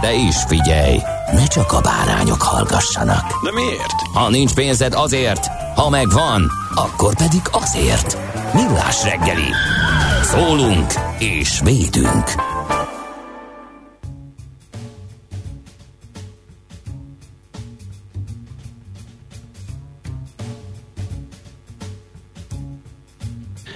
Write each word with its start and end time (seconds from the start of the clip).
De 0.00 0.12
is 0.12 0.36
figyelj, 0.48 0.98
ne 1.32 1.46
csak 1.46 1.72
a 1.72 1.80
bárányok 1.80 2.42
hallgassanak. 2.42 3.44
De 3.44 3.52
miért? 3.52 4.00
Ha 4.12 4.28
nincs 4.28 4.54
pénzed 4.54 4.94
azért, 4.94 5.46
ha 5.74 5.88
megvan, 5.88 6.50
akkor 6.74 7.16
pedig 7.16 7.42
azért. 7.50 8.16
Millás 8.54 9.02
reggeli. 9.04 9.52
Szólunk 10.22 10.92
és 11.18 11.60
védünk. 11.64 12.24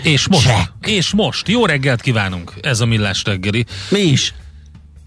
És 0.02 0.28
most, 0.28 0.46
Check. 0.46 0.72
és 0.86 1.12
most, 1.12 1.48
jó 1.48 1.66
reggelt 1.66 2.00
kívánunk, 2.00 2.52
ez 2.60 2.80
a 2.80 2.86
Millás 2.86 3.24
reggeli. 3.24 3.64
Mi 3.90 3.98
is? 3.98 4.34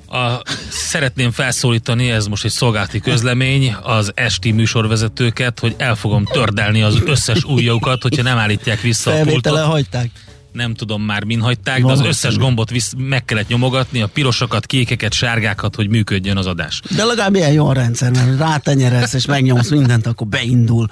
A, 0.07 0.41
szeretném 0.69 1.31
felszólítani, 1.31 2.11
ez 2.11 2.25
most 2.25 2.45
egy 2.45 2.51
szolgálati 2.51 2.99
közlemény, 2.99 3.75
az 3.81 4.11
esti 4.15 4.51
műsorvezetőket, 4.51 5.59
hogy 5.59 5.75
el 5.77 5.95
fogom 5.95 6.25
tördelni 6.25 6.81
az 6.81 7.01
összes 7.05 7.43
ujjukat, 7.43 8.01
hogyha 8.01 8.23
nem 8.23 8.37
állítják 8.37 8.81
vissza 8.81 9.11
a 9.11 9.21
pultot. 9.23 9.57
hagyták. 9.57 10.09
Nem 10.51 10.73
tudom 10.73 11.01
már 11.01 11.23
min 11.23 11.41
hagyták, 11.41 11.85
de 11.85 11.91
az 11.91 12.01
összes 12.01 12.37
gombot 12.37 12.69
visz, 12.69 12.93
meg 12.97 13.25
kellett 13.25 13.47
nyomogatni, 13.47 14.01
a 14.01 14.07
pirosakat, 14.07 14.65
kékeket, 14.65 15.13
sárgákat, 15.13 15.75
hogy 15.75 15.89
működjön 15.89 16.37
az 16.37 16.45
adás. 16.45 16.81
De 16.95 17.03
legalább 17.03 17.35
ilyen 17.35 17.51
jó 17.51 17.67
a 17.67 17.73
rendszer, 17.73 18.11
mert 18.11 18.37
rátenyeresz 18.37 19.13
és 19.13 19.25
megnyomsz 19.25 19.69
mindent, 19.69 20.07
akkor 20.07 20.27
beindul. 20.27 20.87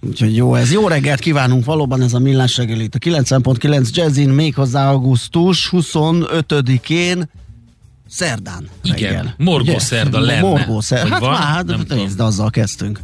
Úgyhogy 0.00 0.36
jó 0.36 0.54
ez. 0.54 0.72
Jó 0.72 0.88
reggelt 0.88 1.20
kívánunk 1.20 1.64
valóban 1.64 2.02
ez 2.02 2.14
a 2.14 2.18
millás 2.18 2.56
reggel 2.56 2.80
itt 2.80 2.94
a 2.94 2.98
90.9 2.98 3.90
Jazzin 3.90 4.28
méghozzá 4.28 4.90
augusztus 4.90 5.68
25-én 5.72 7.28
Szerdán 8.10 8.68
Igen, 8.82 8.96
reggel. 9.12 9.34
morgó 9.38 9.70
Ugye? 9.70 9.78
szerda 9.78 10.20
lenne. 10.20 10.40
Morgó 10.40 10.80
szerda. 10.80 11.10
Hát 11.10 11.20
van? 11.20 11.30
már, 11.30 11.42
hát 11.42 11.66
Nem 11.66 11.78
tudom. 11.78 11.98
nézd, 11.98 12.20
azzal 12.20 12.50
kezdtünk. 12.50 13.00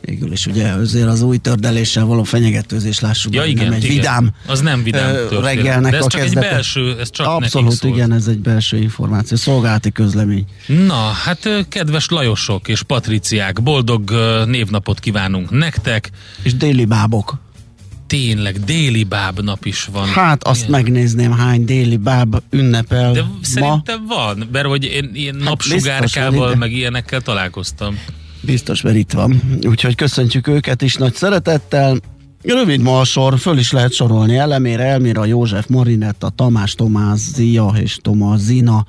Végül 0.00 0.32
is 0.32 0.46
ugye 0.46 0.68
azért 0.68 1.06
az 1.08 1.22
új 1.22 1.36
tördeléssel 1.38 2.04
való 2.04 2.22
fenyegetőzés 2.22 3.00
lássuk, 3.00 3.34
Ja, 3.34 3.40
be, 3.40 3.46
igen, 3.46 3.64
nem 3.64 3.72
egy 3.72 3.84
igen. 3.84 3.96
vidám 3.96 4.30
Az 4.46 4.60
nem 4.60 4.82
vidám 4.82 5.12
történet. 5.12 5.44
reggelnek 5.44 5.90
De 5.90 5.98
ez 5.98 6.04
a 6.04 6.08
csak 6.08 6.20
egy 6.20 6.26
kezdete. 6.26 6.50
belső, 6.50 6.96
ez 7.00 7.10
csak 7.10 7.26
Abszolút, 7.26 7.82
igen, 7.84 8.12
ez 8.12 8.26
egy 8.26 8.38
belső 8.38 8.76
információ, 8.76 9.36
szolgálati 9.36 9.92
közlemény. 9.92 10.44
Na, 10.66 10.94
hát 11.24 11.48
kedves 11.68 12.08
Lajosok 12.08 12.68
és 12.68 12.82
Patriciák, 12.82 13.62
boldog 13.62 14.10
névnapot 14.46 15.00
kívánunk 15.00 15.50
nektek. 15.50 16.10
És 16.42 16.54
déli 16.56 16.84
bábok. 16.84 17.42
Tényleg, 18.14 18.58
déli 18.64 19.04
bábnap 19.04 19.64
is 19.64 19.84
van. 19.92 20.06
Hát 20.08 20.44
azt 20.44 20.58
Igen. 20.58 20.70
megnézném, 20.70 21.32
hány 21.32 21.64
déli 21.64 21.96
báb 21.96 22.42
ünnepel 22.50 23.12
De 23.12 23.22
ma. 23.22 23.28
szerintem 23.40 24.06
van, 24.06 24.48
mert 24.52 24.66
hogy 24.66 24.84
én 24.84 25.10
ilyen 25.12 25.34
Hát 25.34 25.44
napsugárkával, 25.44 26.54
meg 26.54 26.72
ilyenekkel 26.72 27.20
találkoztam. 27.20 27.98
Biztos, 28.40 28.80
mert 28.82 28.96
itt 28.96 29.12
van. 29.12 29.42
Úgyhogy 29.62 29.94
köszöntjük 29.94 30.46
őket 30.46 30.82
is 30.82 30.94
nagy 30.94 31.14
szeretettel. 31.14 31.98
Rövid 32.42 32.80
ma 32.80 33.00
a 33.00 33.04
sor, 33.04 33.38
föl 33.38 33.58
is 33.58 33.70
lehet 33.70 33.92
sorolni 33.92 34.36
Elemére, 34.36 34.84
Elmira, 34.84 35.24
József, 35.24 35.66
Marinetta, 35.66 36.28
Tamás, 36.28 36.74
Tomás, 36.74 37.18
Zia 37.18 37.72
és 37.82 37.98
Tomás 38.02 38.40
Zina, 38.40 38.86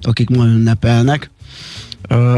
akik 0.00 0.28
ma 0.28 0.44
ünnepelnek. 0.44 1.30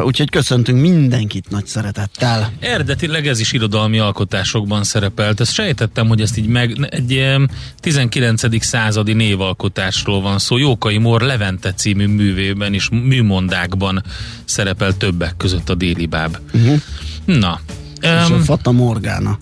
Úgyhogy 0.03 0.31
köszöntünk 0.31 0.81
mindenkit 0.81 1.51
nagy 1.51 1.67
szeretettel. 1.67 2.53
Eredetileg 2.61 3.27
ez 3.27 3.41
is 3.41 3.53
irodalmi 3.53 3.99
alkotásokban 3.99 4.85
szerepelt. 4.85 5.41
Ezt 5.41 5.53
sejtettem, 5.53 6.09
hogy 6.09 6.21
ezt 6.21 6.37
így 6.39 6.47
meg... 6.47 6.89
Egy 6.91 7.11
ilyen 7.11 7.51
19. 7.77 8.65
századi 8.65 9.13
névalkotásról 9.13 10.21
van 10.21 10.39
szó. 10.39 10.57
Jókai 10.57 10.99
Mór 10.99 11.21
Levente 11.21 11.73
című 11.75 12.07
művében 12.07 12.75
és 12.75 12.89
műmondákban 12.91 14.03
szerepel 14.45 14.97
többek 14.97 15.35
között 15.37 15.69
a 15.71 15.75
déli 15.75 16.07
báb. 16.07 16.37
Uh-huh. 16.53 16.81
Na, 17.25 17.61
És 18.01 18.09
a 18.09 18.27
Um, 18.31 18.43
Fata 18.43 18.73
Morgana. 18.73 19.39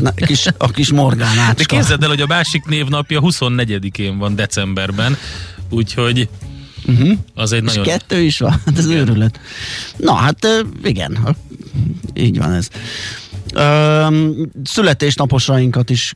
Na, 0.00 0.10
kis, 0.10 0.46
a 0.56 0.70
kis 0.70 0.92
Morgánácska. 0.92 1.54
de 1.54 1.64
képzeld 1.64 2.02
el, 2.02 2.08
hogy 2.08 2.20
a 2.20 2.26
másik 2.26 2.64
névnapja 2.64 3.20
24-én 3.22 4.18
van 4.18 4.34
decemberben, 4.34 5.16
úgyhogy 5.70 6.28
uh-huh. 6.86 7.18
az 7.34 7.52
egy 7.52 7.64
És 7.64 7.68
nagyon... 7.68 7.84
kettő 7.84 8.20
is 8.20 8.38
van, 8.38 8.50
hát 8.50 8.78
ez 8.78 8.86
őrület. 8.86 9.40
Na 9.96 10.12
hát 10.12 10.44
ö, 10.44 10.60
igen, 10.84 11.36
így 12.14 12.38
van 12.38 12.52
ez. 12.52 12.68
Öm, 13.54 14.50
születésnaposainkat 14.64 15.90
is 15.90 16.14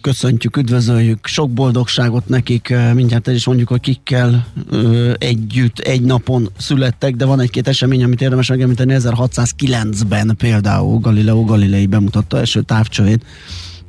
köszöntjük, 0.00 0.56
üdvözöljük, 0.56 1.26
sok 1.26 1.50
boldogságot 1.50 2.28
nekik, 2.28 2.70
ö, 2.70 2.92
mindjárt 2.92 3.28
el 3.28 3.34
is 3.34 3.46
mondjuk, 3.46 3.68
hogy 3.68 3.80
kikkel 3.80 4.46
ö, 4.70 5.12
együtt 5.18 5.78
egy 5.78 6.02
napon 6.02 6.50
születtek, 6.58 7.16
de 7.16 7.24
van 7.24 7.40
egy-két 7.40 7.68
esemény, 7.68 8.04
amit 8.04 8.20
érdemes 8.20 8.48
megemlíteni, 8.48 8.94
1609-ben 8.98 10.34
például 10.38 10.98
Galileo 10.98 11.44
Galilei 11.44 11.86
bemutatta 11.86 12.38
első 12.38 12.62
távcsövét 12.62 13.24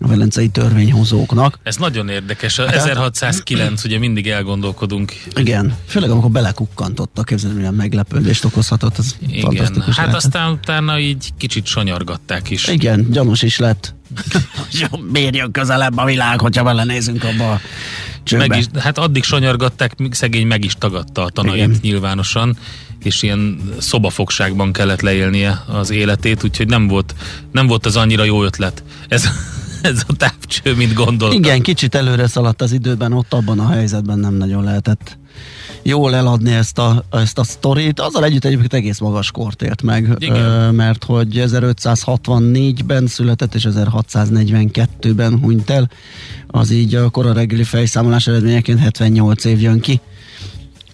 a 0.01 0.07
velencei 0.07 0.47
törvényhozóknak. 0.47 1.59
Ez 1.63 1.75
nagyon 1.75 2.09
érdekes. 2.09 2.59
A 2.59 2.66
Hát- 2.66 2.75
1609, 2.75 3.83
ugye 3.83 4.00
mindig 4.00 4.28
elgondolkodunk. 4.28 5.13
Igen, 5.35 5.75
főleg 5.88 6.09
amikor 6.09 6.31
belekukkantottak, 6.31 7.25
képzeld, 7.25 7.56
milyen 7.56 7.73
meglepődést 7.73 8.45
okozhatott, 8.45 8.97
az 8.97 9.16
Igen, 9.28 9.56
hát 9.57 9.75
lehetett. 9.75 10.13
aztán 10.16 10.51
utána 10.51 11.00
így 11.00 11.29
kicsit 11.38 11.66
sanyargatták 11.66 12.50
is. 12.50 12.67
Igen, 12.67 13.11
gyanús 13.11 13.41
is 13.41 13.57
lett. 13.57 13.94
Miért 15.11 15.35
jön 15.35 15.51
közelebb 15.51 15.97
a 15.97 16.06
világ, 16.06 16.41
hogyha 16.41 16.63
belenézünk 16.63 17.23
abba 17.23 17.51
a 17.51 17.59
csőbe? 18.23 18.47
Meg 18.47 18.57
is, 18.57 18.66
hát 18.79 18.97
addig 18.97 19.23
sanyargatták, 19.23 19.97
míg 19.97 20.13
szegény 20.13 20.47
meg 20.47 20.63
is 20.63 20.73
tagadta 20.73 21.23
a 21.23 21.29
tanait 21.29 21.56
Igen. 21.56 21.77
nyilvánosan, 21.81 22.57
és 23.03 23.22
ilyen 23.22 23.59
szobafogságban 23.77 24.72
kellett 24.73 25.01
leélnie 25.01 25.63
az 25.67 25.89
életét, 25.89 26.44
úgyhogy 26.44 26.67
nem 26.67 26.88
volt, 26.88 27.16
nem 27.51 27.67
volt 27.67 27.85
az 27.85 27.95
annyira 27.95 28.23
jó 28.23 28.44
ötlet. 28.44 28.83
Ez, 29.07 29.29
ez 29.85 30.03
a 30.07 30.16
távcső, 30.16 30.75
mint 30.75 30.94
gondoltam. 30.94 31.38
Igen, 31.38 31.62
kicsit 31.62 31.96
előre 31.96 32.28
szaladt 32.28 32.62
az 32.62 32.72
időben, 32.72 33.13
ott 33.13 33.34
abban 33.34 33.59
a 33.59 33.68
helyzetben 33.68 34.19
nem 34.19 34.34
nagyon 34.34 34.63
lehetett 34.63 35.18
jól 35.83 36.15
eladni 36.15 36.54
ezt 36.54 36.77
a, 36.77 37.06
ezt 37.12 37.38
a 37.38 37.44
sztorit. 37.44 38.00
Azzal 38.00 38.24
együtt 38.24 38.45
egyébként 38.45 38.74
egész 38.74 39.00
magas 39.00 39.31
kort 39.31 39.62
ért 39.62 39.81
meg, 39.81 40.15
Igen. 40.18 40.36
ö, 40.36 40.71
mert 40.71 41.04
hogy 41.04 41.27
1564-ben 41.33 43.07
született, 43.07 43.56
és 43.56 43.68
1642-ben 43.69 45.39
hunyt 45.39 45.69
el. 45.69 45.89
Az 46.48 46.71
így 46.71 46.95
a 46.95 47.09
kora 47.09 47.33
reggeli 47.33 47.63
fejszámolás 47.63 48.27
eredményeként 48.27 48.80
78 48.80 49.45
év 49.45 49.62
jön 49.62 49.80
ki. 49.80 50.01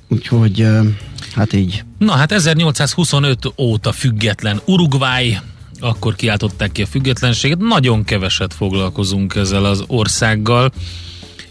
Úgyhogy 0.08 0.62
ö, 0.62 0.82
hát 1.36 1.54
így. 1.54 1.84
Na 1.98 2.12
hát 2.12 2.32
1825 2.32 3.54
óta 3.58 3.92
független 3.92 4.62
Uruguay, 4.66 5.38
akkor 5.82 6.16
kiáltották 6.16 6.72
ki 6.72 6.82
a 6.82 6.86
függetlenséget. 6.86 7.58
Nagyon 7.58 8.04
keveset 8.04 8.54
foglalkozunk 8.54 9.36
ezzel 9.36 9.66
az 9.66 9.84
országgal. 9.88 10.72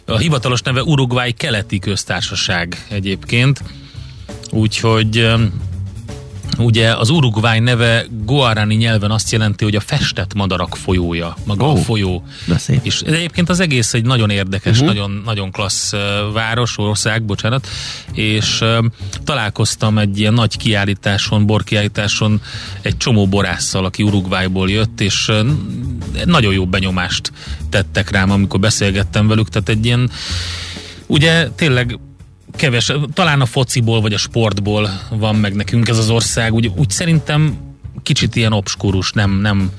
A 0.05 0.19
hivatalos 0.19 0.61
neve 0.63 0.83
Uruguay 0.83 1.33
keleti 1.33 1.79
köztársaság 1.79 2.87
egyébként. 2.91 3.63
Úgyhogy 4.51 5.33
ugye 6.65 6.97
az 6.97 7.11
Uruguay 7.11 7.59
neve 7.59 8.07
Guarani 8.25 8.75
nyelven 8.75 9.11
azt 9.11 9.33
jelenti, 9.33 9.65
hogy 9.65 9.77
a 9.77 9.81
festett 9.81 10.35
madarak 10.35 10.77
folyója, 10.77 11.37
maga 11.45 11.65
oh, 11.65 11.79
a 11.79 11.83
folyó. 11.83 12.25
de 12.47 12.59
szép. 12.59 12.81
És 12.83 13.01
egyébként 13.01 13.49
az 13.49 13.61
egész 13.61 13.95
egy 13.95 14.05
nagyon 14.05 14.31
érdekes, 14.31 14.73
uh-huh. 14.73 14.95
nagyon, 14.95 15.23
nagyon 15.25 15.51
klassz 15.51 15.93
város, 16.33 16.79
ország, 16.79 17.23
bocsánat, 17.23 17.69
és 18.13 18.61
uh, 18.61 18.85
találkoztam 19.25 19.99
egy 19.99 20.19
ilyen 20.19 20.35
nagy 20.35 20.57
kiállításon, 20.57 21.47
borkiállításon 21.47 22.41
egy 22.83 22.97
csomó 22.97 23.27
borásszal, 23.27 23.85
aki 23.85 24.03
Uruguayból 24.03 24.71
jött, 24.71 25.01
és 25.01 25.29
uh, 25.29 25.47
nagyon 26.25 26.53
jó 26.53 26.67
benyomást 26.67 27.33
tettek 27.71 28.11
rám, 28.11 28.31
amikor 28.31 28.61
beszélgettem 28.61 29.29
velük, 29.29 29.49
tehát 29.49 29.69
egy 29.69 29.85
ilyen 29.85 30.11
ugye 31.07 31.49
tényleg 31.49 31.99
keves, 32.57 32.93
talán 33.13 33.41
a 33.41 33.47
fociból 33.47 34.01
vagy 34.01 34.13
a 34.13 34.19
sportból 34.19 34.91
van 35.11 35.37
meg 35.37 35.55
nekünk 35.55 35.89
ez 35.89 35.99
az 35.99 36.11
ország, 36.11 36.53
úgy, 36.53 36.71
úgy 36.77 36.91
szerintem 36.91 37.59
kicsit 38.03 38.37
ilyen 38.37 38.53
obskurus, 38.53 39.13
nem, 39.13 39.31
nem 39.31 39.71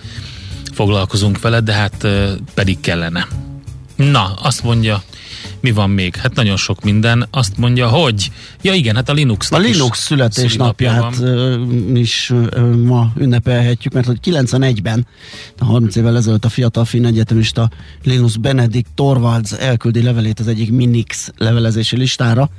foglalkozunk 0.74 1.42
vele, 1.42 1.60
de 1.60 1.74
hát 1.74 2.08
pedig 2.54 2.80
kellene. 2.80 3.28
Na, 3.96 4.34
azt 4.42 4.64
mondja, 4.64 5.04
mi 5.62 5.72
van 5.72 5.90
még? 5.90 6.16
Hát 6.16 6.36
nagyon 6.36 6.58
sok 6.58 6.84
minden. 6.84 7.28
Azt 7.32 7.58
mondja, 7.58 7.88
hogy 7.88 8.32
ja 8.62 8.74
igen, 8.74 8.96
hát 8.96 9.10
a 9.10 9.14
Linux 9.14 9.52
A 9.52 9.58
Linux 9.58 10.00
születésnapját 10.00 11.24
is 11.94 12.34
ma 12.86 13.12
ünnepelhetjük, 13.18 13.94
mert 13.94 14.06
hogy 14.06 14.20
91-ben, 14.24 15.08
a 15.60 15.66
30 15.66 15.96
évvel 15.96 16.18
ezelőtt 16.18 16.46
a 16.46 16.50
fiatal 16.50 16.86
finn 16.86 17.06
egyetemista 17.06 17.70
Linus 18.04 18.38
Benedict 18.38 18.90
Torvalds 18.96 19.52
elküldi 19.52 20.02
levelét 20.02 20.40
az 20.40 20.48
egyik 20.48 20.72
Minix 20.72 21.32
levelezési 21.38 21.98
listára, 21.98 22.50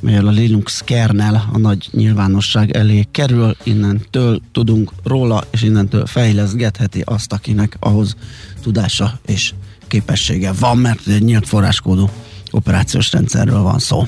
melyel 0.00 0.26
a 0.26 0.30
Linux 0.30 0.80
kernel 0.84 1.48
a 1.52 1.58
nagy 1.58 1.88
nyilvánosság 1.92 2.70
elé 2.70 3.06
kerül, 3.10 3.56
innentől 3.62 4.40
tudunk 4.52 4.92
róla, 5.04 5.44
és 5.50 5.62
innentől 5.62 6.06
fejleszgetheti 6.06 7.02
azt, 7.04 7.32
akinek 7.32 7.76
ahhoz 7.80 8.16
tudása 8.62 9.18
és 9.26 9.52
képessége 9.88 10.52
van, 10.52 10.78
mert 10.78 11.06
egy 11.06 11.22
nyílt 11.22 11.48
forráskódú 11.48 12.08
operációs 12.52 13.12
rendszerről 13.12 13.62
van 13.62 13.78
szó. 13.78 14.06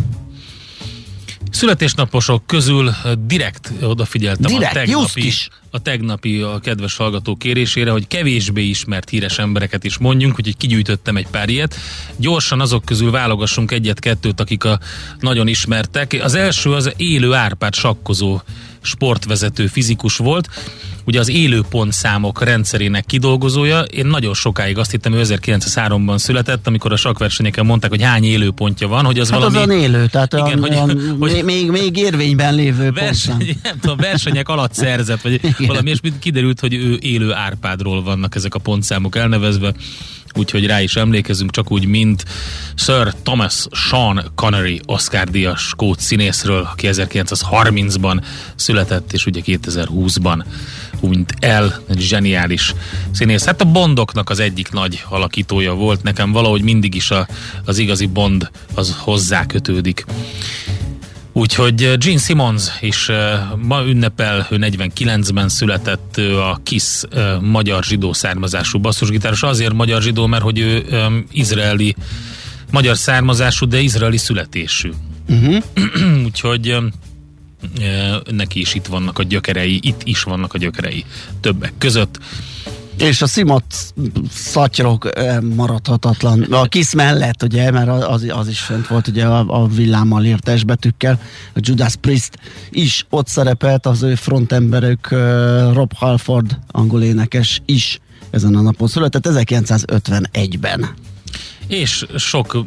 Születésnaposok 1.50 2.46
közül 2.46 2.94
direkt 3.26 3.72
odafigyeltem 3.82 4.52
Direkt, 4.52 4.76
a 4.76 4.78
tegnapi, 4.78 5.26
is. 5.26 5.48
A 5.74 5.78
tegnapi 5.78 6.40
a 6.40 6.58
kedves 6.58 6.96
hallgató 6.96 7.36
kérésére, 7.36 7.90
hogy 7.90 8.06
kevésbé 8.06 8.62
ismert 8.62 9.08
híres 9.10 9.38
embereket 9.38 9.84
is 9.84 9.98
mondjunk, 9.98 10.38
úgyhogy 10.38 10.56
kigyűjtöttem 10.56 11.16
egy 11.16 11.26
pár 11.30 11.48
ilyet. 11.48 11.76
Gyorsan 12.16 12.60
azok 12.60 12.84
közül 12.84 13.10
válogassunk 13.10 13.70
egyet-kettőt, 13.72 14.40
akik 14.40 14.64
a 14.64 14.78
nagyon 15.20 15.46
ismertek. 15.48 16.18
Az 16.22 16.34
első 16.34 16.72
az 16.72 16.92
élő 16.96 17.32
Árpád 17.32 17.74
sakkozó 17.74 18.40
sportvezető 18.80 19.66
fizikus 19.66 20.16
volt, 20.16 20.48
ugye 21.04 21.18
az 21.20 21.28
élőpontszámok 21.28 22.42
rendszerének 22.42 23.04
kidolgozója. 23.06 23.80
Én 23.80 24.06
nagyon 24.06 24.34
sokáig 24.34 24.78
azt 24.78 24.90
hittem, 24.90 25.12
ő 25.12 25.20
1903-ban 25.24 26.18
született, 26.18 26.66
amikor 26.66 26.92
a 26.92 26.96
sakversenyeken 26.96 27.66
mondták, 27.66 27.90
hogy 27.90 28.02
hány 28.02 28.24
élőpontja 28.24 28.88
van, 28.88 29.04
hogy 29.04 29.18
az 29.18 29.30
Hát 29.30 29.38
valami... 29.38 29.56
az 29.58 29.66
olyan 29.68 29.80
élő, 29.82 30.06
tehát 30.06 30.32
Igen, 30.32 30.44
olyan, 30.44 30.60
hogy- 30.60 30.70
olyan, 30.70 31.16
hogy- 31.18 31.44
még- 31.44 31.70
még, 31.70 31.96
érvényben 31.96 32.54
lévő 32.54 32.90
pontszám. 32.92 33.38
verseny, 33.38 33.56
nem 33.62 33.78
tudom, 33.80 33.96
versenyek 33.96 34.48
alatt 34.48 34.74
szerzett, 34.74 35.20
vagy. 35.20 35.40
Valami, 35.66 35.90
és 35.90 35.98
kiderült, 36.18 36.60
hogy 36.60 36.74
ő 36.74 36.98
élő 37.00 37.32
Árpádról 37.32 38.02
vannak 38.02 38.34
ezek 38.34 38.54
a 38.54 38.58
pontszámok 38.58 39.16
elnevezve, 39.16 39.74
úgyhogy 40.34 40.66
rá 40.66 40.82
is 40.82 40.96
emlékezünk, 40.96 41.50
csak 41.50 41.72
úgy, 41.72 41.86
mint 41.86 42.24
Sir 42.74 43.14
Thomas 43.22 43.66
Sean 43.70 44.30
Connery, 44.34 44.80
Oscar 44.86 45.30
díjas 45.30 45.60
skót 45.60 46.00
színészről, 46.00 46.68
aki 46.72 46.88
1930-ban 46.90 48.22
született, 48.54 49.12
és 49.12 49.26
ugye 49.26 49.40
2020-ban 49.44 50.44
hunyt 51.00 51.34
el, 51.38 51.82
egy 51.88 52.00
zseniális 52.00 52.74
színész. 53.10 53.44
Hát 53.44 53.60
a 53.60 53.64
Bondoknak 53.64 54.30
az 54.30 54.38
egyik 54.38 54.70
nagy 54.72 55.04
alakítója 55.08 55.74
volt, 55.74 56.02
nekem 56.02 56.32
valahogy 56.32 56.62
mindig 56.62 56.94
is 56.94 57.10
a, 57.10 57.28
az 57.64 57.78
igazi 57.78 58.06
Bond 58.06 58.50
az 58.74 58.96
hozzá 58.98 59.46
kötődik. 59.46 60.04
Úgyhogy 61.36 61.82
eh, 61.82 61.96
Gene 61.96 62.18
Simmons 62.18 62.70
is 62.80 63.08
eh, 63.08 63.40
ma 63.62 63.84
ünnepel, 63.84 64.46
ő 64.50 64.56
49-ben 64.60 65.48
született, 65.48 66.16
ő 66.16 66.40
a 66.40 66.60
KISS 66.62 67.02
eh, 67.10 67.40
magyar 67.40 67.84
zsidó 67.84 68.12
származású 68.12 68.78
basszusgitáros. 68.78 69.42
Azért 69.42 69.72
magyar 69.72 70.02
zsidó, 70.02 70.26
mert 70.26 70.42
hogy 70.42 70.58
ő 70.58 70.84
um, 70.90 71.26
izraeli, 71.32 71.94
magyar 72.70 72.96
származású, 72.96 73.66
de 73.66 73.80
izraeli 73.80 74.16
születésű. 74.16 74.92
Uh-huh. 75.28 75.62
Úgyhogy 76.26 76.76
neki 78.30 78.60
is 78.60 78.74
itt 78.74 78.86
vannak 78.86 79.18
a 79.18 79.22
gyökerei, 79.22 79.78
itt 79.82 80.00
is 80.04 80.22
vannak 80.22 80.54
a 80.54 80.58
gyökerei 80.58 81.04
többek 81.40 81.72
között. 81.78 82.18
És 82.98 83.22
a 83.22 83.26
Simot 83.26 83.64
szatyrok 84.30 85.08
maradhatatlan. 85.54 86.42
A 86.42 86.64
kis 86.64 86.94
mellett, 86.94 87.42
ugye, 87.42 87.70
mert 87.70 87.88
az, 87.88 88.26
az 88.28 88.48
is 88.48 88.60
fent 88.60 88.86
volt 88.86 89.08
ugye 89.08 89.26
a, 89.26 89.62
a 89.62 89.66
villámmal 89.66 90.24
írt 90.24 90.42
testbetűkkel. 90.42 91.20
A 91.54 91.58
Judas 91.62 91.96
Priest 91.96 92.38
is 92.70 93.06
ott 93.10 93.28
szerepelt, 93.28 93.86
az 93.86 94.02
ő 94.02 94.14
frontemberük 94.14 95.08
Rob 95.72 95.92
Halford, 95.94 96.58
angol 96.70 97.02
énekes 97.02 97.62
is 97.64 98.00
ezen 98.30 98.54
a 98.54 98.60
napon 98.60 98.88
született, 98.88 99.26
1951-ben. 99.28 100.94
És 101.66 102.06
sok, 102.16 102.64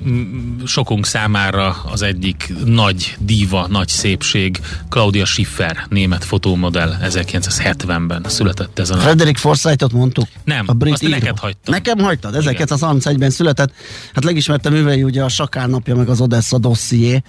sokunk 0.66 1.06
számára 1.06 1.70
az 1.70 2.02
egyik 2.02 2.54
nagy 2.66 3.16
díva, 3.20 3.68
nagy 3.68 3.88
szépség, 3.88 4.60
Claudia 4.90 5.26
Schiffer, 5.26 5.86
német 5.90 6.24
fotómodell 6.24 6.98
1970-ben 7.04 8.26
született 8.28 8.80
ezen 8.80 8.98
a 8.98 9.02
Frederick 9.02 9.38
Forsythot 9.38 9.94
mondtuk? 9.94 10.28
Nem, 10.44 10.66
a 10.68 10.74
brit 10.74 10.94
azt 10.94 11.04
író. 11.04 11.12
neked 11.12 11.40
hagytam. 11.40 11.74
Nekem 11.74 12.00
hagytad, 12.00 12.36
1931-ben 12.38 13.30
született. 13.30 13.74
Hát 14.14 14.24
legismertem 14.24 14.74
művei 14.74 15.04
ugye 15.04 15.24
a 15.24 15.30
Sakár 15.30 15.70
napja, 15.70 15.96
meg 15.96 16.10
az 16.10 16.22
Odessa 16.22 16.58
dosszié. 16.58 17.22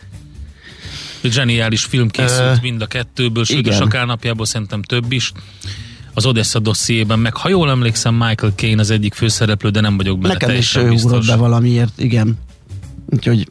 Zseniális 1.23 1.85
film 1.85 2.09
készült 2.09 2.41
Ö, 2.41 2.55
mind 2.63 2.83
a 2.83 2.87
kettőből, 2.87 3.45
sőt 3.45 3.67
a. 3.67 3.73
Sakál 3.73 4.07
napjából 4.07 4.47
szerintem 4.47 4.83
több 4.83 5.13
is. 5.13 5.33
Az 6.19 6.27
Odessa 6.27 6.59
dossziében, 6.59 7.19
meg 7.19 7.37
ha 7.37 7.49
jól 7.49 7.71
emlékszem, 7.71 8.15
Michael 8.15 8.53
Caine 8.57 8.81
az 8.81 8.91
egyik 8.91 9.15
főszereplő, 9.15 9.71
de 9.71 9.81
nem 9.81 9.97
vagyok 9.97 10.19
benne 10.19 10.33
Nekem 10.33 10.49
is 10.57 10.71
teljesen 10.71 10.93
ő 10.93 11.05
ugrott 11.05 11.27
be 11.27 11.35
valamiért, 11.35 11.93
igen. 12.01 12.39
Úgyhogy 13.07 13.49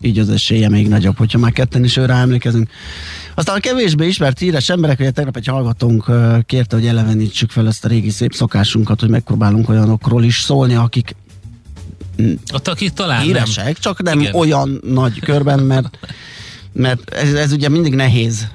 így 0.00 0.18
az 0.18 0.30
esélye 0.30 0.68
még 0.68 0.88
nagyobb, 0.88 1.16
hogyha 1.16 1.38
már 1.38 1.52
ketten 1.52 1.84
is 1.84 1.96
őre 1.96 2.14
emlékezünk. 2.14 2.70
Aztán 3.34 3.56
a 3.56 3.60
kevésbé 3.60 4.06
ismert 4.06 4.38
híres 4.38 4.68
emberek, 4.68 4.98
ugye 4.98 5.10
tegnap 5.10 5.36
egy 5.36 5.46
hallgatónk 5.46 6.04
kérte, 6.46 6.76
hogy 6.76 6.86
elevenítsük 6.86 7.50
fel 7.50 7.66
ezt 7.66 7.84
a 7.84 7.88
régi 7.88 8.10
szép 8.10 8.32
szokásunkat, 8.32 9.00
hogy 9.00 9.10
megpróbálunk 9.10 9.68
olyanokról 9.68 10.24
is 10.24 10.40
szólni, 10.40 10.74
akik 10.74 11.16
Ott, 12.52 12.68
aki 12.68 12.90
talán 12.90 13.22
híresek, 13.22 13.64
nem. 13.64 13.74
csak 13.80 14.02
nem 14.02 14.20
Igen. 14.20 14.34
olyan 14.34 14.80
nagy 14.84 15.20
körben, 15.20 15.58
mert 15.58 15.98
mert 16.72 17.10
ez, 17.10 17.32
ez 17.32 17.52
ugye 17.52 17.68
mindig 17.68 17.94
nehéz 17.94 18.48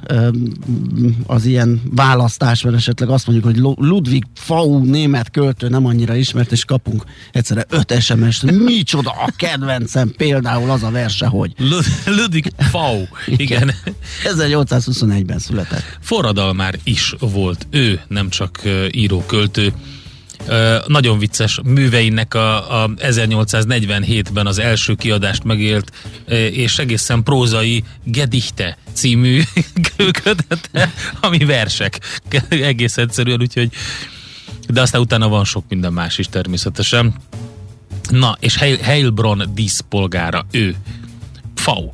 az 1.25 1.45
ilyen 1.45 1.81
választás, 1.91 2.61
mert 2.61 2.75
esetleg 2.75 3.09
azt 3.09 3.27
mondjuk, 3.27 3.47
hogy 3.47 3.57
Lu- 3.57 3.79
Ludwig 3.79 4.23
Fau 4.35 4.83
német 4.83 5.31
költő 5.31 5.67
nem 5.67 5.85
annyira 5.85 6.15
ismert, 6.15 6.51
és 6.51 6.65
kapunk 6.65 7.03
egyszerre 7.31 7.65
öt 7.69 8.01
SMS-t, 8.01 8.51
micsoda 8.51 9.09
a 9.09 9.33
kedvencem, 9.35 10.13
például 10.17 10.69
az 10.69 10.83
a 10.83 10.91
verse, 10.91 11.25
hogy 11.25 11.53
Lud- 11.57 11.85
Ludwig 12.05 12.51
Fau. 12.57 13.01
Igen. 13.45 13.71
1821-ben 14.23 15.39
született. 15.39 15.97
Forradalmár 16.01 16.79
is 16.83 17.15
volt 17.19 17.67
ő, 17.69 18.01
nem 18.07 18.29
csak 18.29 18.61
író-költő. 18.91 19.73
Nagyon 20.87 21.19
vicces 21.19 21.59
műveinek 21.63 22.33
a, 22.33 22.83
a 22.83 22.89
1847-ben 22.89 24.47
az 24.47 24.59
első 24.59 24.95
kiadást 24.95 25.43
megélt, 25.43 25.91
és 26.51 26.77
egészen 26.77 27.23
prózai 27.23 27.83
Gedichte 28.03 28.77
című 28.93 29.41
kötete, 30.23 30.93
ami 31.21 31.37
versek. 31.37 31.99
Egész 32.49 32.97
egyszerűen, 32.97 33.41
úgyhogy 33.41 33.71
de 34.67 34.81
aztán 34.81 35.01
utána 35.01 35.27
van 35.27 35.45
sok 35.45 35.63
minden 35.69 35.93
más 35.93 36.17
is 36.17 36.27
természetesen. 36.27 37.13
Na, 38.09 38.37
és 38.39 38.57
Heil, 38.57 38.77
Heilbronn 38.77 39.43
díszpolgára 39.53 40.45
ő. 40.51 40.75
Fau. 41.55 41.89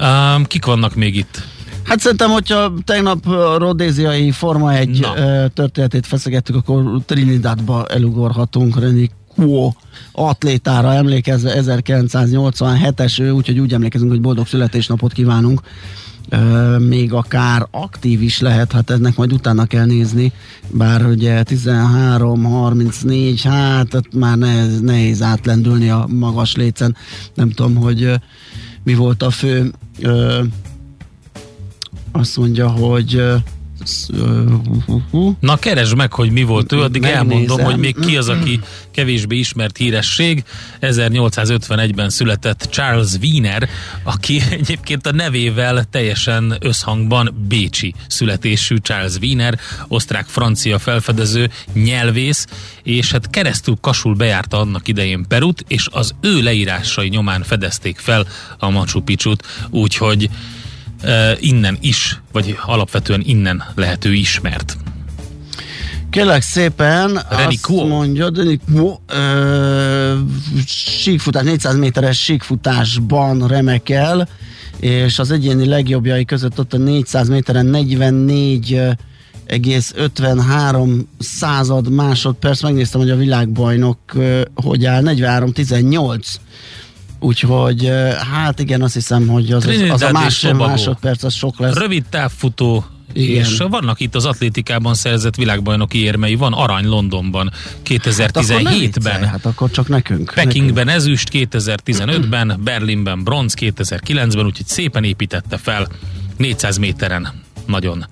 Um, 0.00 0.44
kik 0.44 0.64
vannak 0.64 0.94
még 0.94 1.16
itt? 1.16 1.42
Hát 1.86 2.00
szerintem, 2.00 2.30
hogyha 2.30 2.72
tegnap 2.84 3.26
a 3.26 3.58
rodéziai 3.58 4.30
Forma 4.30 4.74
egy 4.74 5.00
Na. 5.00 5.48
történetét 5.48 6.06
feszegettük, 6.06 6.56
akkor 6.56 7.00
Trinidadba 7.04 7.86
elugorhatunk 7.86 8.78
René 8.78 9.10
Kuo 9.34 9.72
atlétára 10.12 10.94
emlékezve 10.94 11.62
1987-es 11.62 13.20
ő, 13.20 13.30
úgyhogy 13.30 13.58
úgy 13.58 13.72
emlékezünk, 13.72 14.10
hogy 14.10 14.20
boldog 14.20 14.46
születésnapot 14.46 15.12
kívánunk. 15.12 15.60
Ö, 16.28 16.76
még 16.78 17.12
akár 17.12 17.66
aktív 17.70 18.22
is 18.22 18.40
lehet, 18.40 18.72
hát 18.72 18.90
ennek 18.90 19.16
majd 19.16 19.32
utána 19.32 19.64
kell 19.64 19.84
nézni, 19.84 20.32
bár 20.70 21.06
ugye 21.06 21.42
13-34, 21.44 23.40
hát 23.42 23.94
ott 23.94 24.14
már 24.14 24.38
nehéz, 24.38 24.80
nehéz 24.80 25.22
átlendülni 25.22 25.90
a 25.90 26.06
magas 26.10 26.56
lécen. 26.56 26.96
Nem 27.34 27.50
tudom, 27.50 27.74
hogy 27.74 28.02
ö, 28.02 28.14
mi 28.82 28.94
volt 28.94 29.22
a 29.22 29.30
fő 29.30 29.72
ö, 30.00 30.42
azt 32.18 32.36
mondja, 32.36 32.68
hogy 32.68 33.22
Na 35.40 35.56
keresd 35.56 35.96
meg, 35.96 36.12
hogy 36.12 36.30
mi 36.30 36.42
volt 36.42 36.72
ő, 36.72 36.80
addig 36.80 37.00
Megnézem. 37.00 37.30
elmondom, 37.30 37.60
hogy 37.60 37.76
még 37.76 37.96
ki 38.06 38.16
az, 38.16 38.28
aki 38.28 38.60
kevésbé 38.90 39.36
ismert 39.36 39.76
híresség. 39.76 40.44
1851-ben 40.80 42.10
született 42.10 42.68
Charles 42.70 43.12
Wiener, 43.22 43.68
aki 44.02 44.40
egyébként 44.50 45.06
a 45.06 45.12
nevével 45.12 45.84
teljesen 45.90 46.56
összhangban 46.60 47.44
Bécsi 47.48 47.94
születésű 48.08 48.76
Charles 48.76 49.16
Wiener, 49.20 49.58
osztrák-francia 49.88 50.78
felfedező, 50.78 51.50
nyelvész, 51.72 52.46
és 52.82 53.12
hát 53.12 53.30
keresztül 53.30 53.76
kasul 53.80 54.14
bejárta 54.14 54.60
annak 54.60 54.88
idején 54.88 55.24
Perut, 55.28 55.64
és 55.68 55.88
az 55.92 56.14
ő 56.20 56.42
leírásai 56.42 57.08
nyomán 57.08 57.42
fedezték 57.42 57.98
fel 57.98 58.26
a 58.58 58.70
Machu 58.70 59.00
Picchu-t, 59.00 59.44
úgyhogy 59.70 60.30
innen 61.40 61.78
is, 61.80 62.20
vagy 62.32 62.58
alapvetően 62.66 63.22
innen 63.24 63.64
lehető 63.74 64.12
ismert. 64.12 64.76
Kérlek 66.10 66.42
szépen, 66.42 67.20
Reni 67.28 67.58
azt 67.62 67.68
mondja, 67.68 68.30
Reni 68.34 68.60
Kuo, 68.74 68.98
ö, 69.06 70.14
síkfutás, 70.66 71.42
400 71.42 71.76
méteres 71.76 72.22
síkfutásban 72.22 73.46
remekel, 73.46 74.28
és 74.80 75.18
az 75.18 75.30
egyéni 75.30 75.66
legjobbjai 75.66 76.24
között 76.24 76.58
ott 76.58 76.72
a 76.72 76.76
400 76.76 77.28
méteren 77.28 77.66
44 77.66 78.72
ö, 78.72 78.90
egész 79.46 79.92
53 79.96 81.08
század 81.18 81.90
másodperc, 81.90 82.62
megnéztem, 82.62 83.00
hogy 83.00 83.10
a 83.10 83.16
világbajnok 83.16 83.98
hogy 84.54 84.84
áll, 84.84 85.02
43-18 85.04 86.20
Úgyhogy 87.18 87.86
ö, 87.86 88.10
hát 88.32 88.60
igen, 88.60 88.82
azt 88.82 88.94
hiszem, 88.94 89.26
hogy 89.26 89.52
az, 89.52 89.66
az, 89.66 89.90
az 89.90 90.02
a 90.02 90.12
másfél 90.12 90.52
másodperc, 90.52 91.22
az 91.22 91.34
sok 91.34 91.58
lesz. 91.58 91.74
Rövid 91.74 92.04
távfutó, 92.10 92.84
Igen. 93.12 93.44
és 93.44 93.62
vannak 93.68 94.00
itt 94.00 94.14
az 94.14 94.24
atlétikában 94.24 94.94
szerzett 94.94 95.34
világbajnoki 95.34 96.02
érmei, 96.02 96.34
van 96.34 96.52
arany 96.52 96.86
Londonban 96.86 97.52
Hát 97.52 98.36
akkor 98.36 98.42
viccelj, 98.42 98.62
2017-ben, 98.64 99.28
Hát 99.28 99.46
akkor 99.46 99.70
csak 99.70 99.88
nekünk. 99.88 100.32
Pekingben 100.34 100.88
ezüst 100.88 101.28
2015-ben, 101.32 102.60
Berlinben 102.64 103.24
bronz 103.24 103.54
2009-ben, 103.60 104.44
úgyhogy 104.44 104.66
szépen 104.66 105.04
építette 105.04 105.56
fel 105.56 105.88
400 106.36 106.76
méteren. 106.76 107.32
Nagyon, 107.66 108.06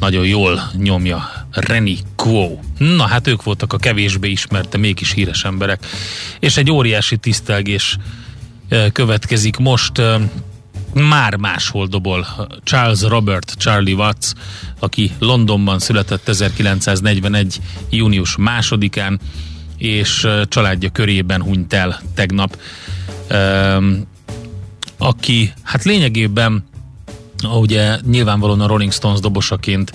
nagyon 0.00 0.26
jól 0.26 0.70
nyomja 0.76 1.46
Reni 1.50 1.98
Quo. 2.16 2.58
Na 2.78 3.06
hát 3.06 3.26
ők 3.26 3.42
voltak 3.42 3.72
a 3.72 3.76
kevésbé 3.76 4.30
ismert, 4.30 4.68
de 4.68 4.78
mégis 4.78 5.12
híres 5.12 5.44
emberek. 5.44 5.86
És 6.40 6.56
egy 6.56 6.70
óriási 6.70 7.16
tisztelgés 7.16 7.96
eh, 7.96 8.02
következik 8.92 9.56
most 9.56 10.02
már 10.94 11.36
máshol 11.36 11.86
dobol 11.86 12.26
Charles 12.64 13.02
Robert 13.02 13.54
Charlie 13.56 13.94
Watts, 13.94 14.32
aki 14.78 15.12
Londonban 15.18 15.78
született 15.78 16.28
1941. 16.28 17.60
június 17.90 18.36
másodikán, 18.36 19.20
és 19.76 20.26
családja 20.48 20.90
körében 20.90 21.42
hunyt 21.42 21.72
el 21.72 22.00
tegnap. 22.14 22.58
Aki 24.98 25.52
hát 25.62 25.84
lényegében 25.84 26.64
ugye 27.42 27.98
nyilvánvalóan 28.10 28.60
a 28.60 28.66
Rolling 28.66 28.92
Stones 28.92 29.20
dobosaként 29.20 29.92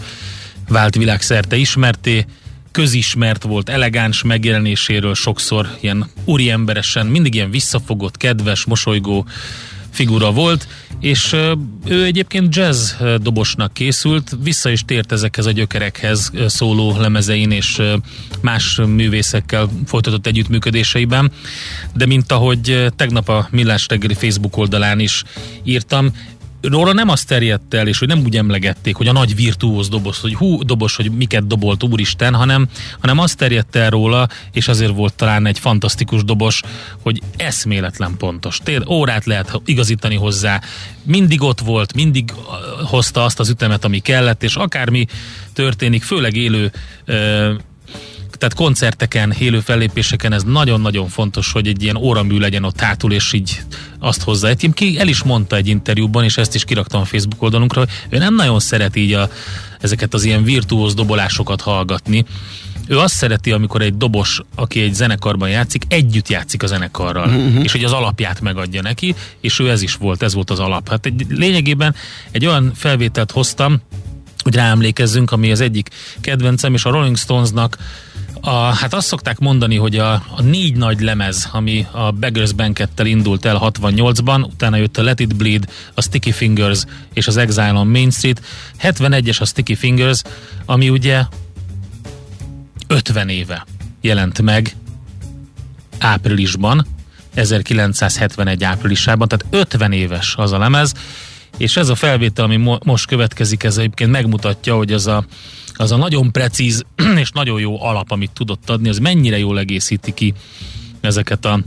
vált 0.67 0.95
világszerte 0.95 1.55
ismerté, 1.55 2.25
közismert 2.73 3.43
volt, 3.43 3.69
elegáns 3.69 4.23
megjelenéséről 4.23 5.15
sokszor 5.15 5.77
ilyen 5.81 6.09
úriemberesen, 6.25 7.05
mindig 7.07 7.33
ilyen 7.33 7.51
visszafogott, 7.51 8.17
kedves, 8.17 8.65
mosolygó 8.65 9.25
figura 9.93 10.31
volt, 10.31 10.67
és 10.99 11.35
ő 11.85 12.03
egyébként 12.03 12.55
jazz 12.55 12.91
dobosnak 13.21 13.73
készült, 13.73 14.35
vissza 14.43 14.69
is 14.69 14.85
tért 14.85 15.11
ezekhez 15.11 15.45
a 15.45 15.51
gyökerekhez 15.51 16.31
szóló 16.47 16.97
lemezein 16.97 17.51
és 17.51 17.81
más 18.41 18.79
művészekkel 18.87 19.69
folytatott 19.85 20.27
együttműködéseiben, 20.27 21.31
de 21.95 22.05
mint 22.05 22.31
ahogy 22.31 22.85
tegnap 22.95 23.29
a 23.29 23.47
Millás 23.51 23.85
reggeli 23.87 24.13
Facebook 24.13 24.57
oldalán 24.57 24.99
is 24.99 25.23
írtam, 25.63 26.11
róla 26.69 26.93
nem 26.93 27.09
azt 27.09 27.27
terjedt 27.27 27.73
el, 27.73 27.87
és 27.87 27.99
hogy 27.99 28.07
nem 28.07 28.19
úgy 28.19 28.37
emlegették, 28.37 28.95
hogy 28.95 29.07
a 29.07 29.11
nagy 29.11 29.35
virtuóz 29.35 29.89
doboz, 29.89 30.19
hogy 30.19 30.35
hú, 30.35 30.63
dobos, 30.63 30.95
hogy 30.95 31.11
miket 31.11 31.47
dobolt 31.47 31.83
úristen, 31.83 32.33
hanem, 32.33 32.67
hanem 32.99 33.19
azt 33.19 33.37
terjedt 33.37 33.75
el 33.75 33.89
róla, 33.89 34.27
és 34.51 34.67
azért 34.67 34.95
volt 34.95 35.13
talán 35.13 35.45
egy 35.45 35.59
fantasztikus 35.59 36.23
dobos, 36.23 36.61
hogy 37.01 37.21
eszméletlen 37.37 38.17
pontos. 38.17 38.59
Tér, 38.63 38.83
órát 38.87 39.25
lehet 39.25 39.61
igazítani 39.65 40.15
hozzá, 40.15 40.61
mindig 41.03 41.41
ott 41.41 41.59
volt, 41.59 41.93
mindig 41.93 42.33
hozta 42.83 43.23
azt 43.23 43.39
az 43.39 43.49
ütemet, 43.49 43.85
ami 43.85 43.99
kellett, 43.99 44.43
és 44.43 44.55
akármi 44.55 45.05
történik, 45.53 46.03
főleg 46.03 46.35
élő 46.35 46.71
ö, 47.05 47.53
tehát 48.37 48.57
koncerteken, 48.57 49.31
élő 49.31 49.59
fellépéseken 49.59 50.33
ez 50.33 50.43
nagyon-nagyon 50.43 51.07
fontos, 51.07 51.51
hogy 51.51 51.67
egy 51.67 51.83
ilyen 51.83 51.95
óramű 51.95 52.37
legyen 52.37 52.63
ott 52.63 52.79
hátul, 52.79 53.11
és 53.11 53.33
így 53.33 53.61
azt. 54.03 54.43
Egyébként 54.43 54.73
ki 54.73 54.99
el 54.99 55.07
is 55.07 55.23
mondta 55.23 55.55
egy 55.55 55.67
interjúban, 55.67 56.23
és 56.23 56.37
ezt 56.37 56.55
is 56.55 56.63
kiraktam 56.63 57.01
a 57.01 57.05
Facebook 57.05 57.41
oldalunkra, 57.41 57.79
hogy 57.79 57.89
ő 58.09 58.17
nem 58.17 58.35
nagyon 58.35 58.59
szeret 58.59 58.95
így 58.95 59.13
a, 59.13 59.29
ezeket 59.79 60.13
az 60.13 60.23
ilyen 60.23 60.43
virtuóz 60.43 60.93
dobolásokat 60.93 61.61
hallgatni. 61.61 62.25
Ő 62.87 62.99
azt 62.99 63.13
szereti, 63.13 63.51
amikor 63.51 63.81
egy 63.81 63.97
dobos, 63.97 64.41
aki 64.55 64.81
egy 64.81 64.93
zenekarban 64.93 65.49
játszik, 65.49 65.83
együtt 65.87 66.29
játszik 66.29 66.63
a 66.63 66.67
zenekarral, 66.67 67.27
uh-huh. 67.27 67.63
és 67.63 67.71
hogy 67.71 67.83
az 67.83 67.91
alapját 67.91 68.41
megadja 68.41 68.81
neki, 68.81 69.15
és 69.41 69.59
ő 69.59 69.69
ez 69.69 69.81
is 69.81 69.95
volt, 69.95 70.23
ez 70.23 70.33
volt 70.33 70.49
az 70.49 70.59
alap. 70.59 70.89
Hát 70.89 71.05
egy, 71.05 71.25
lényegében 71.29 71.95
egy 72.31 72.45
olyan 72.45 72.71
felvételt 72.75 73.31
hoztam, 73.31 73.81
hogy 74.43 74.55
ráemlékezzünk, 74.55 75.31
ami 75.31 75.51
az 75.51 75.61
egyik 75.61 75.89
kedvencem, 76.21 76.73
és 76.73 76.85
a 76.85 76.89
Rolling 76.89 77.17
Stonesnak 77.17 77.77
a, 78.41 78.49
hát 78.49 78.93
azt 78.93 79.07
szokták 79.07 79.39
mondani, 79.39 79.75
hogy 79.75 79.97
a, 79.97 80.13
a 80.13 80.41
négy 80.41 80.75
nagy 80.75 81.01
lemez, 81.01 81.49
ami 81.51 81.87
a 81.91 82.11
Beggars 82.11 82.51
Bankettel 82.51 83.05
indult 83.05 83.45
el 83.45 83.59
68-ban, 83.61 84.43
utána 84.43 84.75
jött 84.75 84.97
a 84.97 85.03
Let 85.03 85.19
It 85.19 85.35
Bleed, 85.35 85.65
a 85.93 86.01
Sticky 86.01 86.31
Fingers 86.31 86.83
és 87.13 87.27
az 87.27 87.37
Exile 87.37 87.73
on 87.73 87.87
Main 87.87 88.11
Street, 88.11 88.41
71-es 88.81 89.41
a 89.41 89.45
Sticky 89.45 89.75
Fingers, 89.75 90.21
ami 90.65 90.89
ugye 90.89 91.23
50 92.87 93.29
éve 93.29 93.65
jelent 94.01 94.41
meg 94.41 94.75
áprilisban, 95.99 96.85
1971 97.33 98.63
áprilisában, 98.63 99.27
tehát 99.27 99.45
50 99.49 99.91
éves 99.91 100.35
az 100.37 100.51
a 100.51 100.57
lemez, 100.57 100.93
és 101.57 101.77
ez 101.77 101.89
a 101.89 101.95
felvétel, 101.95 102.45
ami 102.45 102.57
mo- 102.57 102.83
most 102.83 103.07
következik, 103.07 103.63
ez 103.63 103.77
egyébként 103.77 104.11
megmutatja, 104.11 104.75
hogy 104.75 104.91
az 104.93 105.07
a, 105.07 105.25
az 105.73 105.91
a 105.91 105.97
nagyon 105.97 106.31
precíz 106.31 106.83
és 107.23 107.31
nagyon 107.31 107.59
jó 107.59 107.83
alap, 107.83 108.11
amit 108.11 108.31
tudott 108.31 108.69
adni, 108.69 108.89
az 108.89 108.97
mennyire 108.97 109.37
jól 109.37 109.59
egészíti 109.59 110.13
ki 110.13 110.33
ezeket 111.01 111.45
a 111.45 111.59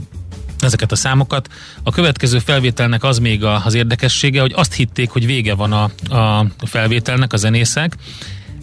ezeket 0.59 0.91
a 0.91 0.95
számokat. 0.95 1.49
A 1.83 1.91
következő 1.91 2.39
felvételnek 2.39 3.03
az 3.03 3.19
még 3.19 3.43
a, 3.43 3.65
az 3.65 3.73
érdekessége, 3.73 4.41
hogy 4.41 4.53
azt 4.55 4.73
hitték, 4.73 5.09
hogy 5.09 5.25
vége 5.25 5.55
van 5.55 5.71
a, 5.71 5.83
a 6.17 6.45
felvételnek 6.65 7.33
a 7.33 7.37
zenészek, 7.37 7.95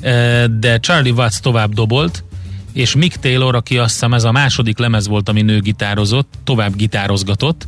eh, 0.00 0.44
de 0.44 0.78
Charlie 0.78 1.12
Watts 1.12 1.38
tovább 1.38 1.74
dobolt, 1.74 2.24
és 2.72 2.94
Mick 2.94 3.16
Taylor, 3.16 3.54
aki 3.54 3.78
azt 3.78 3.92
hiszem 3.92 4.14
ez 4.14 4.24
a 4.24 4.32
második 4.32 4.78
lemez 4.78 5.08
volt, 5.08 5.28
ami 5.28 5.42
nő 5.42 5.60
gitározott, 5.60 6.34
tovább 6.44 6.76
gitározgatott, 6.76 7.66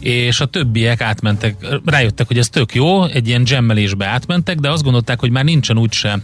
és 0.00 0.40
a 0.40 0.46
többiek 0.46 1.00
átmentek, 1.00 1.80
rájöttek, 1.84 2.26
hogy 2.26 2.38
ez 2.38 2.48
tök 2.48 2.74
jó, 2.74 3.04
egy 3.04 3.28
ilyen 3.28 3.42
jammelésbe 3.44 4.06
átmentek, 4.06 4.58
de 4.58 4.70
azt 4.70 4.82
gondolták, 4.82 5.20
hogy 5.20 5.30
már 5.30 5.44
nincsen 5.44 5.78
úgyse 5.78 6.20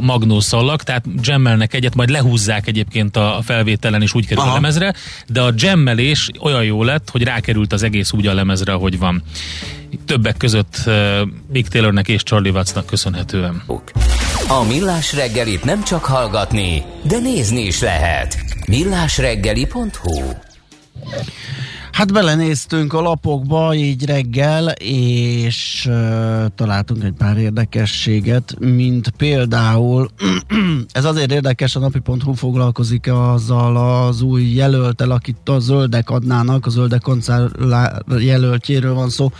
magnószallag, 0.00 0.82
tehát 0.82 1.04
jammelnek 1.22 1.74
egyet, 1.74 1.94
majd 1.94 2.08
lehúzzák 2.08 2.66
egyébként 2.66 3.16
a 3.16 3.40
felvételen, 3.44 4.02
és 4.02 4.14
úgy 4.14 4.26
kerül 4.26 4.42
Aha. 4.42 4.50
a 4.50 4.54
lemezre, 4.54 4.94
de 5.28 5.40
a 5.40 5.52
jammelés 5.56 6.30
olyan 6.40 6.64
jó 6.64 6.82
lett, 6.82 7.10
hogy 7.10 7.22
rákerült 7.22 7.72
az 7.72 7.82
egész 7.82 8.12
úgy 8.12 8.26
a 8.26 8.34
lemezre, 8.34 8.72
ahogy 8.72 8.98
van. 8.98 9.22
Többek 10.06 10.36
között 10.36 10.76
uh, 10.86 10.94
Mick 11.52 11.68
Taylornek 11.68 12.08
és 12.08 12.22
Charlie 12.22 12.50
Wattsnak 12.50 12.86
köszönhetően. 12.86 13.62
A 14.48 14.62
Millás 14.62 15.12
reggelit 15.12 15.64
nem 15.64 15.84
csak 15.84 16.04
hallgatni, 16.04 16.82
de 17.02 17.18
nézni 17.18 17.60
is 17.60 17.80
lehet. 17.80 18.38
Millásreggeli.hu 18.66 20.22
Hát 21.96 22.12
belenéztünk 22.12 22.92
a 22.92 23.00
lapokba 23.00 23.74
így 23.74 24.04
reggel, 24.04 24.68
és 24.78 25.86
uh, 25.88 26.44
találtunk 26.54 27.04
egy 27.04 27.12
pár 27.12 27.36
érdekességet, 27.36 28.56
mint 28.58 29.08
például, 29.08 30.08
ez 30.92 31.04
azért 31.04 31.32
érdekes, 31.32 31.76
a 31.76 31.78
napi.hu 31.78 32.32
foglalkozik 32.32 33.12
azzal 33.12 33.76
az 33.76 34.22
új 34.22 34.42
jelöltel, 34.42 35.10
akit 35.10 35.48
a 35.48 35.58
zöldek 35.58 36.10
adnának, 36.10 36.66
a 36.66 36.70
zöldek 36.70 37.00
koncert 37.00 37.54
jelöltjéről 38.18 38.94
van 38.94 39.08
szó, 39.08 39.32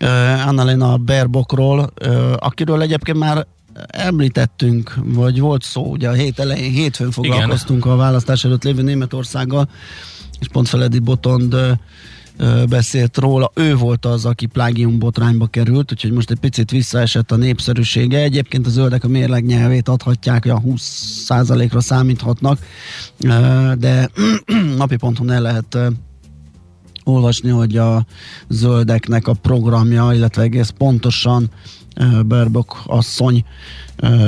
uh, 0.00 0.46
Annalena 0.46 0.96
Berbokról, 0.96 1.92
uh, 2.06 2.32
akiről 2.36 2.82
egyébként 2.82 3.18
már 3.18 3.46
említettünk, 3.86 4.94
vagy 5.04 5.40
volt 5.40 5.62
szó, 5.62 5.82
ugye 5.82 6.08
a 6.08 6.12
hét 6.12 6.38
elején, 6.38 6.72
hétfőn 6.72 7.10
foglalkoztunk 7.10 7.86
a 7.86 7.96
választás 7.96 8.44
előtt 8.44 8.64
lévő 8.64 8.82
Németországgal, 8.82 9.68
és 10.42 10.48
pont 10.48 10.68
Feledi 10.68 10.98
Botond 10.98 11.56
beszélt 12.68 13.18
róla. 13.18 13.50
Ő 13.54 13.74
volt 13.76 14.06
az, 14.06 14.24
aki 14.24 14.46
plágium 14.46 14.98
botrányba 14.98 15.46
került, 15.46 15.92
úgyhogy 15.92 16.10
most 16.10 16.30
egy 16.30 16.38
picit 16.38 16.70
visszaesett 16.70 17.32
a 17.32 17.36
népszerűsége. 17.36 18.18
Egyébként 18.18 18.66
a 18.66 18.70
zöldek 18.70 19.04
a 19.04 19.08
mérleg 19.08 19.44
nyelvét 19.44 19.88
adhatják, 19.88 20.44
olyan 20.44 20.62
20%-ra 20.66 21.80
számíthatnak, 21.80 22.58
de 23.78 24.10
napi 24.76 24.96
ponton 24.96 25.30
el 25.30 25.42
lehet 25.42 25.78
olvasni, 27.04 27.50
hogy 27.50 27.76
a 27.76 28.06
zöldeknek 28.48 29.28
a 29.28 29.32
programja, 29.32 30.12
illetve 30.12 30.42
egész 30.42 30.72
pontosan 30.78 31.50
Berbok 32.26 32.82
asszony 32.86 33.44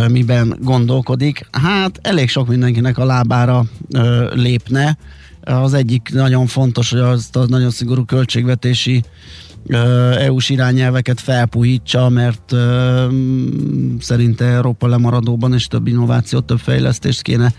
miben 0.09 0.57
gondolkodik. 0.61 1.47
Hát 1.51 1.99
elég 2.03 2.29
sok 2.29 2.49
mindenkinek 2.49 2.99
a 2.99 3.05
lábára 3.05 3.65
lépne. 4.33 4.97
Az 5.45 5.75
egyik 5.75 6.09
nagyon 6.13 6.47
fontos, 6.47 6.91
hogy 6.91 7.01
azt 7.01 7.37
a 7.37 7.47
nagyon 7.47 7.71
szigorú 7.71 8.05
költségvetési 8.05 9.03
EU-s 10.19 10.49
irányelveket 10.49 11.21
felpuhítsa, 11.21 12.09
mert 12.09 12.53
uh, 12.53 12.61
szerinte 14.01 14.45
Európa 14.45 14.87
lemaradóban 14.87 15.55
és 15.55 15.67
több 15.67 15.87
innovációt, 15.87 16.45
több 16.45 16.59
fejlesztést 16.59 17.23
kéne 17.23 17.53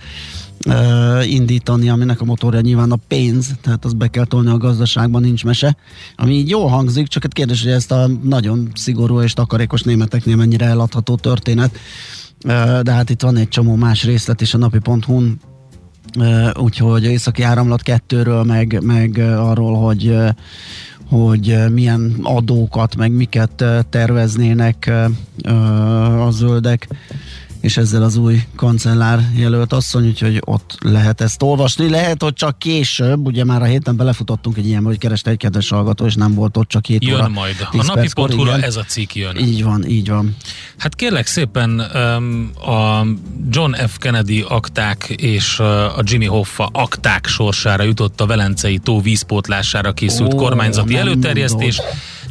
indítani, 1.24 1.90
aminek 1.90 2.22
a 2.22 2.26
motorja 2.26 2.62
nyilván 2.62 2.92
a 2.92 3.00
pénz, 3.08 3.52
tehát 3.62 3.86
az 3.86 3.94
be 3.94 4.08
kell 4.08 4.26
tolni 4.26 4.50
a 4.50 4.58
gazdaságban, 4.58 5.22
nincs 5.22 5.44
mese. 5.44 5.78
Ami 6.16 6.34
így 6.34 6.50
jól 6.50 6.68
hangzik, 6.68 7.08
csak 7.08 7.24
egy 7.24 7.34
kérdés, 7.34 7.64
hogy 7.64 7.72
ezt 7.72 7.92
a 7.92 8.08
nagyon 8.24 8.72
szigorú 8.74 9.22
és 9.22 9.34
takarékos 9.34 9.82
németeknél 9.82 10.36
mennyire 10.36 10.66
eladható 10.66 11.16
történet. 11.16 11.78
De 12.82 12.92
hát 12.92 13.10
itt 13.10 13.22
van 13.22 13.38
egy 13.38 13.48
csomó 13.48 13.76
más 13.76 14.04
részlet 14.04 14.42
is 14.42 14.54
a 14.54 14.58
napi.hu-n, 14.58 15.40
úgyhogy 16.54 17.04
északi 17.04 17.44
áramlat 17.44 17.82
kettőről, 17.82 18.44
meg, 18.44 18.80
meg 18.84 19.18
arról, 19.38 19.76
hogy 19.76 20.18
hogy 21.10 21.56
milyen 21.72 22.16
adókat, 22.24 22.96
meg 22.96 23.12
miket 23.12 23.64
terveznének 23.90 24.92
a 26.20 26.30
zöldek 26.32 26.88
és 27.66 27.78
ezzel 27.78 28.04
az 28.04 28.16
új 28.18 28.44
kancellár 28.56 29.20
jelölt 29.36 29.74
asszony, 29.74 30.08
úgyhogy 30.08 30.42
ott 30.46 30.78
lehet 30.82 31.22
ezt 31.22 31.42
olvasni. 31.42 31.90
Lehet, 31.90 32.22
hogy 32.22 32.34
csak 32.34 32.60
később, 32.60 33.26
ugye 33.26 33.44
már 33.44 33.62
a 33.62 33.66
héten 33.66 33.96
belefutottunk 33.96 34.58
egy 34.58 34.68
ilyen, 34.68 34.84
hogy 34.84 34.98
kereste 34.98 35.30
egy 35.30 35.38
kedves 35.38 35.70
hallgató, 35.70 36.06
és 36.06 36.16
nem 36.16 36.34
volt 36.34 36.58
ott 36.58 36.68
csak 36.68 36.82
két 36.82 37.04
jön 37.04 37.16
óra. 37.16 37.28
majd. 37.28 37.56
A 37.72 37.84
napi 37.84 38.08
pontura 38.14 38.62
ez 38.62 38.76
a 38.76 38.84
cikk 38.84 39.14
jön. 39.14 39.38
Így 39.38 39.64
van, 39.64 39.86
így 39.88 40.10
van. 40.10 40.36
Hát 40.78 40.96
kérlek 40.96 41.26
szépen 41.26 41.80
a 42.66 43.06
John 43.50 43.74
F. 43.74 43.98
Kennedy 43.98 44.46
akták 44.48 45.10
és 45.10 45.60
a 45.60 46.02
Jimmy 46.04 46.26
Hoffa 46.26 46.70
akták 46.72 47.28
sorsára 47.28 47.84
jutott 47.84 48.22
a 48.22 48.26
Velencei 48.26 48.78
tó 48.78 49.02
vízpótlására 49.02 49.92
készült 49.92 50.34
Ó, 50.34 50.38
kormányzati 50.38 50.98
előterjesztés. 50.98 51.80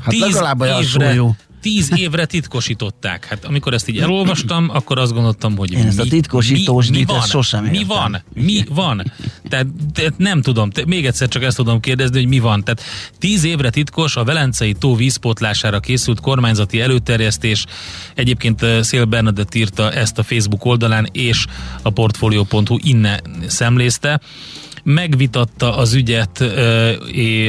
Hát 0.00 0.08
Tíz 0.08 0.20
legalább 0.20 0.62
évre, 0.62 0.82
súlyú. 0.82 1.36
Tíz 1.64 1.92
évre 1.96 2.26
titkosították. 2.26 3.24
Hát 3.24 3.44
amikor 3.44 3.74
ezt 3.74 3.88
így 3.88 3.98
elolvastam, 3.98 4.70
akkor 4.72 4.98
azt 4.98 5.12
gondoltam, 5.12 5.56
hogy 5.56 5.72
Én 5.72 5.86
ezt 5.86 5.98
a 5.98 6.02
mi, 6.02 6.08
titkosítós 6.08 6.88
mi, 6.88 6.96
mi 6.96 7.04
van? 7.04 7.20
sosem 7.20 7.64
Mi 7.64 7.78
értem. 7.78 7.86
van? 7.86 8.22
Mi 8.34 8.64
van? 8.68 9.12
Tehát, 9.48 9.66
tehát 9.92 10.14
nem 10.16 10.42
tudom, 10.42 10.70
te, 10.70 10.82
még 10.86 11.06
egyszer 11.06 11.28
csak 11.28 11.42
ezt 11.42 11.56
tudom 11.56 11.80
kérdezni, 11.80 12.18
hogy 12.18 12.28
mi 12.28 12.38
van. 12.38 12.64
Tehát 12.64 12.82
tíz 13.18 13.44
évre 13.44 13.70
titkos 13.70 14.16
a 14.16 14.24
Velencei 14.24 14.72
tó 14.72 14.94
vízpótlására 14.94 15.80
készült 15.80 16.20
kormányzati 16.20 16.80
előterjesztés. 16.80 17.64
Egyébként 18.14 18.62
eh, 18.62 18.82
Szél 18.82 19.04
Bernadett 19.04 19.54
írta 19.54 19.92
ezt 19.92 20.18
a 20.18 20.22
Facebook 20.22 20.64
oldalán, 20.64 21.08
és 21.12 21.46
a 21.82 21.90
portfolio.hu 21.90 22.78
innen 22.82 23.20
szemlézte 23.46 24.20
megvitatta 24.84 25.76
az 25.76 25.94
ügyet 25.94 26.40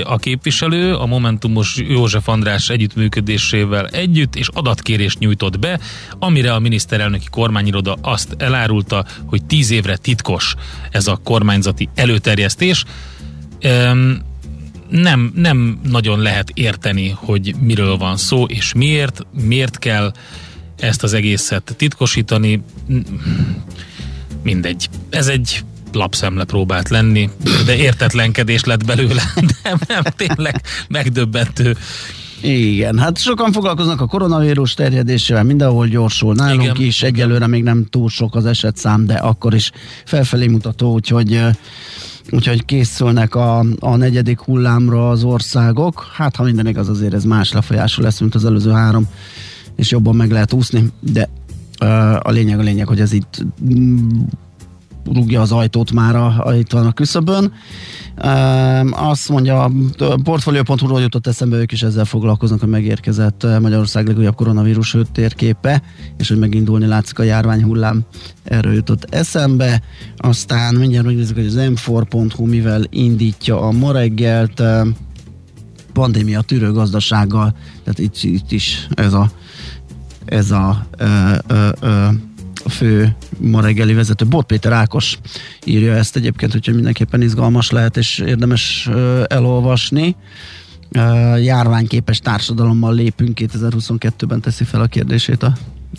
a 0.04 0.18
képviselő 0.18 0.96
a 0.96 1.06
Momentumos 1.06 1.76
József 1.88 2.28
András 2.28 2.70
együttműködésével 2.70 3.88
együtt, 3.88 4.36
és 4.36 4.48
adatkérést 4.54 5.20
nyújtott 5.20 5.60
be, 5.60 5.80
amire 6.20 6.54
a 6.54 6.60
miniszterelnöki 6.60 7.28
kormányiroda 7.30 7.98
azt 8.02 8.36
elárulta, 8.38 9.06
hogy 9.26 9.46
tíz 9.46 9.72
évre 9.72 9.96
titkos 9.98 10.56
ez 10.92 11.08
a 11.08 11.20
kormányzati 11.24 11.90
előterjesztés. 11.96 12.84
Nem, 14.90 15.32
nem 15.36 15.80
nagyon 15.90 16.20
lehet 16.20 16.52
érteni, 16.54 17.10
hogy 17.16 17.56
miről 17.60 17.98
van 17.98 18.18
szó, 18.18 18.46
és 18.46 18.74
miért, 18.74 19.26
miért 19.42 19.80
kell 19.80 20.14
ezt 20.80 21.04
az 21.04 21.14
egészet 21.14 21.74
titkosítani. 21.78 22.64
Mindegy. 24.44 24.90
Ez 25.10 25.28
egy 25.28 25.64
lapszemle 25.96 26.44
próbált 26.44 26.90
lenni, 26.90 27.30
de 27.66 27.76
értetlenkedés 27.76 28.64
lett 28.64 28.86
belőle, 28.86 29.24
de 29.64 29.78
nem, 29.88 30.04
tényleg 30.16 30.62
megdöbbentő. 30.88 31.78
Igen, 32.42 33.00
hát 33.00 33.18
sokan 33.18 33.52
foglalkoznak 33.52 34.02
a 34.02 34.08
koronavírus 34.08 34.74
terjedésével, 34.74 35.44
mindenhol 35.44 35.88
gyorsul. 35.88 36.34
Nálunk 36.34 36.62
Igen, 36.62 36.76
is 36.82 37.04
egyelőre 37.04 37.48
még 37.48 37.64
nem 37.64 37.86
túl 37.90 38.10
sok 38.10 38.36
az 38.36 38.46
esetszám, 38.46 39.06
de 39.06 39.14
akkor 39.14 39.54
is 39.54 39.72
felfelé 40.06 40.48
mutató, 40.48 40.94
úgyhogy 40.94 41.42
úgyhogy 42.32 42.66
készülnek 42.66 43.36
a, 43.36 43.66
a 43.80 43.96
negyedik 43.96 44.40
hullámra 44.40 45.10
az 45.10 45.24
országok. 45.24 46.12
Hát, 46.14 46.36
ha 46.36 46.44
minden 46.44 46.68
igaz, 46.68 46.90
azért 46.90 47.14
ez 47.14 47.24
más 47.24 47.52
lefolyású 47.52 48.02
lesz, 48.02 48.20
mint 48.20 48.36
az 48.36 48.46
előző 48.46 48.72
három, 48.72 49.08
és 49.76 49.92
jobban 49.92 50.16
meg 50.16 50.32
lehet 50.32 50.54
úszni, 50.54 50.90
de 51.00 51.30
a 52.22 52.32
lényeg 52.32 52.60
a 52.60 52.62
lényeg, 52.62 52.88
hogy 52.88 53.00
ez 53.00 53.14
itt 53.14 53.46
rúgja 55.16 55.42
az 55.42 55.52
ajtót 55.52 55.92
már, 55.92 56.16
a, 56.16 56.46
a, 56.46 56.54
itt 56.54 56.72
van 56.72 56.86
a 56.86 56.92
küszöbön. 56.92 57.54
Um, 58.24 58.90
azt 58.94 59.30
mondja, 59.30 59.64
a 59.64 59.72
portfolio.hu-ról 60.24 61.02
jutott 61.02 61.28
eszembe, 61.28 61.58
ők 61.58 61.72
is 61.72 61.84
ezzel 61.84 62.06
foglalkoznak, 62.06 62.60
hogy 62.60 62.70
megérkezett 62.70 63.44
eh, 63.44 63.60
Magyarország 63.60 64.08
legújabb 64.08 64.36
koronavírus 64.36 64.96
térképe, 65.12 65.82
és 66.18 66.28
hogy 66.28 66.38
megindulni 66.38 66.86
látszik 66.86 67.20
a 67.20 67.24
járvány 67.24 67.64
hullám. 67.64 68.02
Erről 68.44 68.74
jutott 68.74 69.04
eszembe. 69.10 69.82
Aztán 70.18 70.76
mindjárt 70.76 71.06
megnézzük, 71.06 71.36
hogy 71.36 71.46
az 71.46 71.58
m4.hu 71.58 72.46
mivel 72.46 72.84
indítja 72.90 73.62
a 73.62 73.72
ma 73.72 73.92
reggelt. 73.92 74.60
eh, 74.60 74.82
Pandémia 75.94 76.42
tűrő 76.42 76.72
gazdasággal, 76.72 77.56
tehát 77.84 78.00
itt, 78.00 78.24
itt 78.24 78.52
is 78.52 78.88
ez 78.94 79.14
a 79.14 79.32
ez 80.26 80.52
a 80.52 80.88
ö, 80.98 81.36
ö, 81.48 81.70
ö, 81.80 82.08
fő 82.70 83.16
ma 83.40 83.62
reggeli 83.62 83.94
vezető. 83.94 84.26
Bot 84.26 84.46
Péter 84.46 84.72
Ákos 84.72 85.18
írja 85.64 85.94
ezt 85.94 86.16
egyébként, 86.16 86.56
úgyhogy 86.56 86.74
mindenképpen 86.74 87.22
izgalmas 87.22 87.72
lehet 87.72 87.98
és 87.98 88.20
érdemes 88.20 88.90
elolvasni. 89.28 90.16
Járványképes 91.42 92.20
társadalommal 92.20 92.94
lépünk 92.94 93.40
2022-ben 93.42 94.42
teszi 94.42 94.64
fel 94.64 94.82
a 94.82 94.86
kérdését 94.86 95.44
a 95.44 95.54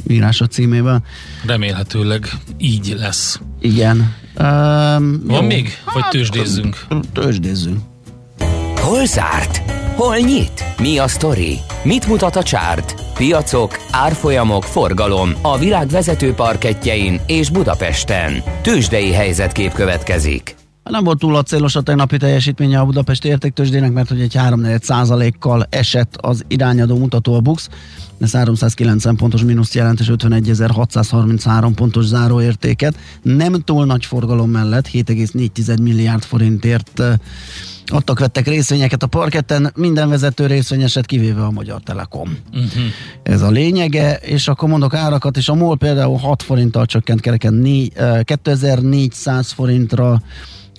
írása 0.09 0.47
címében. 0.47 1.03
Remélhetőleg 1.47 2.31
így 2.59 2.95
lesz. 2.99 3.41
Igen. 3.61 4.15
Um, 4.39 5.21
Van 5.25 5.45
még? 5.45 5.71
Vagy 5.95 6.09
tőzsdézzünk? 6.11 6.87
Tőzsdézzünk. 7.13 7.79
Hol 8.77 9.07
zárt? 9.07 9.86
Hol 9.97 10.17
nyit? 10.17 10.65
Mi 10.81 10.99
a 10.99 11.09
sztori? 11.09 11.59
Mit 11.83 12.07
mutat 12.07 12.37
a 12.37 12.43
csárt? 12.43 12.95
Piacok, 13.15 13.77
árfolyamok, 13.91 14.63
forgalom 14.63 15.31
a 15.43 15.59
világ 15.59 15.89
vezető 15.89 16.33
parketjein 16.33 17.21
és 17.27 17.51
Budapesten. 17.51 18.43
Tőzsdei 18.63 19.13
helyzetkép 19.13 19.73
következik. 19.73 20.57
Nem 20.83 21.05
volt 21.05 21.19
túl 21.19 21.37
acélos 21.37 21.77
a 21.77 21.81
tegnapi 21.81 22.17
teljesítménye 22.17 22.79
a 22.79 22.85
Budapesti 22.85 23.29
értéktősdének, 23.29 23.93
mert 23.93 24.09
hogy 24.09 24.21
egy 24.21 24.35
3 24.35 24.67
kal 25.39 25.67
esett 25.71 26.17
az 26.17 26.45
irányadó 26.49 26.99
mutató 26.99 27.35
a 27.35 27.41
BUX. 27.41 27.69
Ez 28.21 28.33
390 28.33 29.17
pontos 29.17 29.43
mínuszt 29.43 29.75
jelent, 29.75 30.01
és 30.01 30.07
51.633 30.11 31.73
pontos 31.75 32.05
záróértéket. 32.05 32.97
Nem 33.23 33.53
túl 33.53 33.85
nagy 33.85 34.05
forgalom 34.05 34.51
mellett 34.51 34.89
7,4 34.89 35.83
milliárd 35.83 36.23
forintért 36.23 37.03
adtak 37.87 38.19
vettek 38.19 38.47
részvényeket 38.47 39.03
a 39.03 39.07
parketten, 39.07 39.73
minden 39.77 40.09
vezető 40.09 40.47
részvényeset 40.47 41.07
kivéve 41.07 41.43
a 41.45 41.51
Magyar 41.51 41.81
Telekom. 41.81 42.39
Uh-huh. 42.53 42.83
Ez 43.23 43.43
a 43.43 43.51
lényege, 43.51 44.15
és 44.15 44.49
akkor 44.49 44.69
mondok 44.69 44.95
árakat, 44.95 45.37
és 45.37 45.49
a 45.49 45.55
MOL 45.55 45.77
például 45.77 46.19
6 46.19 46.43
forinttal 46.43 46.87
csökkent 46.87 47.21
kereken 47.21 47.67
eh, 47.95 48.21
2400 48.23 49.53
forintra, 49.53 50.23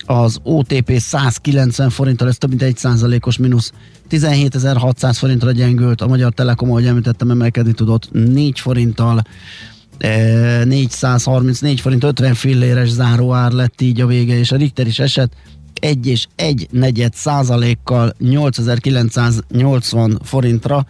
az 0.04 0.38
OTP 0.42 0.98
190 0.98 1.90
forinttal, 1.90 2.28
ez 2.28 2.36
több 2.36 2.50
mint 2.50 2.62
1 2.62 2.76
százalékos 2.76 3.36
mínusz, 3.36 3.72
17.600 4.10 5.14
forintra 5.18 5.50
gyengült, 5.50 6.00
a 6.00 6.06
Magyar 6.06 6.32
Telekom, 6.32 6.70
ahogy 6.70 6.86
említettem, 6.86 7.30
emelkedni 7.30 7.72
tudott 7.72 8.12
4 8.12 8.60
forinttal, 8.60 9.22
eh, 9.98 10.64
434 10.64 11.80
forint 11.80 12.04
50 12.04 12.34
filléres 12.34 12.88
záróár 12.88 13.52
lett 13.52 13.80
így 13.80 14.00
a 14.00 14.06
vége, 14.06 14.38
és 14.38 14.52
a 14.52 14.56
Richter 14.56 14.86
is 14.86 14.98
esett, 14.98 15.32
egy 15.80 16.06
és 16.06 16.26
egy 16.36 16.68
negyed 16.70 17.14
százalékkal 17.14 18.14
8980 18.18 20.18
forintra. 20.22 20.86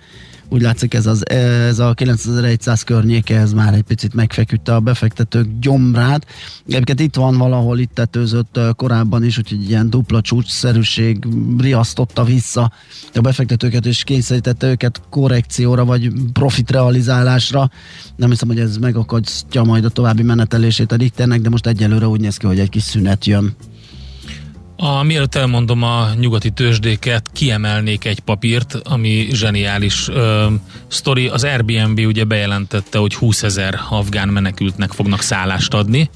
Úgy 0.50 0.62
látszik 0.62 0.94
ez, 0.94 1.06
az, 1.06 1.28
ez 1.28 1.78
a 1.78 1.94
9100 1.94 2.82
környéke, 2.82 3.38
ez 3.38 3.52
már 3.52 3.74
egy 3.74 3.82
picit 3.82 4.14
megfeküdte 4.14 4.74
a 4.74 4.80
befektetők 4.80 5.46
gyomrát. 5.60 6.26
Egyébként 6.66 7.00
itt 7.00 7.14
van 7.14 7.36
valahol, 7.36 7.78
itt 7.78 7.94
tetőzött 7.94 8.60
korábban 8.76 9.24
is, 9.24 9.38
úgyhogy 9.38 9.68
ilyen 9.68 9.90
dupla 9.90 10.20
csúcsszerűség 10.20 11.26
riasztotta 11.58 12.24
vissza 12.24 12.72
a 13.14 13.20
befektetőket, 13.20 13.86
és 13.86 14.04
kényszerítette 14.04 14.68
őket 14.68 15.00
korrekcióra, 15.10 15.84
vagy 15.84 16.12
profit 16.32 16.70
realizálásra. 16.70 17.70
Nem 18.16 18.30
hiszem, 18.30 18.48
hogy 18.48 18.60
ez 18.60 18.76
megakadja 18.76 19.62
majd 19.62 19.84
a 19.84 19.88
további 19.88 20.22
menetelését 20.22 20.92
a 20.92 20.96
Richternek, 20.96 21.40
de 21.40 21.48
most 21.48 21.66
egyelőre 21.66 22.08
úgy 22.08 22.20
néz 22.20 22.36
ki, 22.36 22.46
hogy 22.46 22.60
egy 22.60 22.70
kis 22.70 22.82
szünet 22.82 23.24
jön. 23.24 23.56
A, 24.80 25.02
mielőtt 25.02 25.34
elmondom 25.34 25.82
a 25.82 26.08
nyugati 26.18 26.50
tőzsdéket, 26.50 27.30
kiemelnék 27.32 28.04
egy 28.04 28.20
papírt, 28.20 28.74
ami 28.74 29.28
zseniális 29.32 30.08
ö, 30.08 30.46
sztori. 30.88 31.28
Az 31.28 31.44
Airbnb 31.44 31.98
ugye 31.98 32.24
bejelentette, 32.24 32.98
hogy 32.98 33.14
20 33.14 33.42
ezer 33.42 33.80
afgán 33.88 34.28
menekültnek 34.28 34.92
fognak 34.92 35.22
szállást 35.22 35.74
adni. 35.74 36.10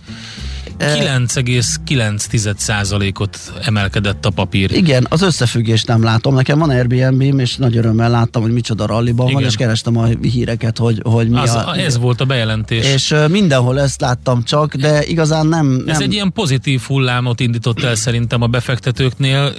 9,9%-ot 0.78 3.52
emelkedett 3.64 4.26
a 4.26 4.30
papír. 4.30 4.72
Igen, 4.72 5.06
az 5.08 5.22
összefüggést 5.22 5.86
nem 5.86 6.02
látom. 6.02 6.34
Nekem 6.34 6.58
van 6.58 6.70
Airbnb-m, 6.70 7.38
és 7.38 7.56
nagy 7.56 7.76
örömmel 7.76 8.10
láttam, 8.10 8.42
hogy 8.42 8.52
micsoda 8.52 8.86
ralliban 8.86 9.32
van, 9.32 9.42
és 9.42 9.56
kerestem 9.56 9.96
a 9.96 10.04
híreket, 10.04 10.78
hogy, 10.78 11.00
hogy 11.04 11.28
mi 11.28 11.38
Az, 11.38 11.54
a... 11.54 11.74
ez 11.76 11.98
volt 11.98 12.20
a 12.20 12.24
bejelentés. 12.24 12.94
És 12.94 13.14
mindenhol 13.30 13.80
ezt 13.80 14.00
láttam 14.00 14.42
csak, 14.42 14.74
de 14.74 15.04
igazán 15.04 15.46
nem... 15.46 15.66
nem 15.66 15.88
Ez 15.88 16.00
egy 16.00 16.12
ilyen 16.12 16.32
pozitív 16.32 16.80
hullámot 16.80 17.40
indított 17.40 17.82
el 17.82 17.94
szerintem 17.94 18.42
a 18.42 18.46
befektetőknél. 18.46 19.52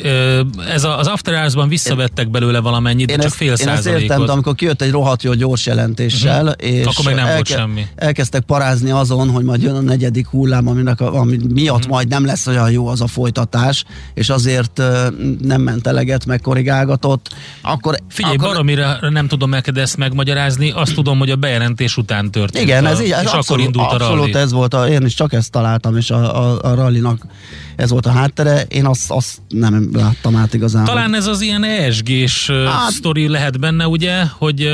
Ez 0.69 0.83
a, 0.83 0.99
az 0.99 1.07
After 1.07 1.33
Hours-ban 1.33 1.69
visszavettek 1.69 2.29
belőle 2.29 2.59
valamennyit, 2.59 3.07
de 3.07 3.13
én 3.13 3.19
csak 3.19 3.27
ezt, 3.27 3.35
fél 3.35 3.47
én 3.47 3.53
ezt 3.53 3.61
értem, 3.67 3.75
százalékot. 3.83 4.25
de 4.25 4.31
amikor 4.31 4.55
kijött 4.55 4.81
egy 4.81 4.91
rohadt 4.91 5.23
jó 5.23 5.33
gyors 5.33 5.65
jelentéssel, 5.65 6.45
uh-huh. 6.45 6.69
és 6.71 6.85
Akkor 6.85 7.05
meg 7.05 7.15
nem 7.15 7.27
volt 7.33 7.47
semmi. 7.47 7.85
elkezdtek 7.95 8.41
parázni 8.41 8.91
azon, 8.91 9.29
hogy 9.29 9.43
majd 9.43 9.61
jön 9.61 9.75
a 9.75 9.81
negyedik 9.81 10.27
hullám, 10.27 10.67
aminek 10.67 11.01
a, 11.01 11.02
ami 11.07 11.37
miatt 11.53 11.81
Mhm. 11.81 11.89
majd 11.89 12.07
nem 12.07 12.25
lesz 12.25 12.47
olyan 12.47 12.71
jó 12.71 12.87
az 12.87 13.01
a 13.01 13.07
folytatás, 13.07 13.83
és 14.13 14.29
azért 14.29 14.81
nem 15.41 15.61
ment 15.61 15.87
eleget, 15.87 16.25
meg 16.25 16.41
korrigálgatott, 16.41 17.29
akkor... 17.61 17.95
Figyelj, 18.09 18.35
akkor, 18.35 18.47
baromira 18.47 18.97
nem 19.09 19.27
tudom 19.27 19.49
neked 19.49 19.77
ezt 19.77 19.97
megmagyarázni, 19.97 20.71
azt 20.71 20.93
tudom, 20.93 21.17
hogy 21.17 21.29
a 21.29 21.35
bejelentés 21.35 21.97
után 21.97 22.31
történt. 22.31 22.65
Igen, 22.65 22.85
a, 22.85 22.89
ez 22.89 23.01
így, 23.01 23.11
ez 23.11 23.21
és 23.23 23.31
abszolút, 23.31 23.45
akkor 23.47 23.59
indult 23.59 23.91
a 23.91 23.93
abszolút 23.93 24.31
rally. 24.31 24.43
ez 24.43 24.51
volt, 24.51 24.73
a, 24.73 24.87
én 24.87 25.05
is 25.05 25.13
csak 25.13 25.33
ezt 25.33 25.51
találtam, 25.51 25.97
és 25.97 26.09
a, 26.11 26.43
a, 26.43 26.59
a 26.61 26.73
rallinak 26.75 27.25
ez 27.75 27.89
volt 27.89 28.05
a 28.05 28.11
háttere, 28.11 28.61
én 28.61 28.85
azt, 28.85 29.11
azt 29.11 29.37
nem 29.49 29.89
láttam 29.93 30.35
át 30.35 30.53
igazán. 30.53 30.85
Talán 30.85 31.13
ez 31.15 31.27
az 31.27 31.41
ilyen 31.41 31.63
ESG-s 31.63 32.49
Hát- 32.49 32.91
sztori 32.91 33.27
lehet 33.27 33.59
benne, 33.59 33.87
ugye, 33.87 34.23
hogy 34.23 34.69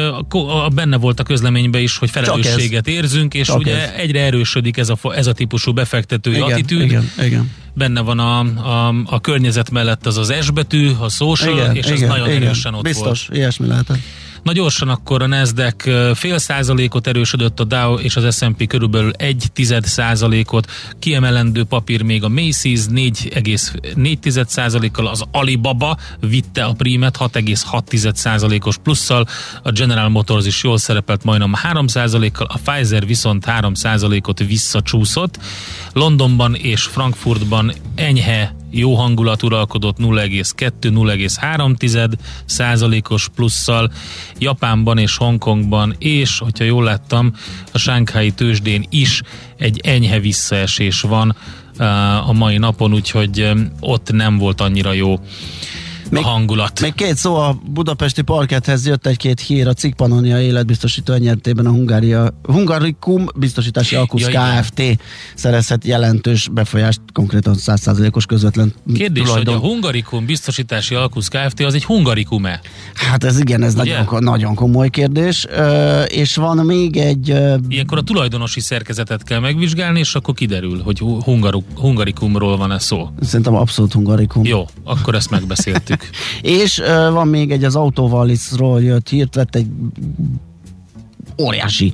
benne 0.74 0.98
volt 0.98 1.20
a 1.20 1.24
közleményben 1.24 1.82
is, 1.82 1.98
hogy 1.98 2.10
felelősséget 2.10 2.88
érzünk, 2.88 3.34
és 3.34 3.48
Csak 3.48 3.58
ugye 3.58 3.82
ez. 3.82 3.90
egyre 3.98 4.20
erősödik 4.20 4.78
ez 4.78 4.90
a, 4.90 4.98
ez 5.16 5.28
a 5.28 5.34
típusú 5.34 5.74
befektetői 5.74 6.34
igen, 6.34 6.52
attitűd. 6.52 6.82
igen, 6.82 7.12
igen. 7.22 7.52
Benne 7.74 8.02
van 8.02 8.20
a, 8.20 8.40
a, 8.40 8.96
a 9.06 9.22
környezet 9.22 9.70
mellett 9.72 10.06
az 10.06 10.18
az 10.18 10.34
S 10.42 10.52
betű, 10.52 10.92
a 11.00 11.10
social, 11.10 11.54
igen, 11.58 11.76
és 11.76 11.86
ez 11.86 11.98
igen, 11.98 12.08
nagyon 12.08 12.30
igen. 12.30 12.42
erősen 12.42 12.74
ott 12.74 12.82
volt. 12.84 12.96
Biztos, 12.96 13.28
ilyesmi 13.32 13.68
lehetett. 13.68 13.98
Na 14.44 14.52
gyorsan 14.52 14.90
akkor 14.90 15.22
a 15.22 15.28
Nasdaq 15.28 15.90
fél 16.14 16.38
százalékot 16.38 17.08
erősödött, 17.08 17.60
a 17.60 17.64
Dow 17.64 17.96
és 18.00 18.16
az 18.16 18.38
S&P 18.38 18.68
körülbelül 18.68 19.12
egy 19.12 19.46
tized 19.54 19.86
százalékot, 19.86 20.72
kiemelendő 21.00 21.64
papír 21.64 22.02
még 22.02 22.24
a 22.24 22.28
Macy's 22.28 22.82
4,4 22.90 24.46
százalékkal, 24.46 25.08
az 25.08 25.24
Alibaba 25.32 25.98
vitte 26.20 26.64
a 26.64 26.74
prímet 26.74 27.18
6,6 27.18 28.14
százalékos 28.14 28.78
plusszal, 28.78 29.28
a 29.64 29.72
General 29.72 30.10
Motors 30.10 30.46
is 30.46 30.64
jól 30.64 30.78
szerepelt 30.78 31.24
majdnem 31.24 31.54
3 31.54 31.88
százalékkal, 31.88 32.48
a 32.50 32.58
Pfizer 32.64 33.06
viszont 33.06 33.46
3 33.46 33.74
százalékot 33.74 34.40
visszacsúszott. 34.40 35.40
Londonban 35.94 36.56
és 36.56 36.84
Frankfurtban 36.84 37.74
enyhe 37.96 38.56
jó 38.70 38.96
hangulat 38.96 39.44
uralkodott 39.44 39.98
0,2-0,3 39.98 42.12
százalékos 42.46 43.28
plusszal, 43.36 43.92
Japánban 44.38 44.98
és 44.98 45.18
Hongkongban, 45.18 45.96
és, 45.98 46.40
hogyha 46.40 46.64
jól 46.64 46.84
láttam, 46.84 47.34
a 47.72 47.78
Sánkhái 47.78 48.32
tőzsdén 48.32 48.86
is 48.90 49.22
egy 49.58 49.80
enyhe 49.84 50.20
visszaesés 50.20 51.02
van 51.02 51.36
uh, 51.80 52.30
a 52.30 52.34
mai 52.34 52.58
napon, 52.58 52.94
úgyhogy 52.94 53.42
um, 53.42 53.72
ott 53.80 54.12
nem 54.12 54.38
volt 54.38 54.62
annyira 54.62 54.94
jó 54.94 55.20
Még- 56.10 56.24
a 56.24 56.28
hangulat. 56.28 56.82
Még 56.82 56.94
két 56.94 57.16
szó 57.16 57.36
a 57.36 57.60
budapesti 57.72 58.22
parkethez 58.22 58.86
jött 58.88 59.06
egy-két 59.06 59.40
hír. 59.40 59.68
A 59.68 59.74
Cikpanonia 59.74 60.42
életbiztosító 60.42 61.14
nyertében 61.16 61.66
a 61.66 61.70
Hungária, 61.70 62.30
Hungarikum 62.44 63.26
biztosítási 63.36 63.96
Alkusz 63.96 64.22
Ja, 64.22 64.30
igen. 64.30 64.62
Kft. 64.62 64.82
szerezhet 65.36 65.86
jelentős 65.86 66.48
befolyást, 66.52 67.02
konkrétan 67.14 67.56
100%-os 67.58 68.26
közvetlen 68.26 68.74
Kérdés, 68.94 69.24
tulajdon. 69.24 69.54
hogy 69.58 69.64
a 69.64 69.68
Hungarikum 69.68 70.26
biztosítási 70.26 70.96
alkusz 70.96 71.28
Kft. 71.28 71.60
az 71.60 71.74
egy 71.74 71.84
Hungarikum-e? 71.84 72.60
Hát 72.94 73.24
ez 73.24 73.40
igen, 73.40 73.64
ez 73.64 73.76
Ugye? 73.76 73.98
nagyon, 74.04 74.24
nagyon 74.24 74.56
komoly 74.56 74.90
kérdés. 74.90 75.46
Ö, 75.50 76.02
és 76.02 76.36
van 76.36 76.58
még 76.66 76.98
egy... 76.98 77.30
Ö, 77.32 77.56
Ilyenkor 77.68 77.98
a 77.98 78.02
tulajdonosi 78.02 78.60
szerkezetet 78.60 79.24
kell 79.24 79.40
megvizsgálni, 79.40 80.00
és 80.00 80.16
akkor 80.16 80.34
kiderül, 80.34 80.82
hogy 80.82 81.00
hu- 81.00 81.24
hungaru, 81.24 81.62
Hungarikumról 81.76 82.58
van-e 82.58 82.80
szó. 82.80 83.10
szerintem 83.22 83.56
abszolút 83.56 83.94
Hungarikum. 83.94 84.46
Jó, 84.46 84.66
akkor 84.84 85.16
ezt 85.16 85.30
megbeszéltük. 85.30 85.99
És 86.42 86.80
ö, 86.80 87.10
van 87.12 87.28
még 87.28 87.52
egy 87.52 87.64
az 87.64 87.76
Autovalisról 87.76 88.82
jött 88.82 89.10
hírt, 89.10 89.36
vett 89.36 89.56
egy 89.56 89.68
óriási 91.40 91.94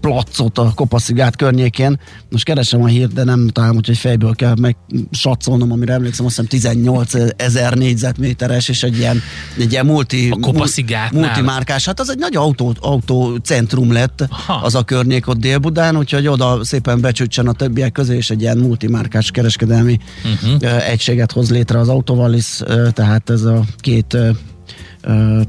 placot 0.00 0.58
a 0.58 0.72
Kopaszigát 0.74 1.36
környékén. 1.36 2.00
Most 2.30 2.44
keresem 2.44 2.82
a 2.82 2.86
hírt, 2.86 3.12
de 3.12 3.24
nem 3.24 3.48
találom, 3.48 3.76
úgyhogy 3.76 3.96
fejből 3.96 4.34
kell 4.34 4.54
meg 4.60 4.76
satszolnom, 5.10 5.72
amire 5.72 5.92
emlékszem, 5.92 6.26
azt 6.26 6.34
hiszem 6.34 6.50
18 6.50 7.12
ezer 7.36 7.74
négyzetméteres, 7.74 8.68
és 8.68 8.82
egy 8.82 8.98
ilyen, 8.98 9.20
egy 9.58 9.72
ilyen 9.72 9.86
multi, 9.86 10.30
A 10.30 10.38
Kopaszigátnál? 10.38 11.22
multimárkás. 11.22 11.84
Hát 11.84 12.00
az 12.00 12.10
egy 12.10 12.18
nagy 12.18 12.36
autó, 12.36 12.74
autócentrum 12.80 13.92
lett 13.92 14.26
Aha. 14.30 14.64
az 14.64 14.74
a 14.74 14.82
környék 14.82 15.28
ott 15.28 15.38
Dél-Budán, 15.38 15.96
úgyhogy 15.96 16.26
oda 16.26 16.64
szépen 16.64 17.00
becsütsen 17.00 17.46
a 17.46 17.52
többiek 17.52 17.92
közé, 17.92 18.16
és 18.16 18.30
egy 18.30 18.40
ilyen 18.40 18.58
multimárkás 18.58 19.30
kereskedelmi 19.30 19.98
uh-huh. 20.24 20.88
egységet 20.88 21.32
hoz 21.32 21.50
létre 21.50 21.78
az 21.78 21.88
Autovalis, 21.88 22.60
tehát 22.92 23.30
ez 23.30 23.42
a 23.42 23.64
két 23.78 24.16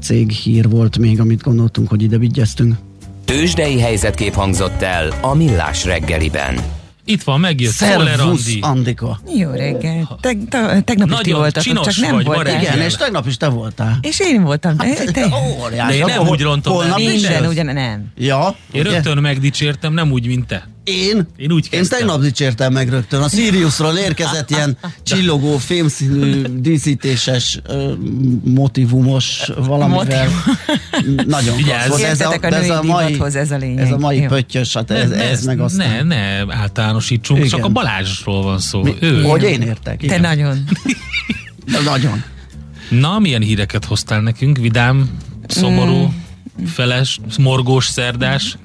cég 0.00 0.30
hír 0.30 0.68
volt 0.68 0.98
még, 0.98 1.20
amit 1.20 1.42
gondoltunk, 1.42 1.88
hogy 1.88 2.02
ide 2.02 2.18
vigyeztünk. 2.18 2.74
Tőzsdei 3.26 3.80
helyzetkép 3.80 4.34
hangzott 4.34 4.82
el 4.82 5.18
a 5.20 5.34
Millás 5.34 5.84
reggeliben. 5.84 6.58
Itt 7.04 7.22
van, 7.22 7.40
megjött 7.40 7.72
Szoller 7.72 8.16
Szervusz, 8.16 8.46
Andi. 8.46 8.58
Andika! 8.60 9.20
Jó 9.36 9.50
reggel. 9.50 10.18
Te, 10.20 10.32
te, 10.48 10.80
tegnap 10.80 11.08
is 11.10 11.16
ti 11.16 11.30
Nagyon 11.30 11.38
voltatok, 11.38 11.62
csinos 11.62 11.86
csak 11.94 12.04
nem 12.04 12.14
vagy, 12.14 12.24
voltál. 12.24 12.60
Igen, 12.62 12.80
és 12.80 12.94
tegnap 12.94 13.26
is 13.26 13.36
te 13.36 13.48
voltál. 13.48 13.98
És 14.02 14.20
én 14.20 14.42
voltam. 14.42 14.76
Te, 14.76 14.94
te, 15.12 15.28
Óriási. 15.62 15.98
De 15.98 16.06
én 16.06 16.16
nem 16.16 16.28
úgy 16.28 16.40
rontom 16.40 16.86
minden 16.96 17.46
ugyan 17.46 17.66
nem. 17.66 18.12
Ja, 18.18 18.56
Én 18.72 18.80
ugye? 18.80 18.90
rögtön 18.90 19.18
megdicsértem, 19.18 19.92
nem 19.92 20.12
úgy, 20.12 20.26
mint 20.26 20.46
te. 20.46 20.68
Én? 20.86 21.26
Én 21.36 21.52
úgy 21.52 21.68
Én 21.70 21.78
kezdtem. 21.80 21.98
tegnap 21.98 22.20
dicsértem 22.20 22.72
meg 22.72 22.88
rögtön. 22.88 23.22
A 23.22 23.28
Siriusról 23.28 23.96
érkezett 23.96 24.50
ilyen 24.50 24.76
csillogó, 25.02 25.56
fémszínű, 25.58 26.42
díszítéses, 26.56 27.60
motivumos 28.44 29.50
valamivel. 29.66 30.28
Nagyon 31.26 31.56
Vigyázz. 31.56 31.86
klassz 31.86 31.88
volt. 31.88 32.02
Ez 32.02 32.20
a, 32.20 32.32
a 32.32 32.38
de 32.38 32.48
ez 32.56 32.70
a 32.70 32.82
mai, 32.82 33.04
divathoz, 33.06 33.36
ez 33.36 33.50
a 33.50 33.56
lényeg. 33.56 33.84
ez 33.84 33.92
a 33.92 33.98
mai 33.98 34.20
Jó. 34.20 34.26
pöttyös, 34.26 34.72
hát 34.72 34.90
ez, 34.90 35.08
ne, 35.08 35.30
ez 35.30 35.44
meg 35.44 35.60
aztán. 35.60 36.06
Ne, 36.06 36.16
ne 36.46 36.54
általánosítsunk, 36.54 37.38
Igen. 37.38 37.50
csak 37.50 37.64
a 37.64 37.68
Balázsról 37.68 38.42
van 38.42 38.58
szó. 38.58 38.82
Mi, 38.82 38.94
Ő. 39.00 39.22
hogy 39.22 39.42
én 39.42 39.62
értek? 39.62 39.98
Te 39.98 40.04
Igen. 40.04 40.20
nagyon. 40.20 40.64
Nagyon. 41.84 42.22
Na, 42.88 43.18
milyen 43.18 43.42
híreket 43.42 43.84
hoztál 43.84 44.20
nekünk? 44.20 44.58
Vidám, 44.58 45.10
szomorú, 45.46 46.12
Mm. 46.60 46.64
feles, 46.64 47.20
morgós, 47.38 47.86
szerdás? 47.86 48.56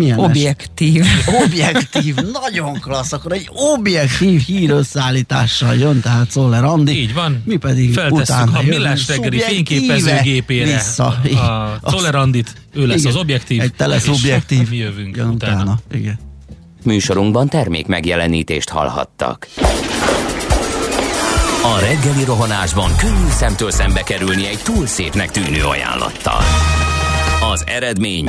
Milyen 0.00 0.18
es- 0.18 0.24
Objektív. 0.24 1.04
Objektív, 1.44 2.14
nagyon 2.14 2.80
klassz, 2.80 3.12
akkor 3.12 3.32
egy 3.32 3.48
objektív 3.52 4.40
hír 4.40 4.70
összeállítással 4.70 5.74
jön, 5.74 6.00
tehát 6.00 6.30
Szoller 6.30 6.64
Andi. 6.64 7.00
Így 7.00 7.14
van. 7.14 7.42
Mi 7.46 7.56
pedig 7.56 7.92
Feltesszük 7.92 8.20
utána 8.22 8.58
a 8.58 8.62
millás 8.62 9.08
reggeli 9.08 9.38
fényképezőgépére 9.40 10.64
vissza. 10.72 11.04
a 11.06 11.78
Azt- 11.82 11.96
Tolerandit, 11.96 12.52
ő 12.74 12.86
lesz 12.86 12.98
Igen, 13.00 13.12
az 13.12 13.18
objektív. 13.18 13.60
Egy 13.60 13.74
tele 13.74 13.96
és 13.96 14.02
szubjektív. 14.02 14.68
Mi 14.70 14.76
jövünk 14.76 15.16
Jön 15.16 15.28
utána. 15.28 15.54
utána. 15.54 15.78
Igen. 15.92 16.18
Műsorunkban 16.84 17.48
termék 17.48 17.86
megjelenítést 17.86 18.68
hallhattak. 18.68 19.48
A 21.62 21.78
reggeli 21.80 22.24
rohanásban 22.24 22.96
könnyű 22.96 23.30
szemtől 23.30 23.70
szembe 23.70 24.02
kerülni 24.02 24.46
egy 24.46 24.58
túl 24.62 24.86
szépnek 24.86 25.30
tűnő 25.30 25.62
ajánlattal. 25.64 26.40
Az 27.52 27.64
eredmény 27.66 28.28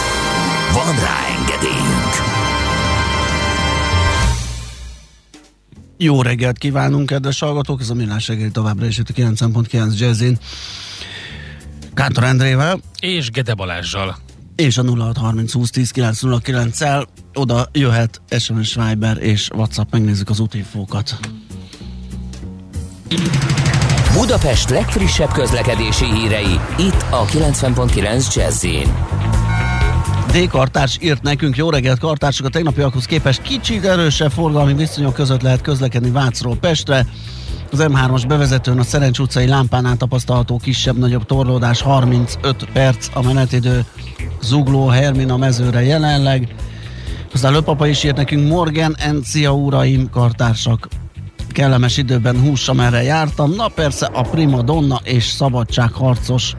Van 0.73 0.95
rá 0.95 1.17
engedélyünk! 1.39 2.13
Jó 5.97 6.21
reggelt 6.21 6.57
kívánunk, 6.57 7.05
kedves 7.05 7.39
hallgatók! 7.39 7.81
Ez 7.81 7.89
a 7.89 7.93
Millás 7.93 8.27
reggeli 8.27 8.51
továbbra 8.51 8.85
is 8.85 8.97
itt 8.97 9.09
a 9.09 9.13
90.9 9.13 9.97
Jazzin. 9.97 10.37
Kántor 11.93 12.23
Endrével 12.23 12.79
És 12.99 13.29
Gede 13.29 13.53
Balázsjal. 13.53 14.17
és 14.55 14.77
a 14.77 14.83
0630 14.83 15.53
20 15.53 15.69
10 15.69 15.91
909 15.91 16.81
el 16.81 17.07
oda 17.33 17.67
jöhet 17.71 18.21
SMS 18.39 18.75
Viber 18.75 19.17
és 19.17 19.49
WhatsApp, 19.55 19.91
megnézzük 19.91 20.29
az 20.29 20.39
útinfókat. 20.39 21.19
Budapest 24.13 24.69
legfrissebb 24.69 25.31
közlekedési 25.31 26.05
hírei, 26.05 26.59
itt 26.77 27.05
a 27.09 27.25
90.9 27.25 28.35
jazz 28.35 28.65
D. 30.31 30.47
Kartárs 30.47 30.97
írt 31.01 31.21
nekünk, 31.21 31.55
jó 31.55 31.69
reggelt 31.69 31.99
kartársok, 31.99 32.45
a 32.45 32.49
tegnapiakhoz 32.49 33.05
képest 33.05 33.41
kicsit 33.41 33.85
erősebb 33.85 34.31
forgalmi 34.31 34.73
viszonyok 34.73 35.13
között 35.13 35.41
lehet 35.41 35.61
közlekedni 35.61 36.09
Vácról 36.09 36.55
Pestre. 36.55 37.05
Az 37.71 37.85
M3-as 37.87 38.23
bevezetőn 38.27 38.79
a 38.79 38.83
Szerencs 38.83 39.19
utcai 39.19 39.47
lámpánál 39.47 39.97
tapasztalható 39.97 40.57
kisebb-nagyobb 40.57 41.25
torlódás 41.25 41.81
35 41.81 42.65
perc 42.73 43.07
a 43.13 43.21
menetidő 43.21 43.85
Zugló 44.41 44.87
Hermina 44.87 45.37
mezőre 45.37 45.83
jelenleg. 45.83 46.55
Aztán 47.33 47.51
Löpapa 47.51 47.87
is 47.87 48.03
írt 48.03 48.15
nekünk 48.15 48.47
Morgan 48.47 48.95
Encia 48.99 49.53
uraim, 49.53 50.09
kartársak 50.09 50.87
kellemes 51.51 51.97
időben 51.97 52.39
hús, 52.39 52.71
merre 52.71 53.03
jártam. 53.03 53.53
Na 53.55 53.67
persze 53.67 54.05
a 54.05 54.21
Prima 54.21 54.61
Donna 54.61 54.99
és 55.03 55.23
szabadságharcos 55.23 56.55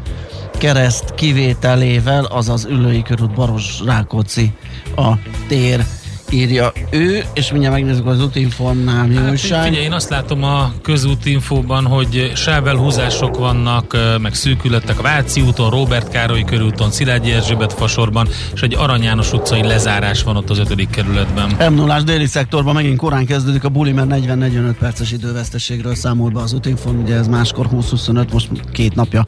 kereszt 0.63 1.15
kivételével, 1.15 2.25
azaz 2.25 2.65
Ülői 2.65 3.03
körút 3.03 3.35
Baros 3.35 3.81
Rákóczi 3.85 4.53
a 4.97 5.13
tér 5.49 5.85
írja 6.33 6.73
ő, 6.91 7.25
és 7.35 7.51
mindjárt 7.51 7.75
megnézzük 7.75 8.07
az 8.07 8.23
útinformnál 8.23 9.07
mi 9.07 9.15
Hát, 9.15 9.31
újság. 9.31 9.65
figyelj, 9.65 9.85
én 9.85 9.93
azt 9.93 10.09
látom 10.09 10.43
a 10.45 10.73
közútinfóban, 10.83 11.87
hogy 11.87 12.33
sávelhúzások 12.35 13.37
vannak, 13.39 13.97
meg 14.21 14.35
szűkületek 14.35 14.99
a 14.99 15.03
Váci 15.03 15.41
úton, 15.41 15.71
Robert 15.71 16.09
Károly 16.09 16.43
körúton, 16.45 16.91
Szilágyi 16.91 17.33
Erzsébet 17.33 17.73
fasorban, 17.73 18.29
és 18.55 18.61
egy 18.63 18.75
Arany 18.75 19.03
János 19.03 19.33
utcai 19.33 19.63
lezárás 19.63 20.23
van 20.23 20.37
ott 20.37 20.51
az 20.51 20.59
ötödik 20.59 20.91
kerületben. 20.91 21.73
m 21.73 21.75
0 21.75 22.01
déli 22.03 22.27
szektorban 22.27 22.75
megint 22.75 22.97
korán 22.97 23.27
kezdődik 23.27 23.65
a 23.65 23.69
buli, 23.69 23.93
mert 23.93 24.09
40-45 24.11 24.75
perces 24.79 25.13
időveszteségről 25.13 25.95
számol 25.95 26.31
be 26.31 26.41
az 26.41 26.53
útinform, 26.53 26.99
ugye 27.03 27.15
ez 27.15 27.29
máskor 27.29 27.69
20-25, 27.73 28.33
most 28.33 28.49
két 28.73 28.95
napja 28.95 29.25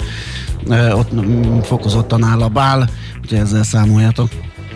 ott 0.93 1.15
mm, 1.15 1.59
fokozottan 1.59 2.25
áll 2.25 2.41
a 2.43 2.49
bál, 2.49 2.89
úgyhogy 3.23 3.39
ezzel 3.39 3.63
számoljatok. 3.63 4.29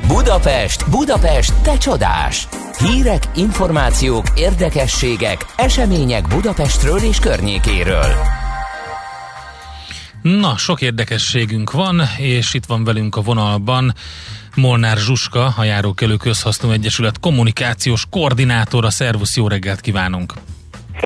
Budapest, 0.09 0.90
Budapest, 0.90 1.62
te 1.62 1.79
csodás! 1.79 2.49
Hírek, 2.79 3.23
információk, 3.35 4.27
érdekességek, 4.37 5.47
események 5.57 6.29
Budapestről 6.29 6.99
és 6.99 7.18
környékéről. 7.18 8.12
Na, 10.23 10.57
sok 10.57 10.81
érdekességünk 10.81 11.73
van, 11.73 12.03
és 12.18 12.55
itt 12.55 12.64
van 12.66 12.85
velünk 12.85 13.16
a 13.16 13.21
vonalban 13.21 13.94
Molnár 14.55 14.97
Zsuska, 14.97 15.55
a 15.57 15.64
Járókelő 15.64 16.16
Közhasznú 16.16 16.71
Egyesület 16.71 17.21
kommunikációs 17.21 18.07
koordinátora. 18.11 18.90
Szervusz, 18.90 19.37
jó 19.37 19.49
reggelt 19.49 19.81
kívánunk! 19.81 20.33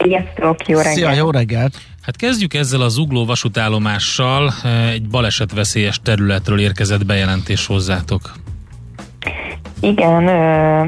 Sziasztok, 0.03 0.69
jó 0.69 0.77
reggelt! 0.77 0.97
Szia, 0.97 1.13
jó 1.13 1.31
reggelt! 1.31 1.79
Hát 2.03 2.17
kezdjük 2.17 2.55
ezzel 2.55 2.81
az 2.81 2.97
Ugló 2.97 3.25
vasútállomással. 3.25 4.55
Egy 4.91 5.09
balesetveszélyes 5.09 6.01
területről 6.03 6.61
érkezett 6.61 7.07
bejelentés 7.07 7.67
hozzátok. 7.67 8.33
Igen, 9.85 10.27
ö, 10.27 10.85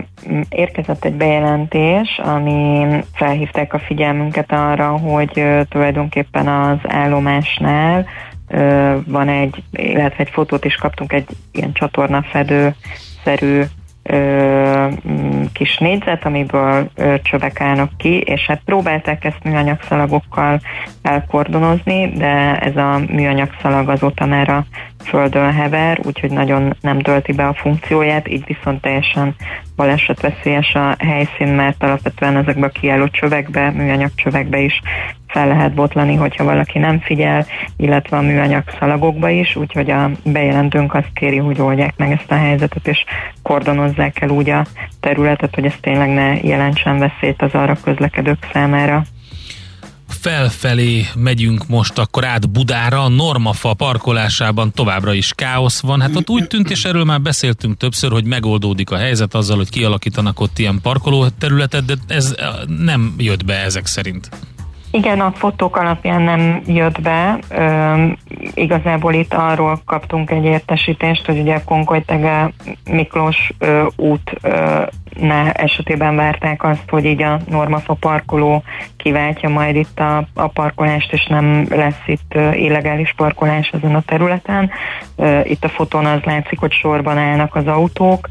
érkezett 0.48 1.04
egy 1.04 1.14
bejelentés, 1.14 2.20
amin 2.24 3.04
felhívták 3.14 3.74
a 3.74 3.78
figyelmünket 3.78 4.52
arra, 4.52 4.88
hogy 4.88 5.30
ö, 5.34 5.60
tulajdonképpen 5.68 6.48
az 6.48 6.78
állomásnál 6.82 8.06
ö, 8.48 8.96
van 9.06 9.28
egy, 9.28 9.62
illetve 9.72 10.24
egy 10.24 10.30
fotót 10.30 10.64
is 10.64 10.74
kaptunk, 10.74 11.12
egy 11.12 11.26
ilyen 11.52 11.72
csatornafedő 11.72 12.74
szerű 13.24 13.62
ö, 14.02 14.88
m, 15.02 15.42
kis 15.52 15.78
négyzet, 15.78 16.24
amiből 16.24 16.90
ö, 16.94 17.14
csövek 17.22 17.60
állnak 17.60 17.90
ki, 17.96 18.20
és 18.20 18.46
hát 18.46 18.62
próbálták 18.64 19.24
ezt 19.24 19.44
műanyagszalagokkal 19.44 20.60
elkordonozni, 21.02 22.12
de 22.12 22.58
ez 22.58 22.76
a 22.76 23.00
műanyagszalag 23.08 23.88
azóta 23.88 24.26
már 24.26 24.48
a 24.48 24.64
földön 25.04 25.52
hever, 25.52 26.00
úgyhogy 26.04 26.30
nagyon 26.30 26.76
nem 26.80 26.98
tölti 26.98 27.32
be 27.32 27.46
a 27.46 27.54
funkcióját, 27.54 28.28
így 28.28 28.44
viszont 28.46 28.80
teljesen 28.80 29.34
balesetveszélyes 29.76 30.74
a 30.74 30.94
helyszín, 30.98 31.48
mert 31.48 31.82
alapvetően 31.82 32.36
ezekbe 32.36 32.66
a 32.66 32.70
kiálló 32.70 33.08
csövekbe, 33.08 33.70
műanyag 33.70 34.10
csövekbe 34.14 34.58
is 34.58 34.80
fel 35.26 35.48
lehet 35.48 35.74
botlani, 35.74 36.14
hogyha 36.14 36.44
valaki 36.44 36.78
nem 36.78 37.00
figyel, 37.00 37.46
illetve 37.76 38.16
a 38.16 38.20
műanyag 38.20 38.62
szalagokba 38.78 39.28
is, 39.28 39.56
úgyhogy 39.56 39.90
a 39.90 40.10
bejelentőnk 40.24 40.94
azt 40.94 41.12
kéri, 41.14 41.36
hogy 41.36 41.60
oldják 41.60 41.96
meg 41.96 42.10
ezt 42.10 42.30
a 42.30 42.34
helyzetet, 42.34 42.88
és 42.88 43.04
kordonozzák 43.42 44.20
el 44.20 44.28
úgy 44.28 44.50
a 44.50 44.64
területet, 45.00 45.54
hogy 45.54 45.64
ez 45.64 45.74
tényleg 45.80 46.08
ne 46.08 46.34
jelentsen 46.34 46.98
veszélyt 46.98 47.42
az 47.42 47.54
arra 47.54 47.76
közlekedők 47.84 48.48
számára. 48.52 49.02
Felfelé 50.24 51.06
megyünk 51.14 51.66
most 51.66 51.98
akkor 51.98 52.24
át 52.24 52.50
Budára, 52.50 53.02
a 53.02 53.08
Normafa 53.08 53.74
parkolásában 53.74 54.72
továbbra 54.72 55.12
is 55.12 55.32
káosz 55.34 55.80
van. 55.80 56.00
Hát 56.00 56.16
ott 56.16 56.30
úgy 56.30 56.46
tűnt, 56.46 56.70
és 56.70 56.84
erről 56.84 57.04
már 57.04 57.20
beszéltünk 57.20 57.76
többször, 57.76 58.12
hogy 58.12 58.24
megoldódik 58.24 58.90
a 58.90 58.96
helyzet 58.96 59.34
azzal, 59.34 59.56
hogy 59.56 59.70
kialakítanak 59.70 60.40
ott 60.40 60.58
ilyen 60.58 60.80
parkolóterületet, 60.82 61.84
de 61.84 61.94
ez 62.06 62.34
eh, 62.36 62.48
nem 62.78 63.14
jött 63.18 63.44
be 63.44 63.54
ezek 63.54 63.86
szerint. 63.86 64.28
Igen, 64.94 65.20
a 65.20 65.32
fotók 65.32 65.76
alapján 65.76 66.22
nem 66.22 66.62
jött 66.66 67.00
be. 67.00 67.38
Üm, 67.58 68.16
igazából 68.54 69.12
itt 69.12 69.34
arról 69.34 69.80
kaptunk 69.86 70.30
egy 70.30 70.44
értesítést, 70.44 71.26
hogy 71.26 71.38
ugye 71.38 71.54
a 71.54 71.64
Konkolytege 71.64 72.52
Miklós 72.90 73.52
ö, 73.58 73.86
út 73.96 74.32
ö, 74.42 74.82
ne 75.20 75.52
esetében 75.52 76.16
várták 76.16 76.64
azt, 76.64 76.88
hogy 76.88 77.04
így 77.04 77.22
a 77.22 77.40
Normafa 77.48 77.94
parkoló 77.94 78.62
kiváltja 78.96 79.48
majd 79.48 79.76
itt 79.76 80.00
a, 80.00 80.26
a 80.34 80.46
parkolást, 80.46 81.12
és 81.12 81.26
nem 81.26 81.66
lesz 81.70 82.02
itt 82.06 82.34
illegális 82.34 83.12
parkolás 83.16 83.68
ezen 83.68 83.94
a 83.94 84.02
területen. 84.06 84.70
Itt 85.44 85.64
a 85.64 85.68
fotón 85.68 86.04
az 86.06 86.20
látszik, 86.24 86.58
hogy 86.58 86.72
sorban 86.72 87.18
állnak 87.18 87.54
az 87.54 87.66
autók. 87.66 88.28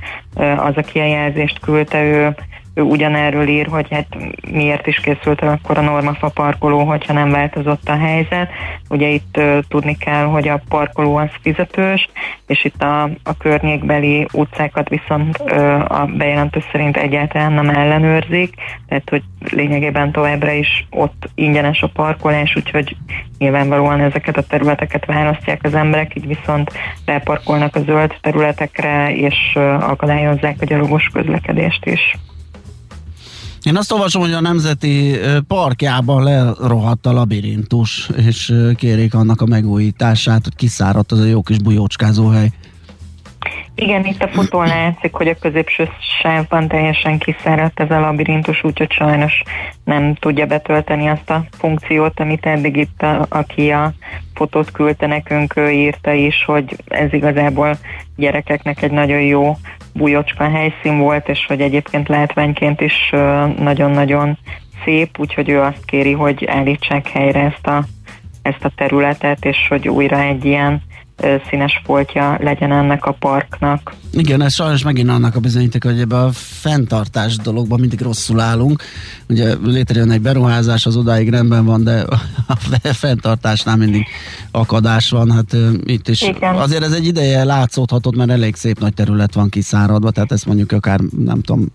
Az, 0.57 0.75
aki 0.75 0.99
a 0.99 1.05
jelzést 1.05 1.59
küldte, 1.59 2.03
ő 2.03 2.35
ő 2.73 2.81
ugyanerről 2.81 3.47
ír, 3.47 3.67
hogy 3.67 3.87
hát 3.89 4.07
miért 4.51 4.87
is 4.87 4.97
készült 4.97 5.41
el 5.41 5.49
akkor 5.49 5.77
a 5.77 5.81
Normafa 5.81 6.29
parkoló, 6.29 6.83
hogyha 6.83 7.13
nem 7.13 7.29
változott 7.29 7.89
a 7.89 7.97
helyzet. 7.97 8.49
Ugye 8.89 9.07
itt 9.07 9.37
uh, 9.37 9.59
tudni 9.67 9.97
kell, 9.97 10.23
hogy 10.23 10.47
a 10.47 10.61
parkoló 10.69 11.15
az 11.15 11.29
fizetős, 11.41 12.09
és 12.47 12.63
itt 12.63 12.83
a, 12.83 13.03
a 13.03 13.37
környékbeli 13.37 14.27
utcákat 14.33 14.89
viszont 14.89 15.39
uh, 15.39 16.01
a 16.01 16.05
bejelentő 16.05 16.63
szerint 16.71 16.97
egyáltalán 16.97 17.53
nem 17.53 17.69
ellenőrzik, 17.69 18.53
tehát 18.87 19.09
hogy 19.09 19.23
lényegében 19.51 20.11
továbbra 20.11 20.51
is 20.51 20.87
ott 20.89 21.29
ingyenes 21.35 21.81
a 21.81 21.87
parkolás, 21.93 22.55
úgyhogy 22.55 22.95
nyilvánvalóan 23.37 23.99
ezeket 23.99 24.37
a 24.37 24.43
területeket 24.43 25.05
választják 25.05 25.59
az 25.63 25.73
emberek, 25.73 26.15
így 26.15 26.27
viszont 26.27 26.71
beparkolnak 27.05 27.75
a 27.75 27.79
zöld 27.79 28.15
területekre, 28.21 29.15
és 29.15 29.35
uh, 29.55 29.89
akadályozzák 29.89 30.55
a 30.61 30.65
gyalogos 30.65 31.09
közlekedést 31.13 31.85
is. 31.85 32.17
Én 33.63 33.77
azt 33.77 33.91
olvasom, 33.91 34.21
hogy 34.21 34.33
a 34.33 34.41
Nemzeti 34.41 35.15
Parkjában 35.47 36.23
lerohadt 36.23 37.05
a 37.05 37.11
labirintus, 37.11 38.09
és 38.25 38.53
kérik 38.75 39.13
annak 39.13 39.41
a 39.41 39.45
megújítását, 39.45 40.43
hogy 40.43 40.55
kiszáradt 40.55 41.11
az 41.11 41.19
a 41.19 41.25
jó 41.25 41.41
kis 41.41 41.57
bujócskázó 41.57 42.27
hely. 42.27 42.49
Igen, 43.75 44.05
itt 44.05 44.23
a 44.23 44.27
fotón 44.27 44.67
látszik, 44.67 45.13
hogy 45.13 45.27
a 45.27 45.35
középső 45.39 45.89
sávban 46.21 46.67
teljesen 46.67 47.17
kiszáradt 47.17 47.79
ez 47.79 47.91
a 47.91 47.99
labirintus, 47.99 48.63
úgyhogy 48.63 48.91
sajnos 48.91 49.43
nem 49.83 50.15
tudja 50.15 50.45
betölteni 50.45 51.07
azt 51.07 51.29
a 51.29 51.45
funkciót, 51.57 52.19
amit 52.19 52.45
eddig 52.45 52.75
itt, 52.75 53.01
a, 53.01 53.25
aki 53.29 53.69
a 53.69 53.93
fotót 54.33 54.71
küldte 54.71 55.07
nekünk, 55.07 55.55
ő 55.55 55.69
írta 55.69 56.11
is, 56.11 56.43
hogy 56.45 56.75
ez 56.87 57.13
igazából 57.13 57.77
gyerekeknek 58.15 58.81
egy 58.81 58.91
nagyon 58.91 59.21
jó 59.21 59.57
bujocska 59.93 60.49
helyszín 60.49 60.97
volt, 60.97 61.29
és 61.29 61.45
hogy 61.45 61.61
egyébként 61.61 62.07
látványként 62.07 62.81
is 62.81 63.09
nagyon-nagyon 63.57 64.37
szép, 64.83 65.19
úgyhogy 65.19 65.49
ő 65.49 65.61
azt 65.61 65.85
kéri, 65.85 66.11
hogy 66.11 66.45
állítsák 66.45 67.07
helyre 67.07 67.39
ezt 67.39 67.67
a, 67.67 67.83
ezt 68.41 68.65
a 68.65 68.71
területet, 68.75 69.45
és 69.45 69.67
hogy 69.69 69.87
újra 69.87 70.19
egy 70.19 70.45
ilyen 70.45 70.81
színes 71.49 71.81
foltja 71.85 72.37
legyen 72.41 72.71
ennek 72.71 73.05
a 73.05 73.11
parknak. 73.11 73.93
Igen, 74.11 74.41
ez 74.41 74.53
sajnos 74.53 74.83
megint 74.83 75.09
annak 75.09 75.35
a 75.35 75.39
bizonyíték, 75.39 75.83
hogy 75.83 75.99
ebbe 75.99 76.17
a 76.17 76.29
fenntartás 76.33 77.35
dologban 77.35 77.79
mindig 77.79 78.01
rosszul 78.01 78.39
állunk. 78.39 78.83
Ugye 79.29 79.53
létrejön 79.63 80.11
egy 80.11 80.21
beruházás, 80.21 80.85
az 80.85 80.95
odáig 80.95 81.29
rendben 81.29 81.65
van, 81.65 81.83
de 81.83 82.05
a 82.47 82.55
fenntartásnál 83.03 83.77
mindig 83.77 84.05
akadás 84.51 85.09
van. 85.09 85.31
Hát 85.31 85.55
itt 85.83 86.07
is 86.07 86.21
Igen. 86.21 86.55
azért 86.55 86.83
ez 86.83 86.91
egy 86.91 87.05
ideje 87.05 87.43
látszódhatott, 87.43 88.15
mert 88.15 88.29
elég 88.29 88.55
szép 88.55 88.79
nagy 88.79 88.93
terület 88.93 89.33
van 89.33 89.49
kiszáradva, 89.49 90.11
tehát 90.11 90.31
ezt 90.31 90.45
mondjuk 90.45 90.71
akár 90.71 90.99
nem 91.17 91.41
tudom 91.41 91.65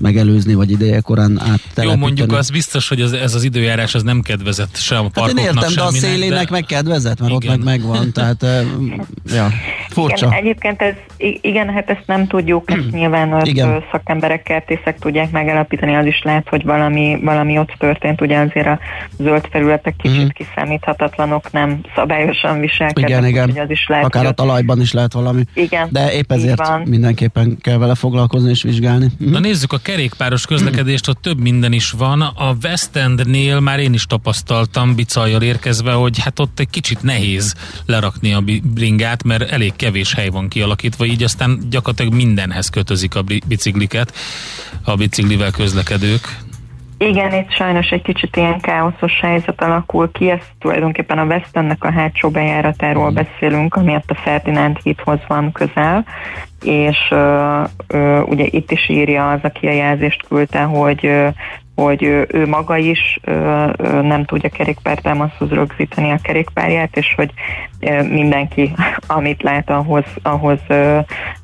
megelőzni, 0.00 0.54
vagy 0.54 0.70
ideje 0.70 1.00
korán 1.00 1.40
áttelepíteni. 1.40 1.88
Jó, 1.88 1.96
mondjuk 1.96 2.32
az 2.32 2.50
biztos, 2.50 2.88
hogy 2.88 3.00
ez, 3.00 3.12
ez 3.12 3.34
az 3.34 3.44
időjárás 3.44 3.94
az 3.94 4.02
nem 4.02 4.20
kedvezett 4.20 4.76
sem 4.76 4.98
a 4.98 5.02
Hát 5.02 5.12
parkoknak, 5.12 5.44
én 5.44 5.54
értem, 5.54 5.74
de 5.74 5.82
a 5.82 5.90
szélének 5.90 6.50
meg 6.50 6.64
kedvezett, 6.64 7.20
mert 7.20 7.32
Igen. 7.32 7.58
ott 7.58 7.64
meg 7.64 7.64
megvan, 7.64 8.12
tehát 8.12 8.44
ja, 9.34 9.48
furcsa. 9.88 10.26
Igen, 10.26 10.38
egyébként 10.38 10.82
ez, 10.82 10.94
igen, 11.40 11.70
hát 11.70 11.90
ezt 11.90 12.02
nem 12.06 12.26
tudjuk, 12.26 12.70
ezt 12.70 12.90
nyilván 12.90 13.32
az 13.32 13.48
Igen. 13.48 13.84
szakemberek, 13.90 14.42
kertészek 14.42 14.98
tudják 14.98 15.30
megalapítani, 15.30 15.94
az 15.96 16.06
is 16.06 16.20
lehet, 16.22 16.48
hogy 16.48 16.64
valami, 16.64 17.18
valami 17.22 17.58
ott 17.58 17.74
történt, 17.78 18.20
ugye 18.20 18.38
azért 18.38 18.66
a 18.66 18.78
zöld 19.18 19.46
felületek 19.50 19.94
kicsit 19.96 20.18
Mhm. 20.18 20.28
kiszámíthatatlanok, 20.28 21.52
nem 21.52 21.80
szabályosan 21.94 22.60
viselkednek, 22.60 23.08
Igen, 23.10 23.26
igen. 23.26 23.64
az 23.64 23.70
is 23.70 23.86
lehet, 23.88 24.04
Akár 24.04 24.26
a 24.26 24.32
talajban 24.32 24.80
is 24.80 24.92
lehet 24.92 25.12
valami. 25.12 25.42
Igen, 25.54 25.88
De 25.90 26.12
épp 26.12 26.32
ezért 26.32 26.66
van. 26.68 26.80
mindenképpen 26.80 27.58
kell 27.60 27.78
vele 27.78 27.94
foglalkozni 27.94 28.50
és 28.50 28.62
vizsgálni. 28.62 29.06
Mhm. 29.18 29.30
Na 29.30 29.38
nézzük 29.38 29.72
a 29.72 29.78
kerékpáros 29.82 30.46
közlekedést, 30.46 31.08
ott 31.08 31.22
több 31.22 31.40
minden 31.40 31.72
is 31.72 31.90
van. 31.90 32.20
A 32.20 32.54
West 32.62 32.96
Endnél 32.96 33.60
már 33.60 33.78
én 33.78 33.92
is 33.92 34.06
tapasztaltam 34.06 34.94
bicajjal 34.94 35.42
érkezve, 35.42 35.92
hogy 35.92 36.18
hát 36.22 36.38
ott 36.38 36.60
egy 36.60 36.70
kicsit 36.70 37.02
nehéz 37.02 37.54
lerakni 37.86 38.32
a 38.32 38.40
bringát, 38.76 39.24
mert 39.24 39.50
elég 39.50 39.76
kevés 39.76 40.14
hely 40.14 40.28
van 40.28 40.48
kialakítva, 40.48 41.04
így 41.04 41.22
aztán 41.22 41.58
gyakorlatilag 41.70 42.14
mindenhez 42.14 42.68
kötözik 42.68 43.14
a 43.14 43.22
bi- 43.22 43.42
bicikliket, 43.48 44.12
a 44.84 44.94
biciklivel 44.94 45.50
közlekedők. 45.50 46.20
Igen, 46.98 47.32
itt 47.34 47.50
sajnos 47.50 47.88
egy 47.90 48.02
kicsit 48.02 48.36
ilyen 48.36 48.60
káoszos 48.60 49.20
helyzet 49.20 49.62
alakul 49.62 50.10
ki, 50.12 50.30
ez 50.30 50.40
tulajdonképpen 50.60 51.18
a 51.18 51.24
West 51.24 51.56
Endnek 51.56 51.84
a 51.84 51.92
hátsó 51.92 52.30
bejáratáról 52.30 53.10
beszélünk, 53.10 53.74
ami 53.74 53.94
ott 53.94 54.10
a 54.10 54.14
Ferdinánd 54.14 54.76
hídhoz 54.82 55.18
van 55.28 55.52
közel, 55.52 56.04
és 56.64 56.96
ö, 57.10 57.62
ö, 57.86 58.20
ugye 58.20 58.44
itt 58.50 58.70
is 58.70 58.88
írja 58.88 59.30
az, 59.30 59.40
aki 59.42 59.66
a 59.66 59.72
jelzést 59.72 60.26
küldte, 60.28 60.62
hogy 60.62 61.06
ö, 61.06 61.28
hogy 61.76 62.02
ő, 62.02 62.46
maga 62.46 62.76
is 62.76 63.20
nem 64.02 64.24
tudja 64.24 64.48
kerékpártámaszhoz 64.48 65.50
rögzíteni 65.50 66.10
a 66.10 66.18
kerékpárját, 66.22 66.96
és 66.96 67.14
hogy 67.16 67.30
mindenki, 68.10 68.72
amit 69.06 69.42
lát, 69.42 69.70
ahhoz, 69.70 70.04
ahhoz 70.22 70.58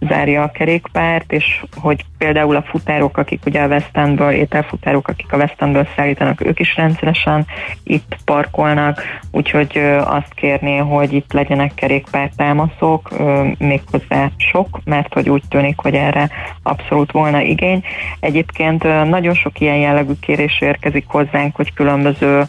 zárja 0.01 0.43
a 0.43 0.51
kerékpárt, 0.51 1.33
és 1.33 1.65
hogy 1.75 2.05
például 2.19 2.57
a 2.57 2.63
futárok, 2.63 3.19
akik 3.19 3.47
ugye 3.47 3.63
a 3.63 3.67
West 3.67 3.91
Endből, 3.93 4.31
ételfutárok, 4.31 5.09
akik 5.09 5.33
a 5.33 5.37
West 5.37 5.63
Endből 5.63 5.87
szállítanak, 5.97 6.47
ők 6.47 6.61
is 6.61 6.77
rendszeresen 6.77 7.47
itt 7.85 8.17
parkolnak, 8.25 9.03
úgyhogy 9.31 9.79
azt 10.05 10.35
kérné, 10.35 10.77
hogy 10.77 11.13
itt 11.13 11.33
legyenek 11.33 11.75
kerékpártámaszok, 11.75 13.11
méghozzá 13.59 14.31
sok, 14.37 14.81
mert 14.85 15.02
hogy 15.11 15.31
úgy 15.31 15.43
tűnik, 15.49 15.79
hogy 15.79 15.95
erre 15.95 16.31
abszolút 16.63 17.13
volna 17.13 17.41
igény. 17.41 17.85
Egyébként 18.21 18.83
nagyon 19.09 19.35
sok 19.35 19.61
ilyen 19.61 19.77
jellegű 19.77 20.13
kérés 20.21 20.61
érkezik 20.61 21.05
hozzánk, 21.09 21.57
hogy 21.57 21.75
különböző 21.75 22.43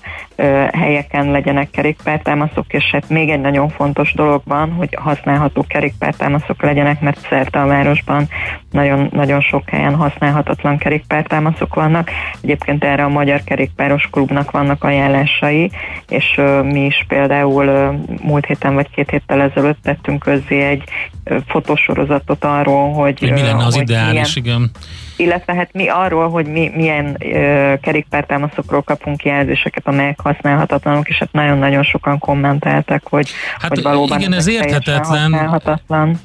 helyeken 0.74 1.32
legyenek 1.32 1.70
kerékpártámaszok, 1.70 2.66
és 2.74 2.84
hát 2.92 3.10
még 3.10 3.30
egy 3.30 3.42
nagyon 3.42 3.70
fontos 3.70 4.14
dolog 4.14 4.42
van, 4.46 4.72
hogy 4.72 4.98
használható 5.02 5.66
kerékpártámaszok 5.68 6.62
legyenek, 6.62 7.02
mert 7.02 7.28
szerte 7.30 7.62
a 7.62 7.66
városban 7.66 8.28
nagyon, 8.72 9.10
nagyon 9.12 9.42
sok 9.42 9.70
helyen 9.70 9.96
használhatatlan 9.96 10.78
kerékpártámaszok 10.78 11.76
vannak. 11.76 12.10
Egyébként 12.42 12.84
erre 12.84 13.04
a 13.04 13.10
Magyar 13.10 13.44
Kerékpáros 13.44 14.08
Klubnak 14.12 14.52
vannak 14.52 14.84
ajánlásai, 14.84 15.72
és 16.08 16.42
mi 16.64 16.86
is 16.86 17.06
például 17.08 17.96
múlt 18.22 18.46
héten 18.46 18.74
vagy 18.74 18.90
két 18.90 19.10
héttel 19.10 19.42
ezelőtt 19.42 19.82
tettünk 19.84 20.20
közzé 20.20 20.62
egy 20.62 20.84
ö, 21.24 21.38
fotosorozatot 21.48 22.43
arról, 22.44 22.94
hogy, 22.94 23.20
Hogy 23.20 23.32
mi 23.32 23.42
lenne 23.42 23.66
az 23.66 23.74
hogy 23.74 23.84
ideális, 23.84 24.34
milyen, 24.36 24.60
igen. 24.60 24.72
Illetve 25.16 25.54
hát 25.54 25.70
mi 25.74 25.88
arról, 25.88 26.30
hogy 26.30 26.46
mi, 26.46 26.72
milyen 26.76 27.18
ö, 27.20 27.74
kerékpártámaszokról 27.82 28.82
kapunk 28.82 29.24
jelzéseket, 29.24 29.88
amelyek 29.88 30.20
használhatatlanok, 30.20 31.10
és 31.10 31.18
hát 31.18 31.32
nagyon-nagyon 31.32 31.84
sokan 31.84 32.18
kommentáltak, 32.20 33.04
hogy, 33.10 33.30
Hát 33.60 33.70
hogy 33.70 33.82
valóban 33.84 34.20
igen, 34.20 34.34
ez 34.34 34.48
érthetetlen. 34.48 35.34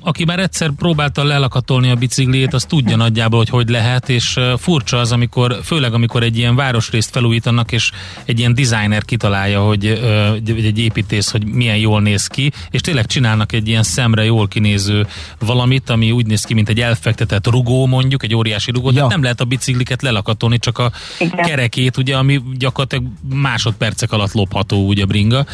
Aki 0.04 0.24
már 0.24 0.38
egyszer 0.38 0.70
próbálta 0.78 1.24
lelakatolni 1.24 1.90
a 1.90 1.94
bicikliét, 1.94 2.54
az 2.54 2.64
tudja 2.64 2.96
nagyjából, 2.96 3.38
hogy 3.38 3.48
hogy 3.48 3.68
lehet, 3.68 4.08
és 4.08 4.38
furcsa 4.56 4.96
az, 4.98 5.12
amikor, 5.12 5.56
főleg 5.64 5.92
amikor 5.92 6.22
egy 6.22 6.38
ilyen 6.38 6.56
városrészt 6.56 7.10
felújítanak, 7.10 7.72
és 7.72 7.90
egy 8.24 8.38
ilyen 8.38 8.54
designer 8.54 9.04
kitalálja, 9.04 9.60
hogy 9.60 9.86
egy 10.34 10.64
egy 10.64 10.78
építész, 10.78 11.30
hogy 11.30 11.46
milyen 11.46 11.76
jól 11.76 12.00
néz 12.00 12.26
ki, 12.26 12.52
és 12.70 12.80
tényleg 12.80 13.06
csinálnak 13.06 13.52
egy 13.52 13.68
ilyen 13.68 13.82
szemre 13.82 14.24
jól 14.24 14.48
kinéző 14.48 15.06
valamit, 15.38 15.90
ami 15.90 16.10
úgy 16.10 16.26
néz 16.26 16.44
ki, 16.44 16.54
mint 16.54 16.68
egy 16.68 16.80
elfektetett 16.80 17.46
rugó 17.46 17.86
mondjuk, 17.86 18.22
egy 18.22 18.34
óriási 18.34 18.70
de 18.82 19.00
Ja. 19.00 19.06
nem 19.06 19.22
lehet 19.22 19.40
a 19.40 19.44
bicikliket 19.44 20.02
lelakatolni, 20.02 20.58
csak 20.58 20.78
a 20.78 20.90
Igen. 21.18 21.44
kerekét, 21.44 21.96
ugye, 21.96 22.16
ami 22.16 22.40
gyakorlatilag 22.58 23.04
másodpercek 23.34 24.12
alatt 24.12 24.32
lopható, 24.32 24.86
ugye 24.86 25.04
bringa. 25.04 25.44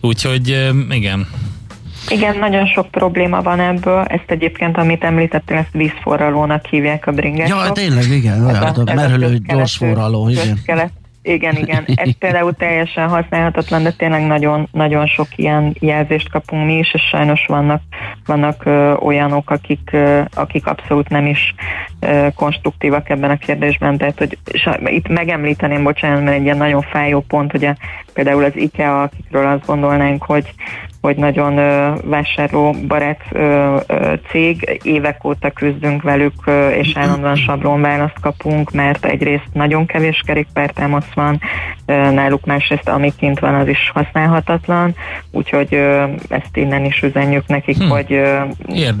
Úgyhogy 0.00 0.48
igen, 0.90 1.26
Igen, 2.08 2.38
nagyon 2.38 2.66
sok 2.66 2.90
probléma 2.90 3.42
van 3.42 3.60
ebből. 3.60 4.02
Ezt 4.02 4.24
egyébként, 4.26 4.76
amit 4.76 5.04
említettél, 5.04 5.56
ezt 5.56 5.68
vízforralónak 5.72 6.66
hívják 6.66 7.06
a 7.06 7.12
bringások. 7.12 7.58
Ja, 7.64 7.72
tényleg, 7.72 8.10
igen, 8.10 8.48
Ez 8.48 8.56
a- 8.56 8.60
olyan, 8.60 8.64
ez 8.64 8.76
a 8.78 8.94
merülő 8.94 9.18
közkeletű- 9.18 9.46
gyors 9.46 9.76
forraló, 9.76 10.28
igen. 10.28 10.60
Igen, 11.26 11.56
igen. 11.56 11.84
Ez 11.94 12.10
például 12.18 12.52
teljesen 12.52 13.08
használhatatlan, 13.08 13.82
de 13.82 13.92
tényleg 13.92 14.26
nagyon, 14.26 14.68
nagyon 14.72 15.06
sok 15.06 15.26
ilyen 15.36 15.76
jelzést 15.80 16.30
kapunk 16.30 16.66
mi 16.66 16.78
is, 16.78 16.94
és 16.94 17.02
sajnos 17.02 17.46
vannak, 17.46 17.82
vannak 18.26 18.64
ö, 18.64 18.94
olyanok, 18.94 19.50
akik, 19.50 19.90
ö, 19.92 20.20
akik 20.34 20.66
abszolút 20.66 21.08
nem 21.08 21.26
is 21.26 21.54
ö, 22.00 22.26
konstruktívak 22.34 23.10
ebben 23.10 23.30
a 23.30 23.36
kérdésben. 23.36 23.96
Tehát, 23.96 24.18
hogy 24.18 24.38
sa- 24.52 24.88
itt 24.90 25.08
megemlíteném, 25.08 25.82
bocsánat, 25.82 26.22
mert 26.22 26.36
egy 26.36 26.44
ilyen 26.44 26.56
nagyon 26.56 26.82
fájó 26.82 27.20
pont, 27.20 27.54
ugye 27.54 27.74
például 28.16 28.44
az 28.44 28.52
IKEA, 28.56 29.02
akikről 29.02 29.46
azt 29.46 29.66
gondolnánk, 29.66 30.24
hogy 30.24 30.54
hogy 31.00 31.16
nagyon 31.16 31.54
vásárlóbarát 32.04 33.20
cég, 34.30 34.80
évek 34.82 35.24
óta 35.24 35.50
küzdünk 35.50 36.02
velük, 36.02 36.32
és 36.78 36.96
állandóan 36.96 37.36
sablonválaszt 37.36 38.20
kapunk, 38.20 38.70
mert 38.70 39.04
egyrészt 39.04 39.48
nagyon 39.52 39.86
kevés 39.86 40.22
kerékpártámasz 40.26 41.12
van, 41.14 41.40
náluk 41.86 42.46
másrészt 42.46 42.88
ami 42.88 43.12
kint 43.18 43.38
van, 43.38 43.54
az 43.54 43.68
is 43.68 43.90
használhatatlan, 43.94 44.94
úgyhogy 45.30 45.74
ezt 46.28 46.56
innen 46.56 46.84
is 46.84 47.02
üzenjük 47.02 47.46
nekik, 47.46 47.76
Hm. 47.76 47.88
hogy 47.88 48.22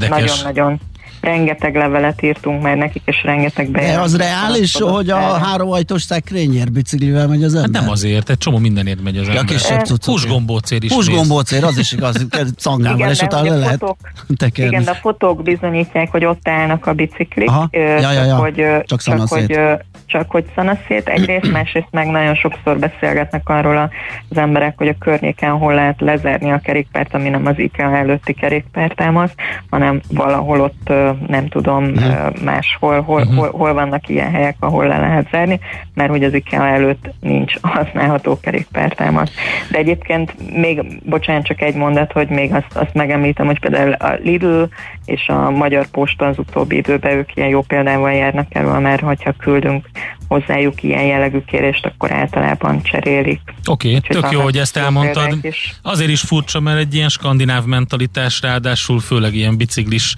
nagyon-nagyon 0.08 0.80
rengeteg 1.26 1.74
levelet 1.76 2.22
írtunk 2.22 2.62
már 2.62 2.76
nekik, 2.76 3.02
és 3.04 3.22
rengeteg 3.24 3.70
De 3.70 3.78
az 3.80 4.16
bejelentést 4.16 4.16
reális, 4.16 4.74
adott 4.74 4.94
hogy 4.94 5.10
a 5.10 5.16
háromajtós 5.18 6.02
szekrényért 6.02 6.72
biciklivel 6.72 7.26
megy 7.28 7.42
az 7.44 7.54
hát 7.54 7.64
ember? 7.64 7.80
nem 7.80 7.90
azért, 7.90 8.30
egy 8.30 8.38
csomó 8.38 8.58
mindenért 8.58 9.02
megy 9.02 9.16
az 9.16 9.26
Ja, 9.26 9.30
ember. 9.38 9.44
kisebb 9.44 9.78
cuccokért. 9.84 10.04
Húsgombócér 10.04 10.84
is. 10.84 10.92
Húsgombócér, 10.92 11.64
az 11.64 11.78
is 11.78 11.92
igaz, 11.92 12.26
szangával, 12.56 12.96
Igen, 12.98 13.10
és 13.10 13.18
de 13.18 13.24
utána 13.24 13.48
le 13.50 13.56
lehet 13.56 13.78
fotók- 13.78 13.98
tekerni. 14.36 14.70
Igen, 14.70 14.84
de 14.84 14.90
a 14.90 14.94
fotók 14.94 15.42
bizonyítják, 15.42 16.10
hogy 16.10 16.24
ott 16.24 16.48
állnak 16.48 16.86
a 16.86 16.92
biciklik, 16.92 17.48
Aha. 17.48 17.68
ö, 17.70 17.78
Ja, 17.78 17.98
ja, 17.98 18.12
csak, 18.12 18.26
ja. 18.26 18.36
hogy, 18.36 18.54
Csak 18.84 19.00
csak, 19.02 19.28
hogy, 19.28 19.60
csak 20.06 20.30
hogy 20.30 20.44
szanaszét 20.54 21.08
egyrészt, 21.08 21.50
másrészt 21.52 21.88
meg 21.90 22.06
nagyon 22.10 22.34
sokszor 22.34 22.78
beszélgetnek 22.78 23.48
arról 23.48 23.90
az 24.28 24.36
emberek, 24.36 24.74
hogy 24.78 24.88
a 24.88 24.94
környéken 24.98 25.50
hol 25.52 25.74
lehet 25.74 26.00
lezárni 26.00 26.50
a 26.50 26.58
kerékpárt, 26.64 27.14
ami 27.14 27.28
nem 27.28 27.46
az 27.46 27.58
IKEA 27.58 27.96
előtti 27.96 28.32
kerékpártámasz, 28.34 29.30
hanem 29.70 30.00
valahol 30.10 30.60
ott 30.60 30.92
nem 31.26 31.48
tudom, 31.48 31.84
Mhm. 31.84 32.44
máshol, 32.44 33.00
hol, 33.00 33.24
hol, 33.24 33.50
hol 33.50 33.72
vannak 33.72 34.08
ilyen 34.08 34.30
helyek, 34.30 34.56
ahol 34.60 34.86
le 34.86 34.98
lehet 34.98 35.28
zárni, 35.30 35.60
mert 35.94 36.10
hogy 36.10 36.24
az 36.24 36.34
IKEA 36.34 36.66
előtt 36.68 37.10
nincs 37.20 37.54
használható 37.60 38.40
kerékpártámasz. 38.40 39.30
De 39.70 39.78
egyébként 39.78 40.34
még, 40.56 41.00
bocsánat, 41.04 41.44
csak 41.46 41.60
egy 41.62 41.74
mondat, 41.74 42.12
hogy 42.12 42.28
még 42.28 42.54
azt, 42.54 42.76
azt 42.76 42.94
megemlítem, 42.94 43.46
hogy 43.46 43.60
például 43.60 43.92
a 43.92 44.18
Lidl 44.22 44.62
és 45.04 45.28
a 45.28 45.50
Magyar 45.50 45.86
Posta 45.86 46.26
az 46.26 46.38
utóbbi 46.38 46.76
időben 46.76 47.16
ők 47.16 47.36
ilyen 47.36 47.48
jó 47.48 47.60
példával 47.60 48.12
járnak 48.12 48.46
erről, 48.54 48.78
mert 48.78 49.00
hogyha 49.00 49.32
küldünk 49.38 49.88
hozzájuk 50.28 50.82
ilyen 50.82 51.02
jellegű 51.02 51.38
kérést, 51.46 51.86
akkor 51.86 52.12
általában 52.12 52.82
cserélik. 52.82 53.40
Oké, 53.46 53.88
okay, 53.88 53.94
Úgyhogy 53.94 54.16
tök 54.20 54.30
jó, 54.32 54.40
hogy 54.40 54.58
ezt 54.58 54.76
elmondtad. 54.76 55.38
is. 55.40 55.74
Azért 55.82 56.10
is 56.10 56.20
furcsa, 56.20 56.60
mert 56.60 56.78
egy 56.78 56.94
ilyen 56.94 57.08
skandináv 57.08 57.64
mentalitás, 57.64 58.40
ráadásul 58.40 59.00
főleg 59.00 59.34
ilyen 59.34 59.56
biciklis 59.56 60.14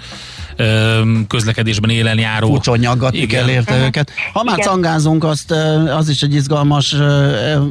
közlekedésben 1.28 1.90
élen 1.90 2.18
járó. 2.18 2.48
Furcson 2.48 2.78
nyaggatni 2.78 3.26
kell 3.26 3.48
érte 3.48 3.84
őket. 3.84 4.10
Ha 4.32 4.42
már 4.44 4.58
Igen. 4.58 4.68
cangázunk, 4.68 5.24
azt, 5.24 5.50
az 5.96 6.08
is 6.08 6.22
egy 6.22 6.34
izgalmas 6.34 6.96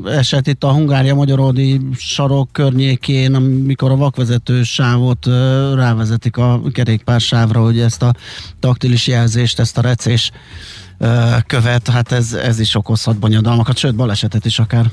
eset 0.05 0.47
itt 0.47 0.63
a 0.63 0.71
Hungária-Magyaródi 0.71 1.79
sarok 1.97 2.51
környékén, 2.51 3.35
amikor 3.35 3.91
a 3.91 3.95
vakvezető 3.95 4.63
sávot 4.63 5.25
rávezetik 5.75 6.38
a 6.38 6.61
kerékpársávra, 6.71 7.61
hogy 7.61 7.79
ezt 7.79 8.01
a 8.01 8.13
taktilis 8.59 9.07
jelzést, 9.07 9.59
ezt 9.59 9.77
a 9.77 9.81
recés 9.81 10.31
követ, 11.47 11.89
hát 11.89 12.11
ez, 12.11 12.33
ez 12.33 12.59
is 12.59 12.75
okozhat 12.75 13.19
bonyodalmakat, 13.19 13.77
sőt 13.77 13.95
balesetet 13.95 14.45
is 14.45 14.59
akár. 14.59 14.85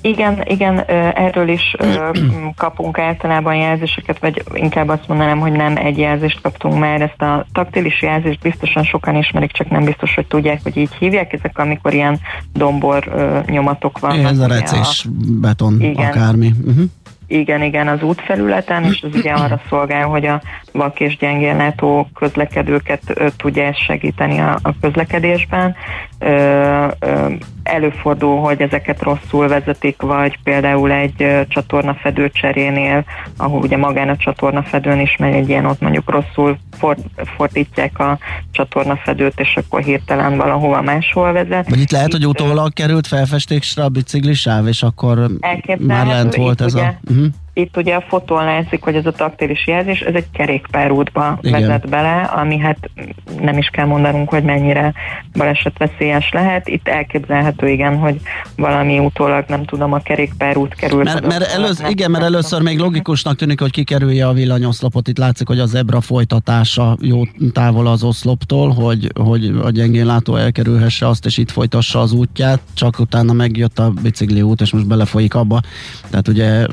Igen, 0.00 0.42
igen, 0.46 0.80
erről 1.14 1.48
is 1.48 1.76
kapunk 2.56 2.98
általában 2.98 3.54
jelzéseket, 3.54 4.18
vagy 4.18 4.42
inkább 4.52 4.88
azt 4.88 5.08
mondanám, 5.08 5.38
hogy 5.38 5.52
nem 5.52 5.76
egy 5.76 5.98
jelzést 5.98 6.40
kaptunk 6.40 6.78
már. 6.78 7.00
Ezt 7.00 7.22
a 7.22 7.46
taktilis 7.52 8.02
jelzést 8.02 8.40
biztosan 8.40 8.84
sokan 8.84 9.16
ismerik, 9.16 9.52
csak 9.52 9.70
nem 9.70 9.84
biztos, 9.84 10.14
hogy 10.14 10.26
tudják, 10.26 10.62
hogy 10.62 10.76
így 10.76 10.94
hívják. 10.98 11.32
Ezek, 11.32 11.58
amikor 11.58 11.94
ilyen 11.94 12.20
dombor 12.52 13.04
nyomatok 13.46 13.98
vannak. 13.98 14.30
Ez 14.30 14.38
a 14.38 14.46
recés 14.46 15.06
beton, 15.40 15.80
Igen. 15.80 16.06
akármi. 16.06 16.52
Uh-huh. 16.64 16.84
Igen, 17.26 17.62
igen, 17.62 17.88
az 17.88 18.02
útfelületen, 18.02 18.84
és 18.84 19.02
az 19.02 19.14
ugye 19.14 19.32
arra 19.42 19.60
szolgál, 19.68 20.06
hogy 20.06 20.26
a 20.26 20.42
vak 20.78 21.00
és 21.00 21.16
gyengénlátó 21.16 22.08
közlekedőket 22.14 23.02
ö, 23.06 23.26
tudja 23.36 23.62
ezt 23.64 23.84
segíteni 23.84 24.38
a, 24.38 24.58
a 24.62 24.70
közlekedésben. 24.80 25.74
Ö, 26.18 26.86
ö, 26.98 27.32
előfordul, 27.62 28.40
hogy 28.40 28.60
ezeket 28.60 29.02
rosszul 29.02 29.48
vezetik, 29.48 30.02
vagy 30.02 30.38
például 30.42 30.90
egy 30.90 31.46
csatornafedő 31.48 32.30
cserénél, 32.30 33.04
ahol 33.36 33.60
ugye 33.60 33.76
magán 33.76 34.08
a 34.08 34.16
csatornafedőn 34.16 35.00
is 35.00 35.16
megy 35.16 35.34
egy 35.34 35.48
ilyen, 35.48 35.64
ott 35.66 35.80
mondjuk 35.80 36.10
rosszul 36.10 36.58
for, 36.78 36.96
fordítják 37.36 37.98
a 37.98 38.18
csatornafedőt, 38.50 39.40
és 39.40 39.56
akkor 39.56 39.82
hirtelen 39.82 40.36
valahova 40.36 40.82
máshol 40.82 41.32
vezet. 41.32 41.68
Vagy 41.68 41.80
itt 41.80 41.90
lehet, 41.90 42.12
hogy 42.12 42.20
Itt, 42.20 42.26
ö, 42.26 42.30
utólag 42.44 42.72
került 42.72 43.06
felfestésre 43.06 43.84
a 43.84 43.88
biciklisáv, 43.88 44.66
és 44.66 44.82
akkor 44.82 45.26
már 45.78 46.06
lent 46.06 46.34
volt 46.34 46.60
ez 46.60 46.74
ugye- 46.74 46.84
a... 46.84 46.98
Uh-huh. 47.10 47.26
Itt 47.58 47.76
ugye 47.76 47.94
a 47.94 48.04
fotón 48.08 48.44
látszik, 48.44 48.82
hogy 48.82 48.94
ez 48.94 49.06
a 49.06 49.12
taktilis 49.12 49.66
jelzés, 49.66 50.00
ez 50.00 50.14
egy 50.14 50.30
kerékpárútba 50.32 51.38
Igen. 51.42 51.60
vezet 51.60 51.88
bele, 51.88 52.20
ami 52.20 52.58
hát 52.58 52.90
nem 53.40 53.58
is 53.58 53.66
kell 53.66 53.86
mondanunk, 53.86 54.28
hogy 54.28 54.42
mennyire 54.42 54.92
balesetveszélyes 55.32 56.30
lehet. 56.32 56.68
Itt 56.68 56.88
elképzelhető, 56.88 57.68
igen, 57.68 57.96
hogy 57.96 58.20
valami 58.56 58.98
utólag, 58.98 59.44
nem 59.48 59.64
tudom, 59.64 59.92
a 59.92 59.98
kerékpárút 59.98 60.74
került. 60.74 61.04
Mert, 61.04 61.26
mert 61.26 61.52
elősz, 61.52 61.78
nem 61.78 61.90
igen, 61.90 62.10
mert 62.10 62.24
először 62.24 62.62
még 62.62 62.78
logikusnak 62.78 63.36
tűnik, 63.36 63.60
hogy 63.60 63.70
kikerülje 63.70 64.26
a 64.26 64.32
villanyoszlopot. 64.32 65.08
Itt 65.08 65.18
látszik, 65.18 65.46
hogy 65.46 65.58
a 65.58 65.66
zebra 65.66 66.00
folytatása 66.00 66.96
jó 67.00 67.22
távol 67.52 67.86
az 67.86 68.02
oszloptól, 68.02 68.70
hogy, 68.70 69.12
hogy 69.14 69.52
a 69.62 69.70
gyengén 69.70 70.06
látó 70.06 70.36
elkerülhesse 70.36 71.08
azt, 71.08 71.26
és 71.26 71.36
itt 71.36 71.50
folytassa 71.50 72.00
az 72.00 72.12
útját, 72.12 72.60
csak 72.74 72.98
utána 72.98 73.32
megjött 73.32 73.78
a 73.78 73.92
bicikli 74.02 74.42
út, 74.42 74.60
és 74.60 74.72
most 74.72 74.86
belefolyik 74.86 75.34
abba. 75.34 75.60
Tehát 76.10 76.28
ugye 76.28 76.66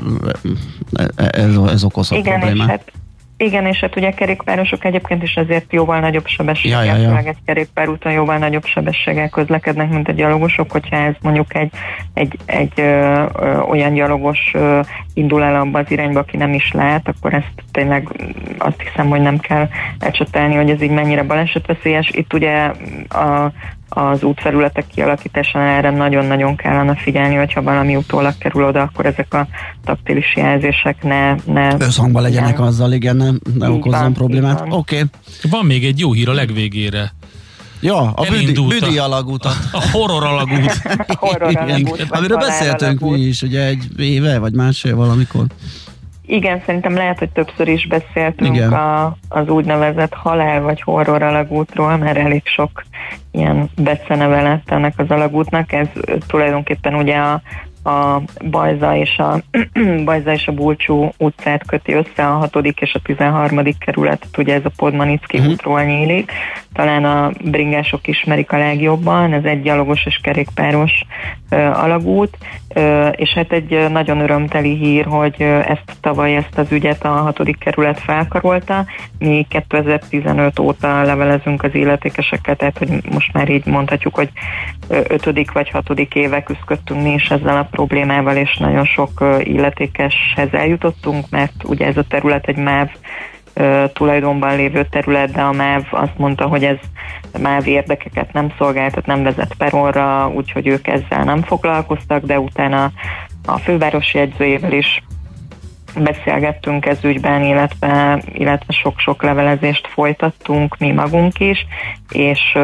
ez, 1.16 1.56
ez 1.56 1.84
okozhat 1.84 2.18
Igen, 2.18 2.34
és 2.34 2.40
problémát. 2.44 2.68
hát 2.68 2.92
igen, 3.38 3.66
és 3.66 3.80
hát 3.80 3.96
ugye 3.96 4.10
kerékpárosok 4.10 4.84
egyébként 4.84 5.22
is 5.22 5.36
azért 5.36 5.72
jóval 5.72 6.00
nagyobb 6.00 6.26
sebességgel, 6.26 6.84
Ja, 6.84 6.94
ja, 6.94 7.00
ja. 7.00 7.08
főleg 7.08 7.26
egy 7.26 7.36
kerékpárúton 7.44 8.12
jóval 8.12 8.38
nagyobb 8.38 8.64
sebességgel 8.64 9.28
közlekednek, 9.28 9.88
mint 9.90 10.08
a 10.08 10.12
gyalogosok, 10.12 10.70
hogyha 10.70 10.96
ez 10.96 11.14
mondjuk 11.20 11.54
egy, 11.54 11.70
egy, 12.14 12.36
egy 12.46 12.72
ö, 12.76 13.24
ö, 13.38 13.58
olyan 13.58 13.94
gyalogos 13.94 14.50
ö, 14.54 14.80
indul 15.14 15.42
el 15.42 15.60
abba 15.60 15.78
az 15.78 15.90
irányba, 15.90 16.18
aki 16.20 16.36
nem 16.36 16.52
is 16.54 16.72
lát, 16.72 17.08
akkor 17.08 17.34
ezt 17.34 17.52
tényleg 17.70 18.08
azt 18.58 18.82
hiszem, 18.82 19.08
hogy 19.08 19.20
nem 19.20 19.38
kell 19.38 19.68
ecsetelni, 19.98 20.54
hogy 20.54 20.70
ez 20.70 20.82
így 20.82 20.90
mennyire 20.90 21.22
balesetveszélyes. 21.22 22.10
Itt 22.10 22.32
ugye 22.32 22.70
a, 23.08 23.52
az 23.88 24.22
útfelületek 24.22 24.86
kialakításánál 24.94 25.76
erre 25.76 25.90
nagyon-nagyon 25.90 26.56
kellene 26.56 26.94
figyelni, 26.94 27.34
hogyha 27.34 27.62
valami 27.62 27.96
utólag 27.96 28.38
kerül 28.38 28.64
oda, 28.64 28.82
akkor 28.82 29.06
ezek 29.06 29.34
a 29.34 29.48
taktilis 29.84 30.36
jelzések 30.36 31.02
ne... 31.02 31.34
ne 31.44 31.74
Összhangban 31.78 32.22
legyenek 32.22 32.52
igen. 32.54 32.62
azzal, 32.66 32.92
igen, 32.92 33.16
ne, 33.16 33.30
ne 33.58 33.70
okozzon 33.70 34.00
van, 34.00 34.12
problémát. 34.12 34.60
Oké. 34.60 34.74
Okay. 34.74 35.04
Van 35.50 35.64
még 35.64 35.84
egy 35.84 35.98
jó 35.98 36.12
hír 36.12 36.28
a 36.28 36.32
legvégére. 36.32 37.12
Ja, 37.80 37.98
a 37.98 38.22
büdi, 38.22 38.42
Elindult 38.42 38.72
a- 38.72 38.86
büdi 38.86 38.98
alagútat. 38.98 39.56
A 39.72 39.90
horror 39.92 40.24
alagút. 40.24 40.72
horror 41.18 41.56
alagút, 41.56 42.06
amiről 42.08 42.38
beszéltünk 42.38 43.00
alagút. 43.00 43.18
mi 43.18 43.24
is, 43.24 43.42
ugye 43.42 43.64
egy 43.64 43.86
éve, 43.98 44.38
vagy 44.38 44.52
másfél 44.52 44.96
valamikor. 44.96 45.44
Igen, 46.26 46.62
szerintem 46.66 46.94
lehet, 46.94 47.18
hogy 47.18 47.30
többször 47.30 47.68
is 47.68 47.86
beszéltünk 47.86 48.54
Igen. 48.54 48.72
a, 48.72 49.16
az 49.28 49.48
úgynevezett 49.48 50.14
halál 50.14 50.60
vagy 50.60 50.82
horror 50.82 51.22
alagútról, 51.22 51.96
mert 51.96 52.18
elég 52.18 52.42
sok 52.44 52.82
ilyen 53.30 53.70
beceneve 53.76 54.42
lett 54.42 54.70
ennek 54.70 54.94
az 54.96 55.10
alagútnak. 55.10 55.72
Ez 55.72 55.88
tulajdonképpen 56.26 56.94
ugye 56.94 57.16
a, 57.16 57.42
a 57.86 58.22
Bajza 58.50 58.96
és 58.96 59.18
a, 59.18 59.40
Bajza 60.04 60.32
és 60.32 60.46
a 60.46 60.52
Bulcsú 60.52 61.08
utcát 61.18 61.66
köti 61.66 61.92
össze, 61.92 62.26
a 62.26 62.32
6. 62.32 62.56
és 62.80 62.94
a 62.94 62.98
13. 63.04 63.60
kerületet, 63.78 64.38
ugye 64.38 64.54
ez 64.54 64.64
a 64.64 64.70
Podmanicki 64.76 65.38
Mhm. 65.38 65.48
útról 65.48 65.82
nyílik. 65.82 66.32
Talán 66.72 67.04
a 67.04 67.30
bringások 67.44 68.06
ismerik 68.08 68.52
a 68.52 68.58
legjobban, 68.58 69.32
ez 69.32 69.44
egy 69.44 69.62
gyalogos 69.62 70.06
és 70.06 70.18
kerékpáros 70.22 70.92
ö, 71.50 71.56
alagút, 71.56 72.36
ö, 72.74 73.06
és 73.08 73.30
hát 73.32 73.52
egy 73.52 73.90
nagyon 73.90 74.20
örömteli 74.20 74.74
hír, 74.76 75.04
hogy 75.04 75.34
ezt 75.42 75.96
tavaly 76.00 76.36
ezt 76.36 76.58
az 76.58 76.72
ügyet 76.72 77.04
a 77.04 77.08
6. 77.08 77.56
kerület 77.58 78.00
felkarolta. 78.00 78.84
Mi 79.18 79.46
2015 79.48 80.58
óta 80.58 81.02
levelezünk 81.02 81.62
az 81.62 81.74
illetékesekkel, 81.74 82.56
tehát 82.56 82.78
hogy 82.78 82.88
most 83.12 83.32
már 83.32 83.48
így 83.48 83.66
mondhatjuk, 83.66 84.14
hogy 84.14 84.30
ö, 84.88 85.00
ötödik 85.08 85.52
vagy 85.52 85.70
hatodik 85.70 86.14
éve 86.14 86.42
küzdöttünk 86.42 87.02
mi 87.02 87.12
is 87.12 87.30
ezzel 87.30 87.56
a 87.56 87.68
problémával, 87.76 88.36
és 88.36 88.56
nagyon 88.56 88.84
sok 88.84 89.24
illetékeshez 89.38 90.52
eljutottunk, 90.52 91.30
mert 91.30 91.64
ugye 91.64 91.86
ez 91.86 91.96
a 91.96 92.04
terület 92.08 92.46
egy 92.46 92.56
MÁV 92.56 92.88
tulajdonban 93.92 94.56
lévő 94.56 94.86
terület, 94.90 95.32
de 95.32 95.40
a 95.40 95.52
MÁV 95.52 95.82
azt 95.90 96.18
mondta, 96.18 96.46
hogy 96.46 96.64
ez 96.64 96.76
MÁV 97.40 97.66
érdekeket 97.66 98.32
nem 98.32 98.52
szolgáltat, 98.58 99.06
nem 99.06 99.22
vezet 99.22 99.54
peronra, 99.58 100.30
úgyhogy 100.34 100.66
ők 100.66 100.86
ezzel 100.86 101.24
nem 101.24 101.42
foglalkoztak, 101.42 102.24
de 102.24 102.38
utána 102.38 102.90
a 103.46 103.58
fővárosi 103.58 104.18
jegyzőjével 104.18 104.72
is 104.72 105.02
beszélgettünk 105.94 106.86
ez 106.86 107.04
ügyben, 107.04 107.42
illetve, 107.42 108.22
illetve 108.32 108.72
sok-sok 108.72 109.22
levelezést 109.22 109.86
folytattunk 109.86 110.78
mi 110.78 110.92
magunk 110.92 111.40
is, 111.40 111.66
és, 112.10 112.58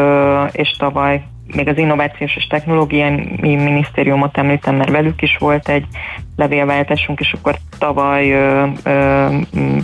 és 0.52 0.70
tavaly 0.78 1.22
még 1.46 1.68
az 1.68 1.78
Innovációs 1.78 2.36
és 2.36 2.46
Technológiai 2.46 3.10
Minisztériumot 3.40 4.38
említem, 4.38 4.74
mert 4.74 4.90
velük 4.90 5.22
is 5.22 5.36
volt 5.36 5.68
egy 5.68 5.86
levélváltásunk, 6.36 7.20
és 7.20 7.32
akkor 7.32 7.56
tavaly 7.78 8.30
ö, 8.30 8.66
ö, 8.82 9.26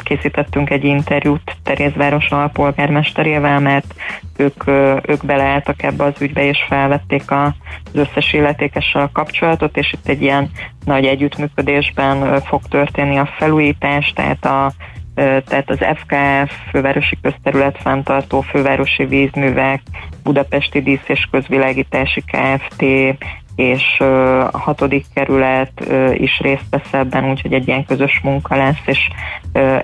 készítettünk 0.02 0.70
egy 0.70 0.84
interjút 0.84 1.56
Terézváros 1.62 2.30
alpolgármesterével, 2.30 3.60
mert 3.60 3.94
ők, 4.36 4.66
ö, 4.66 4.96
ők 5.06 5.26
beleálltak 5.26 5.82
ebbe 5.82 6.04
az 6.04 6.20
ügybe, 6.20 6.44
és 6.44 6.58
felvették 6.68 7.30
a, 7.30 7.44
az 7.44 7.92
összes 7.92 8.32
illetékessel 8.32 9.02
a 9.02 9.10
kapcsolatot, 9.12 9.76
és 9.76 9.92
itt 9.92 10.08
egy 10.08 10.22
ilyen 10.22 10.50
nagy 10.84 11.04
együttműködésben 11.04 12.22
ö, 12.22 12.36
fog 12.44 12.60
történni 12.68 13.16
a 13.16 13.28
felújítás, 13.38 14.12
tehát 14.14 14.44
a 14.44 14.72
tehát 15.18 15.70
az 15.70 15.78
FKF, 15.78 16.54
Fővárosi 16.70 17.18
Közterület 17.22 17.78
Fenntartó, 17.82 18.40
Fővárosi 18.40 19.04
Vízművek, 19.04 19.82
Budapesti 20.22 20.82
Dísz 20.82 21.06
és 21.06 21.28
Közvilágítási 21.30 22.24
Kft. 22.26 22.82
és 23.56 24.00
a 24.52 24.58
hatodik 24.58 25.04
kerület 25.14 25.72
is 26.14 26.38
részt 26.38 26.64
vesz 26.70 26.92
ebben, 26.92 27.30
úgyhogy 27.30 27.52
egy 27.52 27.68
ilyen 27.68 27.84
közös 27.84 28.20
munka 28.22 28.56
lesz, 28.56 28.82
és 28.84 28.98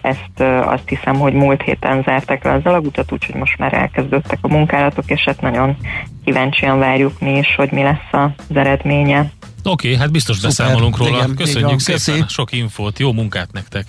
ezt 0.02 0.40
azt 0.64 0.88
hiszem, 0.88 1.14
hogy 1.14 1.32
múlt 1.32 1.62
héten 1.62 2.02
zárták 2.02 2.44
le 2.44 2.52
az 2.52 2.64
alagutat, 2.64 3.12
úgyhogy 3.12 3.34
most 3.34 3.58
már 3.58 3.74
elkezdődtek 3.74 4.38
a 4.40 4.48
munkálatok, 4.48 5.04
és 5.10 5.24
hát 5.24 5.40
nagyon 5.40 5.76
kíváncsian 6.24 6.78
várjuk 6.78 7.20
mi 7.20 7.38
is, 7.38 7.54
hogy 7.56 7.70
mi 7.72 7.82
lesz 7.82 8.12
az 8.12 8.56
eredménye. 8.56 9.30
Oké, 9.64 9.86
okay, 9.86 10.00
hát 10.00 10.10
biztos 10.10 10.36
Szuper, 10.36 10.50
beszámolunk 10.50 10.96
róla. 10.96 11.16
igen, 11.16 11.34
Köszönjük 11.36 11.68
van, 11.68 11.78
szépen 11.78 12.20
köszi. 12.20 12.32
sok 12.32 12.52
infót, 12.52 12.98
jó 12.98 13.12
munkát 13.12 13.52
nektek! 13.52 13.84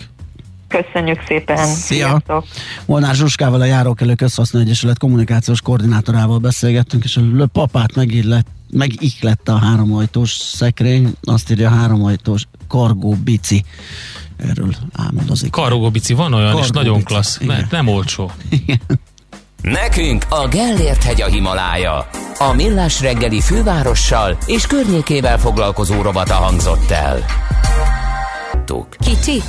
Köszönjük 0.84 1.24
szépen. 1.28 1.58
Szia! 1.58 2.08
Sziasztok. 2.08 2.46
Molnár 2.86 3.16
Zsuskával, 3.16 3.62
a 3.62 3.66
Járókelő 3.66 4.14
Közhasznú 4.14 4.60
Egyesület 4.60 4.98
kommunikációs 4.98 5.62
koordinátorával 5.62 6.38
beszélgettünk, 6.38 7.04
és 7.04 7.18
a 7.18 7.46
papát 7.46 7.96
megillett, 7.96 8.48
megiklette 8.72 9.52
a 9.52 9.58
háromajtós 9.58 10.32
szekrény, 10.32 11.14
azt 11.24 11.52
írja 11.52 11.70
a 11.70 11.74
háromajtós 11.74 12.44
kargó 12.68 13.16
bici. 13.24 13.64
Erről 14.38 14.76
álmodozik. 14.94 15.52
Kargóbici 15.52 16.14
van 16.14 16.34
olyan, 16.34 16.48
és 16.48 16.54
Kargóbici, 16.54 16.78
nagyon 16.78 17.04
klassz. 17.04 17.38
Ne, 17.38 17.46
igen. 17.46 17.68
nem 17.72 17.88
olcsó. 17.88 18.32
Nekünk 19.62 20.26
a 20.30 20.48
Gellért 20.48 21.04
hegy 21.04 21.22
a 21.22 21.28
Himalája. 21.28 22.10
A 22.38 22.54
Millás 22.54 23.02
reggeli 23.02 23.42
fővárossal 23.42 24.38
és 24.46 24.68
környékével 24.68 25.40
foglalkozó 25.40 26.02
rovata 26.02 26.34
hangzott 26.34 26.92
el. 26.92 27.26
Tuk. 28.66 28.88
Kicsi, 29.00 29.42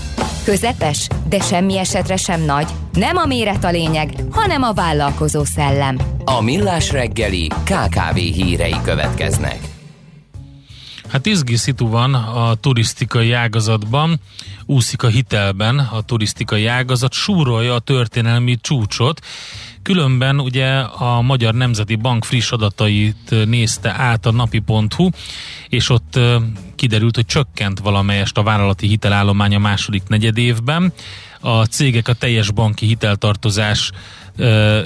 közepes, 0.47 1.09
de 1.29 1.41
semmi 1.41 1.79
esetre 1.79 2.17
sem 2.17 2.43
nagy. 2.43 2.69
Nem 2.93 3.17
a 3.17 3.27
méret 3.27 3.65
a 3.65 3.71
lényeg, 3.71 4.15
hanem 4.31 4.63
a 4.63 4.73
vállalkozó 4.73 5.45
szellem. 5.45 5.99
A 6.25 6.41
Millás 6.41 6.91
reggeli 6.91 7.49
KKV 7.65 8.15
hírei 8.15 8.77
következnek. 8.83 9.59
Hát 11.09 11.27
izgi 11.27 11.57
szitu 11.57 11.89
van 11.89 12.15
a 12.15 12.55
turisztikai 12.55 13.33
ágazatban, 13.33 14.21
úszik 14.67 15.03
a 15.03 15.09
hitelben 15.09 15.79
a 15.79 16.01
turisztikai 16.01 16.67
ágazat, 16.67 17.13
súrolja 17.13 17.75
a 17.75 17.79
történelmi 17.79 18.57
csúcsot, 18.61 19.21
Különben 19.87 20.41
ugye 20.41 20.78
a 20.78 21.20
Magyar 21.20 21.55
Nemzeti 21.55 21.95
Bank 21.95 22.24
friss 22.24 22.51
adatait 22.51 23.34
nézte 23.45 23.95
át 23.97 24.26
a 24.26 24.30
napi.hu, 24.32 25.09
és 25.68 25.89
ott 25.89 26.18
kiderült, 26.74 27.14
hogy 27.14 27.26
csökkent 27.26 27.78
valamelyest 27.78 28.39
a 28.39 28.43
vállalati 28.43 28.87
hitelállomány 28.87 29.55
a 29.55 29.59
második 29.59 30.03
negyedévben. 30.09 30.93
A 31.41 31.64
cégek 31.64 32.09
a 32.09 32.12
teljes 32.12 32.51
banki 32.51 32.87
hiteltartozás 32.87 33.91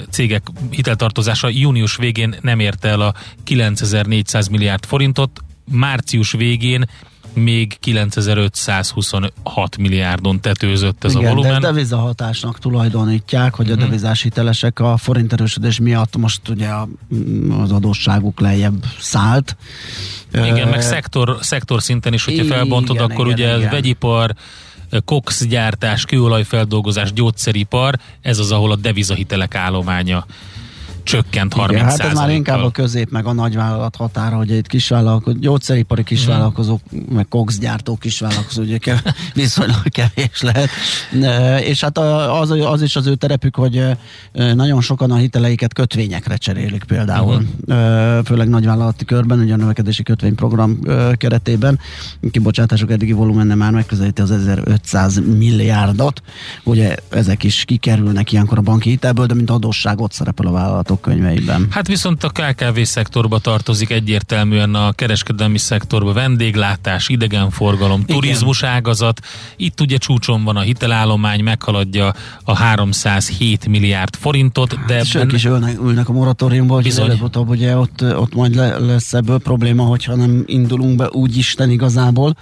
cégek 0.09 0.47
hiteltartozása 0.69 1.49
június 1.49 1.95
végén 1.95 2.35
nem 2.41 2.59
érte 2.59 2.87
el 2.87 3.01
a 3.01 3.13
9400 3.43 4.47
milliárd 4.47 4.85
forintot, 4.85 5.39
március 5.71 6.31
végén 6.31 6.89
még 7.33 7.77
9526 7.79 9.77
milliárdon 9.77 10.39
tetőzött 10.41 11.03
ez 11.03 11.11
Igen, 11.15 11.25
a 11.25 11.29
volumen. 11.29 11.61
de 11.61 11.67
devizahatásnak 11.67 12.59
tulajdonítják, 12.59 13.53
hogy 13.55 13.71
a 13.71 13.73
Mhm. 13.75 13.83
devizás 13.83 14.21
hitelesek 14.21 14.79
a 14.79 14.97
forint 14.97 15.33
erősödés 15.33 15.79
miatt 15.79 16.17
most 16.17 16.49
ugye 16.49 16.69
az 17.61 17.71
adósságuk 17.71 18.39
lejjebb 18.39 18.85
szállt. 18.99 19.55
Igen, 20.33 20.67
meg 20.67 20.81
szektor, 20.81 21.37
szektor 21.41 21.81
szinten 21.81 22.13
is, 22.13 22.23
hogyha 22.25 22.43
igen, 22.43 22.55
felbontod, 22.57 22.99
akkor 22.99 23.25
igen, 23.27 23.33
ugye 23.33 23.57
igen. 23.57 23.69
vegyipar, 23.69 24.35
kokszgyártás, 25.05 26.05
kőolajfeldolgozás, 26.05 27.13
gyógyszeripar, 27.13 27.95
ez 28.21 28.39
az, 28.39 28.51
ahol 28.51 28.71
a 28.71 28.75
devizahitelek 28.75 29.55
állománya 29.55 30.25
csökkent 31.03 31.53
30 31.53 31.71
Igen, 31.75 31.89
hát 31.89 31.99
ez 31.99 32.17
már 32.17 32.29
inkább 32.29 32.63
a 32.63 32.69
közép 32.69 33.09
meg 33.11 33.25
a 33.25 33.33
nagyvállalat 33.33 33.95
határa, 33.95 34.35
hogy 34.35 34.51
itt 34.51 34.67
kisvállalkozó, 34.67 35.37
gyógyszeripari 35.37 36.03
kisvállalkozók, 36.03 36.79
meg 37.09 37.27
kokszgyártó 37.27 37.95
kisvállalkozók, 37.95 38.65
ugye 38.65 38.77
kev- 38.77 39.15
viszonylag 39.33 39.89
kevés 39.89 40.41
lehet. 40.41 40.69
És 41.63 41.81
hát 41.81 41.97
az, 41.97 42.49
az 42.51 42.81
is 42.81 42.95
az 42.95 43.07
ő 43.07 43.15
terepük, 43.15 43.55
hogy 43.55 43.85
nagyon 44.31 44.81
sokan 44.81 45.11
a 45.11 45.15
hiteleiket 45.15 45.73
kötvényekre 45.73 46.35
cserélik 46.37 46.83
például, 46.83 47.43
uh-huh. 47.67 48.25
főleg 48.25 48.49
nagyvállalati 48.49 49.05
körben, 49.05 49.39
ugye 49.39 49.53
a 49.53 49.57
növekedési 49.57 50.03
kötvényprogram 50.03 50.79
keretében. 51.15 51.79
Kibocsátások 52.31 52.91
eddigi 52.91 53.11
volumenne 53.11 53.55
már 53.55 53.71
megközelíti 53.71 54.21
az 54.21 54.31
1500 54.31 55.21
milliárdot. 55.37 56.21
Ugye 56.63 56.95
ezek 57.09 57.43
is 57.43 57.65
kikerülnek 57.65 58.31
ilyenkor 58.31 58.57
a 58.57 58.61
banki 58.61 58.89
hitelből, 58.89 59.25
de 59.25 59.33
mint 59.33 59.49
adósságot 59.49 60.11
szerepel 60.11 60.47
a 60.47 60.51
vállalatok 60.51 60.90
könyveiben. 60.95 61.67
Hát 61.69 61.87
viszont 61.87 62.23
a 62.23 62.29
KKV 62.29 62.81
szektorba 62.81 63.39
tartozik 63.39 63.89
egyértelműen 63.89 64.75
a 64.75 64.91
kereskedelmi 64.91 65.57
szektorba, 65.57 66.13
vendéglátás, 66.13 67.09
idegenforgalom, 67.09 68.03
turizmus 68.03 68.63
ágazat. 68.63 69.19
Itt 69.55 69.81
ugye 69.81 69.97
csúcson 69.97 70.43
van 70.43 70.55
a 70.55 70.61
hitelállomány, 70.61 71.43
meghaladja 71.43 72.13
a 72.43 72.55
307 72.55 73.67
milliárd 73.67 74.15
forintot, 74.15 74.85
de 74.85 74.99
És 74.99 75.15
ők 75.15 75.31
is 75.31 75.45
ülnek, 75.45 75.79
ülnek 75.81 76.09
a 76.09 76.11
moratóriumban, 76.11 76.81
hogy 76.81 76.93
előbb-utóbb 76.99 77.49
ugye 77.49 77.77
ott, 77.77 78.03
ott 78.03 78.33
majd 78.33 78.55
le, 78.55 78.77
lesz 78.77 79.13
ebből 79.13 79.39
probléma, 79.39 79.83
hogyha 79.83 80.15
nem 80.15 80.43
indulunk 80.45 80.95
be 80.95 81.09
úgy 81.11 81.37
Isten 81.37 81.69
igazából. 81.69 82.35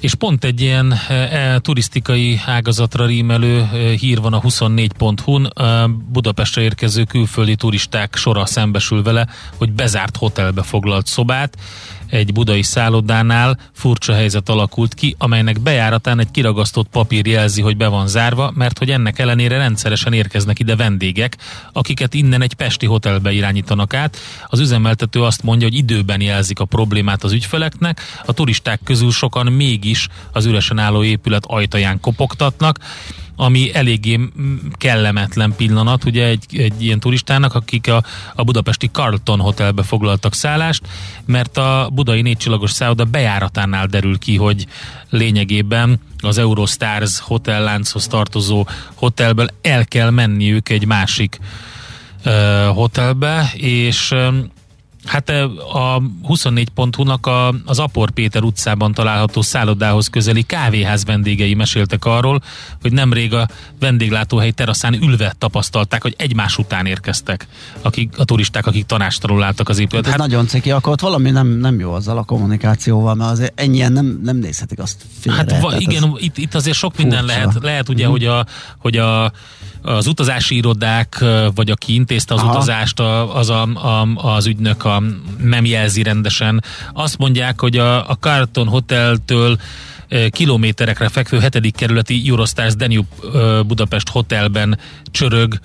És 0.00 0.14
pont 0.14 0.44
egy 0.44 0.60
ilyen 0.60 0.92
e, 1.08 1.58
turisztikai 1.58 2.40
ágazatra 2.46 3.06
rímelő 3.06 3.60
e, 3.60 3.76
hír 3.96 4.20
van 4.20 4.32
a 4.32 4.40
24.hu-n. 4.40 5.50
E, 5.54 5.86
Budapestre 5.86 6.62
érkező 6.62 7.04
külföldi 7.04 7.56
turisták 7.56 8.16
sora 8.16 8.46
szembesül 8.46 9.02
vele, 9.02 9.26
hogy 9.56 9.72
bezárt 9.72 10.16
hotelbe 10.16 10.62
foglalt 10.62 11.06
szobát. 11.06 11.56
Egy 12.10 12.32
budai 12.32 12.62
szállodánál 12.62 13.58
furcsa 13.72 14.14
helyzet 14.14 14.48
alakult 14.48 14.94
ki, 14.94 15.14
amelynek 15.18 15.60
bejáratán 15.60 16.18
egy 16.18 16.30
kiragasztott 16.30 16.88
papír 16.88 17.26
jelzi, 17.26 17.62
hogy 17.62 17.76
be 17.76 17.88
van 17.88 18.08
zárva, 18.08 18.52
mert 18.54 18.78
hogy 18.78 18.90
ennek 18.90 19.18
ellenére 19.18 19.56
rendszeresen 19.56 20.12
érkeznek 20.12 20.58
ide 20.58 20.76
vendégek, 20.76 21.36
akiket 21.72 22.14
innen 22.14 22.42
egy 22.42 22.54
pesti 22.54 22.86
hotelbe 22.86 23.32
irányítanak 23.32 23.94
át. 23.94 24.16
Az 24.48 24.58
üzemeltető 24.58 25.22
azt 25.22 25.42
mondja, 25.42 25.68
hogy 25.68 25.76
időben 25.76 26.20
jelzik 26.20 26.58
a 26.58 26.64
problémát 26.64 27.24
az 27.24 27.32
ügyfeleknek, 27.32 28.00
a 28.24 28.32
turisták 28.32 28.80
közül 28.84 29.10
sokan 29.10 29.52
mégis 29.52 30.08
az 30.32 30.44
üresen 30.44 30.78
álló 30.78 31.02
épület 31.02 31.44
ajtaján 31.46 32.00
kopogtatnak, 32.00 32.78
ami 33.36 33.74
eléggé 33.74 34.16
mm, 34.16 34.56
kellemetlen 34.72 35.54
pillanat, 35.56 36.04
ugye 36.04 36.24
egy, 36.26 36.44
egy 36.58 36.82
ilyen 36.82 37.00
turistának, 37.00 37.54
akik 37.54 37.88
a, 37.88 38.02
a 38.34 38.44
budapesti 38.44 38.86
Carlton 38.86 39.40
Hotelbe 39.40 39.82
foglaltak 39.82 40.34
szállást, 40.34 40.88
mert 41.24 41.56
a 41.56 41.88
budai 41.92 42.22
négycsillagos 42.22 42.70
szálloda 42.70 43.04
bejáratánál 43.04 43.86
derül 43.86 44.18
ki, 44.18 44.36
hogy 44.36 44.66
lényegében 45.10 46.00
az 46.20 46.38
Eurostars 46.38 47.20
hotellánchoz 47.20 48.06
tartozó 48.06 48.66
hotelből 48.94 49.48
el 49.62 49.84
kell 49.84 50.10
menniük 50.10 50.68
egy 50.68 50.86
másik 50.86 51.38
hotelbe, 52.74 53.50
és 53.54 54.14
Hát 55.06 55.28
a 55.72 56.02
24.hu-nak 56.28 57.26
a, 57.26 57.54
az 57.64 57.78
Apor 57.78 58.10
Péter 58.10 58.42
utcában 58.42 58.92
található 58.92 59.42
szállodához 59.42 60.08
közeli 60.08 60.42
kávéház 60.42 61.04
vendégei 61.04 61.54
meséltek 61.54 62.04
arról, 62.04 62.42
hogy 62.80 62.92
nemrég 62.92 63.34
a 63.34 63.48
vendéglátóhely 63.80 64.50
teraszán 64.50 64.94
ülve 65.02 65.34
tapasztalták, 65.38 66.02
hogy 66.02 66.14
egymás 66.18 66.58
után 66.58 66.86
érkeztek 66.86 67.46
akik, 67.82 68.18
a 68.18 68.24
turisták, 68.24 68.66
akik 68.66 68.86
tanástalanul 68.86 69.42
álltak 69.42 69.68
az 69.68 69.78
épület. 69.78 70.06
Hát 70.06 70.16
nagyon 70.18 70.46
ciki, 70.46 70.70
akkor 70.70 70.92
ott 70.92 71.00
valami 71.00 71.30
nem, 71.30 71.46
nem 71.48 71.78
jó 71.80 71.92
azzal 71.92 72.18
a 72.18 72.22
kommunikációval, 72.22 73.14
mert 73.14 73.30
azért 73.30 73.60
ennyien 73.60 73.92
nem, 73.92 74.20
nem 74.22 74.36
nézhetik 74.36 74.78
azt 74.78 75.02
félre. 75.20 75.38
Hát 75.38 75.60
va, 75.60 75.76
igen, 75.78 76.02
ez- 76.04 76.10
itt, 76.16 76.36
itt 76.38 76.54
azért 76.54 76.76
sok 76.76 76.96
minden 76.96 77.18
furcsa. 77.18 77.34
lehet. 77.36 77.56
Lehet 77.62 77.88
ugye, 77.88 78.02
Mhm. 78.02 78.12
hogy, 78.12 78.24
a, 78.24 78.46
hogy 78.78 78.96
a, 78.96 79.32
az 79.82 80.06
utazási 80.06 80.56
irodák, 80.56 81.24
vagy 81.54 81.70
aki 81.70 81.94
intézte 81.94 82.34
az 82.34 82.40
Aha. 82.40 82.50
utazást, 82.50 83.00
az, 83.34 83.50
a, 83.50 83.62
a, 83.62 84.08
az 84.34 84.46
ügynök 84.46 84.84
a, 84.84 85.02
nem 85.38 85.64
jelzi 85.64 86.02
rendesen. 86.02 86.62
Azt 86.92 87.18
mondják, 87.18 87.60
hogy 87.60 87.76
a, 87.76 88.10
a 88.10 88.14
Carlton 88.14 88.68
Hoteltől 88.68 89.58
kilométerekre 90.30 91.08
fekvő 91.08 91.38
hetedik 91.38 91.76
kerületi 91.76 92.22
Eurostars 92.28 92.76
Danube 92.76 93.08
Budapest 93.62 94.08
Hotelben 94.08 94.78
csörög 95.10 95.58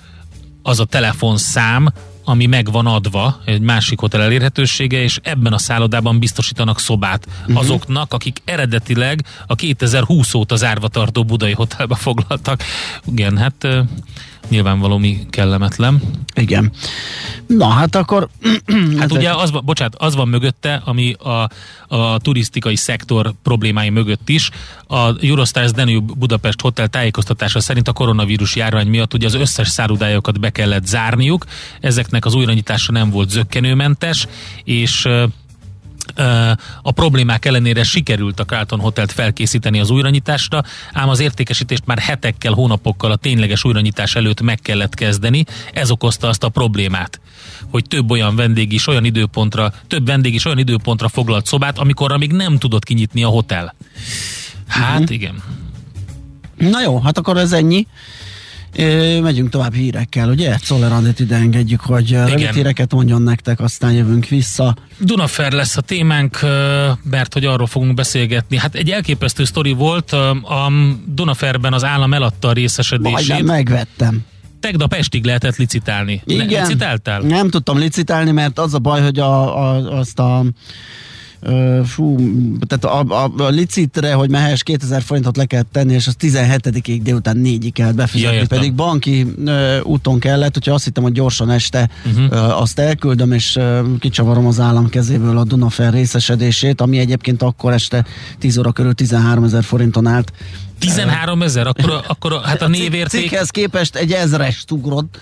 az 0.62 0.80
a 0.80 0.84
telefonszám, 0.84 1.92
ami 2.24 2.46
meg 2.46 2.70
van 2.70 2.86
adva, 2.86 3.40
egy 3.44 3.60
másik 3.60 3.98
hotel 3.98 4.22
elérhetősége, 4.22 5.02
és 5.02 5.18
ebben 5.22 5.52
a 5.52 5.58
szállodában 5.58 6.18
biztosítanak 6.18 6.78
szobát 6.78 7.26
uh-huh. 7.40 7.58
azoknak, 7.58 8.12
akik 8.12 8.42
eredetileg 8.44 9.24
a 9.46 9.54
2020 9.54 10.34
óta 10.34 10.56
zárva 10.56 10.88
tartó 10.88 11.24
budai 11.24 11.52
hotelbe 11.52 11.94
foglaltak. 11.94 12.62
Igen, 13.06 13.36
hát 13.36 13.66
nyilván 14.52 14.78
valami 14.78 15.26
kellemetlen. 15.30 16.02
Igen. 16.34 16.72
Na, 17.46 17.68
hát 17.68 17.94
akkor... 17.94 18.28
Hát 18.98 19.04
ez 19.04 19.10
ugye 19.10 19.30
az, 19.30 19.50
van- 19.50 19.64
bocsánat, 19.64 19.94
az 19.94 20.14
van 20.14 20.28
mögötte, 20.28 20.82
ami 20.84 21.12
a, 21.12 21.48
a 21.96 22.18
turisztikai 22.18 22.76
szektor 22.76 23.32
problémái 23.42 23.90
mögött 23.90 24.28
is. 24.28 24.50
A 24.86 25.24
Eurostars 25.24 25.70
Danube 25.70 26.12
Budapest 26.16 26.60
Hotel 26.60 26.88
tájékoztatása 26.88 27.60
szerint 27.60 27.88
a 27.88 27.92
koronavírus 27.92 28.56
járvány 28.56 28.86
miatt 28.88 29.14
ugye 29.14 29.26
az 29.26 29.34
összes 29.34 29.68
szállodájukat 29.68 30.40
be 30.40 30.50
kellett 30.50 30.86
zárniuk. 30.86 31.44
Ezeknek 31.80 32.24
az 32.24 32.34
újranyitása 32.34 32.92
nem 32.92 33.10
volt 33.10 33.30
zöggenőmentes, 33.30 34.26
és 34.64 35.08
a 36.82 36.90
problémák 36.90 37.44
ellenére 37.44 37.82
sikerült 37.82 38.40
a 38.40 38.44
Carlton 38.44 38.80
Hotelt 38.80 39.12
felkészíteni 39.12 39.80
az 39.80 39.90
újranyitásra, 39.90 40.62
ám 40.92 41.08
az 41.08 41.20
értékesítést 41.20 41.86
már 41.86 41.98
hetekkel, 41.98 42.52
hónapokkal 42.52 43.10
a 43.10 43.16
tényleges 43.16 43.64
újranyitás 43.64 44.14
előtt 44.14 44.40
meg 44.40 44.58
kellett 44.60 44.94
kezdeni. 44.94 45.44
Ez 45.72 45.90
okozta 45.90 46.28
azt 46.28 46.44
a 46.44 46.48
problémát, 46.48 47.20
hogy 47.70 47.84
több 47.88 48.10
olyan 48.10 48.36
vendég 48.36 48.72
is 48.72 48.86
olyan 48.86 49.04
időpontra, 49.04 49.72
több 49.86 50.06
vendég 50.06 50.34
is 50.34 50.44
olyan 50.44 50.58
időpontra 50.58 51.08
foglalt 51.08 51.46
szobát, 51.46 51.78
amikor 51.78 52.18
még 52.18 52.32
nem 52.32 52.58
tudott 52.58 52.84
kinyitni 52.84 53.22
a 53.22 53.28
hotel. 53.28 53.74
Hát 54.66 55.00
Mhm. 55.00 55.12
igen. 55.12 55.42
Na 56.56 56.80
jó, 56.82 57.00
hát 57.00 57.18
akkor 57.18 57.36
ez 57.36 57.52
ennyi. 57.52 57.86
Ö, 58.76 59.20
megyünk 59.20 59.50
tovább 59.50 59.74
hírekkel, 59.74 60.28
ugye? 60.28 60.56
Czoller 60.56 60.92
Andit 60.92 61.20
ide 61.20 61.36
engedjük, 61.36 61.80
hogy 61.80 62.10
rövid 62.10 62.50
híreket 62.50 62.92
mondjon 62.92 63.22
nektek, 63.22 63.60
aztán 63.60 63.92
jövünk 63.92 64.28
vissza. 64.28 64.76
Dunafer 64.98 65.52
lesz 65.52 65.76
a 65.76 65.80
témánk, 65.80 66.38
mert 67.02 67.32
hogy 67.32 67.44
arról 67.44 67.66
fogunk 67.66 67.94
beszélgetni. 67.94 68.56
Hát 68.56 68.74
egy 68.74 68.90
elképesztő 68.90 69.44
sztori 69.44 69.72
volt, 69.72 70.12
a 70.12 70.72
Dunaferben 71.06 71.72
az 71.72 71.84
állam 71.84 72.14
eladta 72.14 72.48
a 72.48 72.52
részesedését. 72.52 73.28
Majdnem 73.28 73.44
megvettem. 73.44 74.24
Tegnap 74.60 74.92
estig 74.92 75.24
lehetett 75.24 75.56
licitálni. 75.56 76.22
Ne, 76.24 76.34
Igen. 76.34 76.62
licitáltál? 76.62 77.20
Nem 77.20 77.50
tudtam 77.50 77.78
licitálni, 77.78 78.30
mert 78.30 78.58
az 78.58 78.74
a 78.74 78.78
baj, 78.78 79.00
hogy 79.02 79.18
a, 79.18 79.58
a, 79.58 79.98
azt 79.98 80.18
a 80.18 80.44
fú, 81.84 82.16
tehát 82.66 82.84
a, 82.84 83.24
a, 83.24 83.32
a 83.42 83.48
licitre, 83.48 84.12
hogy 84.12 84.30
mehess 84.30 84.62
2000 84.62 85.02
forintot 85.02 85.36
le 85.36 85.44
kellett 85.44 85.72
tenni, 85.72 85.92
és 85.92 86.06
az 86.06 86.16
17-ig 86.20 87.00
délután 87.02 87.40
4-ig 87.44 87.70
kellett 87.72 87.94
befizetni, 87.94 88.36
Ja, 88.36 88.46
pedig 88.48 88.74
banki 88.74 89.26
ö, 89.44 89.80
úton 89.80 90.18
kellett, 90.18 90.54
hogyha 90.54 90.74
azt 90.74 90.84
hittem, 90.84 91.02
hogy 91.02 91.12
gyorsan 91.12 91.50
este 91.50 91.88
uh-huh. 92.04 92.32
ö, 92.32 92.36
azt 92.36 92.78
elküldöm, 92.78 93.32
és 93.32 93.56
ö, 93.56 93.80
kicsavarom 93.98 94.46
az 94.46 94.60
állam 94.60 94.88
kezéből 94.88 95.38
a 95.38 95.44
Dunafer 95.44 95.92
részesedését, 95.92 96.80
ami 96.80 96.98
egyébként 96.98 97.42
akkor 97.42 97.72
este 97.72 98.04
10 98.38 98.58
óra 98.58 98.72
körül 98.72 98.92
13 98.92 99.44
ezer 99.44 99.64
forinton 99.64 100.06
állt. 100.06 100.32
13 100.86 101.42
ezer? 101.42 101.66
Akkor, 101.66 102.04
akkor 102.06 102.40
hát 102.44 102.62
a 102.62 102.68
névérték... 102.68 103.20
Cikkhez 103.20 103.50
képest 103.50 103.96
egy 103.96 104.12
ezres 104.12 104.64
ugrott 104.70 105.20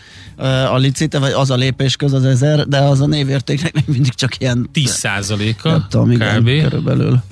a 0.70 0.76
licite, 0.76 1.18
vagy 1.18 1.32
az 1.32 1.50
a 1.50 1.56
lépés 1.56 1.96
köz 1.96 2.12
az 2.12 2.24
ezer, 2.24 2.66
de 2.66 2.78
az 2.78 3.00
a 3.00 3.06
névértéknek 3.06 3.74
még 3.74 3.84
mindig 3.86 4.14
csak 4.14 4.38
ilyen 4.38 4.68
10 4.72 4.90
százaléka 4.90 5.86
kb. 5.90 6.62
körülbelül. 6.62 7.22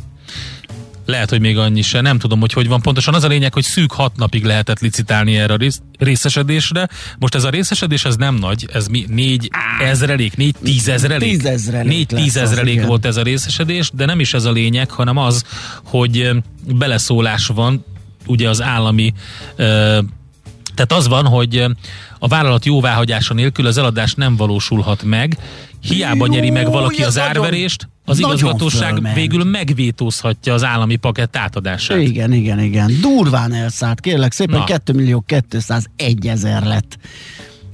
Lehet, 1.06 1.30
hogy 1.30 1.40
még 1.40 1.58
annyi 1.58 1.82
se, 1.82 2.00
nem 2.00 2.18
tudom, 2.18 2.40
hogy 2.40 2.52
hogy 2.52 2.68
van 2.68 2.80
pontosan. 2.80 3.14
Az 3.14 3.24
a 3.24 3.28
lényeg, 3.28 3.52
hogy 3.52 3.62
szűk 3.62 3.92
hat 3.92 4.16
napig 4.16 4.44
lehetett 4.44 4.80
licitálni 4.80 5.36
erre 5.36 5.52
a 5.52 5.56
rész, 5.56 5.80
részesedésre. 5.98 6.88
Most 7.18 7.34
ez 7.34 7.44
a 7.44 7.50
részesedés, 7.50 8.04
ez 8.04 8.16
nem 8.16 8.34
nagy, 8.34 8.68
ez 8.72 8.86
mi? 8.86 9.04
Négy 9.08 9.50
ezrelék, 9.82 10.36
négy 10.36 10.54
tízezrelék? 10.62 11.30
Tízezrelék 11.30 11.88
Négy 11.88 12.06
tízezrelék 12.06 12.86
volt 12.86 13.04
ez 13.04 13.16
a 13.16 13.22
részesedés, 13.22 13.90
de 13.94 14.04
nem 14.04 14.20
is 14.20 14.34
ez 14.34 14.44
a 14.44 14.52
lényeg, 14.52 14.90
hanem 14.90 15.16
az, 15.16 15.44
hogy 15.84 16.30
beleszólás 16.64 17.46
van, 17.46 17.84
ugye 18.28 18.48
az 18.48 18.62
állami 18.62 19.12
tehát 20.74 20.92
az 20.92 21.08
van, 21.08 21.26
hogy 21.26 21.64
a 22.18 22.28
vállalat 22.28 22.64
jóváhagyása 22.64 23.34
nélkül 23.34 23.66
az 23.66 23.78
eladás 23.78 24.14
nem 24.14 24.36
valósulhat 24.36 25.02
meg, 25.02 25.38
hiába 25.80 26.26
Jó, 26.26 26.32
nyeri 26.32 26.50
meg 26.50 26.70
valaki 26.70 27.02
az 27.02 27.14
nagyon- 27.14 27.30
árverést, 27.30 27.88
az 28.04 28.18
igazgatóság 28.18 28.88
fölment. 28.88 29.14
végül 29.14 29.44
megvétózhatja 29.44 30.54
az 30.54 30.64
állami 30.64 30.96
pakett 30.96 31.36
átadását. 31.36 31.98
Igen, 32.00 32.32
igen, 32.32 32.60
igen. 32.60 32.92
Durván 33.00 33.52
elszállt, 33.52 34.00
kérlek 34.00 34.32
szépen, 34.32 34.58
Na. 34.58 34.64
2 34.64 34.92
millió 34.92 35.24
201 35.26 36.26
ezer 36.26 36.62
lett 36.62 36.98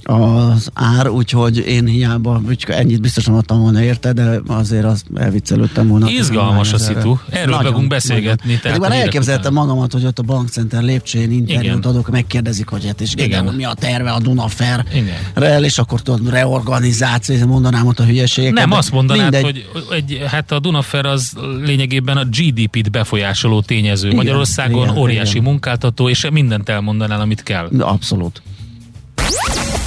az 0.07 0.69
ár, 0.73 1.09
úgyhogy 1.09 1.57
én 1.57 1.85
hiába, 1.85 2.41
ennyit 2.67 3.01
biztosan 3.01 3.35
adtam 3.35 3.59
volna 3.59 3.83
érte, 3.83 4.13
de 4.13 4.39
azért 4.47 4.85
az 4.85 5.03
elviccelődtem 5.15 5.87
volna. 5.87 6.09
Izgalmas 6.09 6.73
a 6.73 6.77
szitu. 6.77 7.17
Erről 7.29 7.57
fogunk 7.57 7.87
beszélgetni, 7.87 8.45
Nagyon. 8.45 8.61
tehát 8.61 8.79
már 8.79 8.91
elképzeltem 8.91 9.51
után. 9.51 9.65
magamat, 9.65 9.93
hogy 9.93 10.05
ott 10.05 10.19
a 10.19 10.23
bankcenter 10.23 10.83
lépcsőjén 10.83 11.31
interjút 11.31 11.63
Igen. 11.63 11.79
adok, 11.79 12.09
megkérdezik, 12.09 12.67
hogy 12.67 12.85
hát 12.85 13.01
és 13.01 13.13
igen, 13.13 13.43
Igen. 13.43 13.53
mi 13.55 13.63
a 13.63 13.73
terve 13.73 14.11
a 14.11 14.19
Dunafer 14.19 14.85
Igen. 14.93 15.15
rel, 15.33 15.63
és 15.63 15.77
akkor 15.77 16.01
tudod, 16.01 16.29
reorganizáció, 16.29 17.47
mondanám 17.47 17.87
ott 17.87 17.99
a 17.99 18.03
hülyeségeket. 18.03 18.55
Nem, 18.55 18.71
azt 18.71 18.91
mondanád, 18.91 19.31
mindegy. 19.31 19.65
hogy 19.73 19.87
egy, 19.97 20.23
hát 20.27 20.51
a 20.51 20.59
Dunafer 20.59 21.05
az 21.05 21.33
lényegében 21.63 22.17
a 22.17 22.23
GDP-t 22.23 22.91
befolyásoló 22.91 23.61
tényező. 23.61 24.05
Igen, 24.05 24.17
Magyarországon 24.17 24.83
igen, 24.83 24.97
óriási 24.97 25.37
igen. 25.37 25.43
munkáltató, 25.43 26.09
és 26.09 26.27
mindent 26.31 26.69
elmondanál, 26.69 27.21
amit 27.21 27.43
kell. 27.43 27.69
Abszolút. 27.79 28.41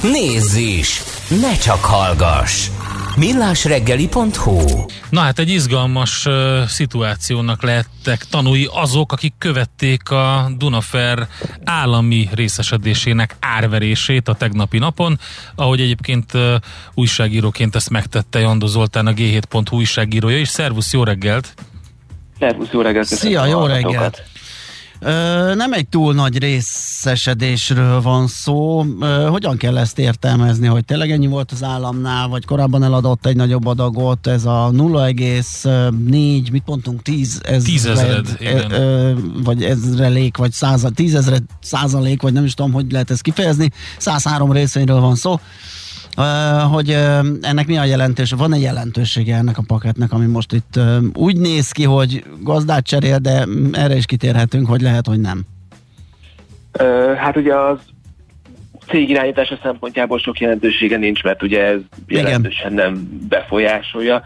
Nézz 0.01 0.55
is! 0.55 1.01
Ne 1.41 1.57
csak 1.57 1.83
hallgass! 1.83 2.69
millásreggeli.hu 3.19 4.85
Na 5.09 5.19
hát 5.19 5.39
egy 5.39 5.49
izgalmas 5.49 6.25
uh, 6.25 6.63
szituációnak 6.65 7.63
lehettek 7.63 8.23
tanúi 8.23 8.67
azok, 8.71 9.11
akik 9.11 9.33
követték 9.37 10.09
a 10.09 10.51
Dunafer 10.57 11.27
állami 11.63 12.29
részesedésének 12.33 13.35
árverését 13.39 14.27
a 14.27 14.33
tegnapi 14.33 14.77
napon, 14.77 15.19
ahogy 15.55 15.81
egyébként 15.81 16.33
uh, 16.33 16.53
újságíróként 16.93 17.75
ezt 17.75 17.89
megtette 17.89 18.39
Jandó 18.39 18.67
Zoltán, 18.67 19.07
a 19.07 19.11
G7.hu 19.11 19.75
újságírója, 19.75 20.37
és 20.37 20.47
szervusz, 20.47 20.93
jó 20.93 21.03
reggelt! 21.03 21.53
Szervusz, 22.39 22.69
jó 22.71 22.81
reggelt! 22.81 23.05
Szia, 23.05 23.45
jó 23.45 23.59
hallgatókat. 23.59 23.91
reggelt! 23.91 24.23
Ö, 25.01 25.53
nem 25.55 25.73
egy 25.73 25.87
túl 25.87 26.13
nagy 26.13 26.37
részesedésről 26.37 28.01
van 28.01 28.27
szó. 28.27 28.85
Ö, 28.99 29.27
hogyan 29.29 29.57
kell 29.57 29.77
ezt 29.77 29.99
értelmezni, 29.99 30.67
hogy 30.67 30.85
tényleg 30.85 31.11
ennyi 31.11 31.27
volt 31.27 31.51
az 31.51 31.63
államnál, 31.63 32.27
vagy 32.27 32.45
korábban 32.45 32.83
eladott 32.83 33.25
egy 33.25 33.35
nagyobb 33.35 33.65
adagot, 33.65 34.27
ez 34.27 34.45
a 34.45 34.69
0,4, 34.73 36.51
mit 36.51 36.63
mondtunk, 36.65 37.01
10 37.01 37.39
ezred, 37.43 37.63
Tízezred, 37.63 38.35
igen. 38.39 38.71
ö, 38.71 39.13
vagy 39.43 39.63
ezrelék, 39.63 40.37
vagy 40.37 40.51
száza, 40.51 40.89
tízezred 40.89 41.43
százalék, 41.61 42.21
vagy 42.21 42.33
nem 42.33 42.45
is 42.45 42.53
tudom, 42.53 42.71
hogy 42.71 42.91
lehet 42.91 43.11
ezt 43.11 43.21
kifejezni. 43.21 43.69
103 43.97 44.51
részvényről 44.51 44.99
van 44.99 45.15
szó. 45.15 45.39
Hogy 46.71 46.89
ennek 47.41 47.67
mi 47.67 47.77
a 47.77 47.83
jelentős, 47.83 48.31
van 48.31 48.53
egy 48.53 48.61
jelentősége 48.61 49.35
ennek 49.35 49.57
a 49.57 49.63
paketnek, 49.67 50.13
ami 50.13 50.25
most 50.25 50.53
itt 50.53 50.79
úgy 51.13 51.37
néz 51.37 51.71
ki, 51.71 51.83
hogy 51.83 52.23
gazdát 52.41 52.85
cserél, 52.85 53.17
de 53.17 53.45
erre 53.71 53.95
is 53.95 54.05
kitérhetünk, 54.05 54.67
hogy 54.67 54.81
lehet, 54.81 55.07
hogy 55.07 55.19
nem. 55.19 55.41
Hát 57.17 57.37
ugye 57.37 57.55
az 57.55 57.77
cég 58.87 59.09
irányítása 59.09 59.59
szempontjából 59.63 60.19
sok 60.19 60.39
jelentősége 60.39 60.97
nincs, 60.97 61.23
mert 61.23 61.43
ugye 61.43 61.65
ez 61.65 61.79
Igen. 62.07 62.25
jelentősen 62.25 62.73
nem 62.73 63.19
befolyásolja. 63.29 64.21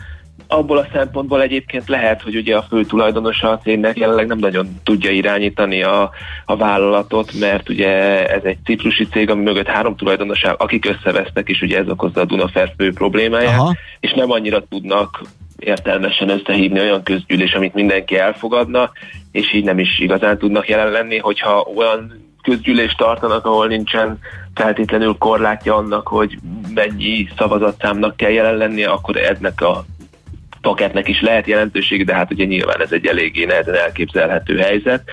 Abból 0.54 0.78
a 0.78 0.88
szempontból 0.94 1.42
egyébként 1.42 1.88
lehet, 1.88 2.22
hogy 2.22 2.36
ugye 2.36 2.56
a 2.56 2.62
fő 2.62 2.86
tulajdonosa 2.86 3.50
a 3.50 3.58
cégnek 3.58 3.98
jelenleg 3.98 4.28
nem 4.28 4.38
nagyon 4.38 4.80
tudja 4.84 5.12
irányítani 5.12 5.84
a, 5.84 6.12
a 6.46 6.56
vállalatot, 6.56 7.34
mert 7.40 7.70
ugye 7.70 7.90
ez 8.28 8.44
egy 8.44 8.58
ciprusi 8.66 9.08
cég, 9.08 9.30
ami 9.30 9.44
mögött 9.44 9.68
három 9.68 9.96
tulajdonos 9.96 10.44
áll, 10.44 10.56
akik 10.58 10.86
összevesztek, 10.86 11.50
és 11.50 11.62
ugye 11.62 11.78
ez 11.78 11.90
okozza 11.90 12.22
a 12.22 12.26
Dunafer 12.26 12.74
fő 12.78 12.94
problémáját, 12.94 13.60
Aha. 13.60 13.76
és 14.00 14.14
nem 14.14 14.32
annyira 14.32 14.64
tudnak 14.70 15.22
értelmesen 15.60 16.30
összehívni 16.30 16.80
olyan 16.80 17.04
közgyűlés, 17.04 17.54
amit 17.54 17.74
mindenki 17.74 18.18
elfogadna, 18.18 18.92
és 19.32 19.54
így 19.54 19.64
nem 19.64 19.80
is 19.80 20.00
igazán 20.00 20.38
tudnak 20.38 20.68
jelen 20.68 20.92
lenni, 20.92 21.18
hogyha 21.18 21.68
olyan 21.76 22.32
közgyűlést 22.42 22.98
tartanak, 22.98 23.46
ahol 23.46 23.68
nincsen 23.68 24.20
feltétlenül 24.54 25.16
korlátja 25.18 25.76
annak, 25.76 26.08
hogy 26.08 26.38
mennyi 26.74 27.28
szavazatszámnak 27.38 28.18
kell 28.18 28.32
jelen 28.32 28.58
lennie, 28.58 28.90
akkor 28.90 29.18
ennek 29.18 29.62
a 29.62 29.86
paketnek 30.64 31.08
is 31.08 31.22
lehet 31.22 31.48
jelentőség, 31.48 32.06
de 32.06 32.14
hát 32.14 32.32
ugye 32.32 32.46
nyilván 32.46 32.82
ez 32.82 32.92
egy 32.92 33.06
eléggé 33.06 33.46
nehezen 33.46 33.76
elképzelhető 33.76 34.58
helyzet. 34.58 35.04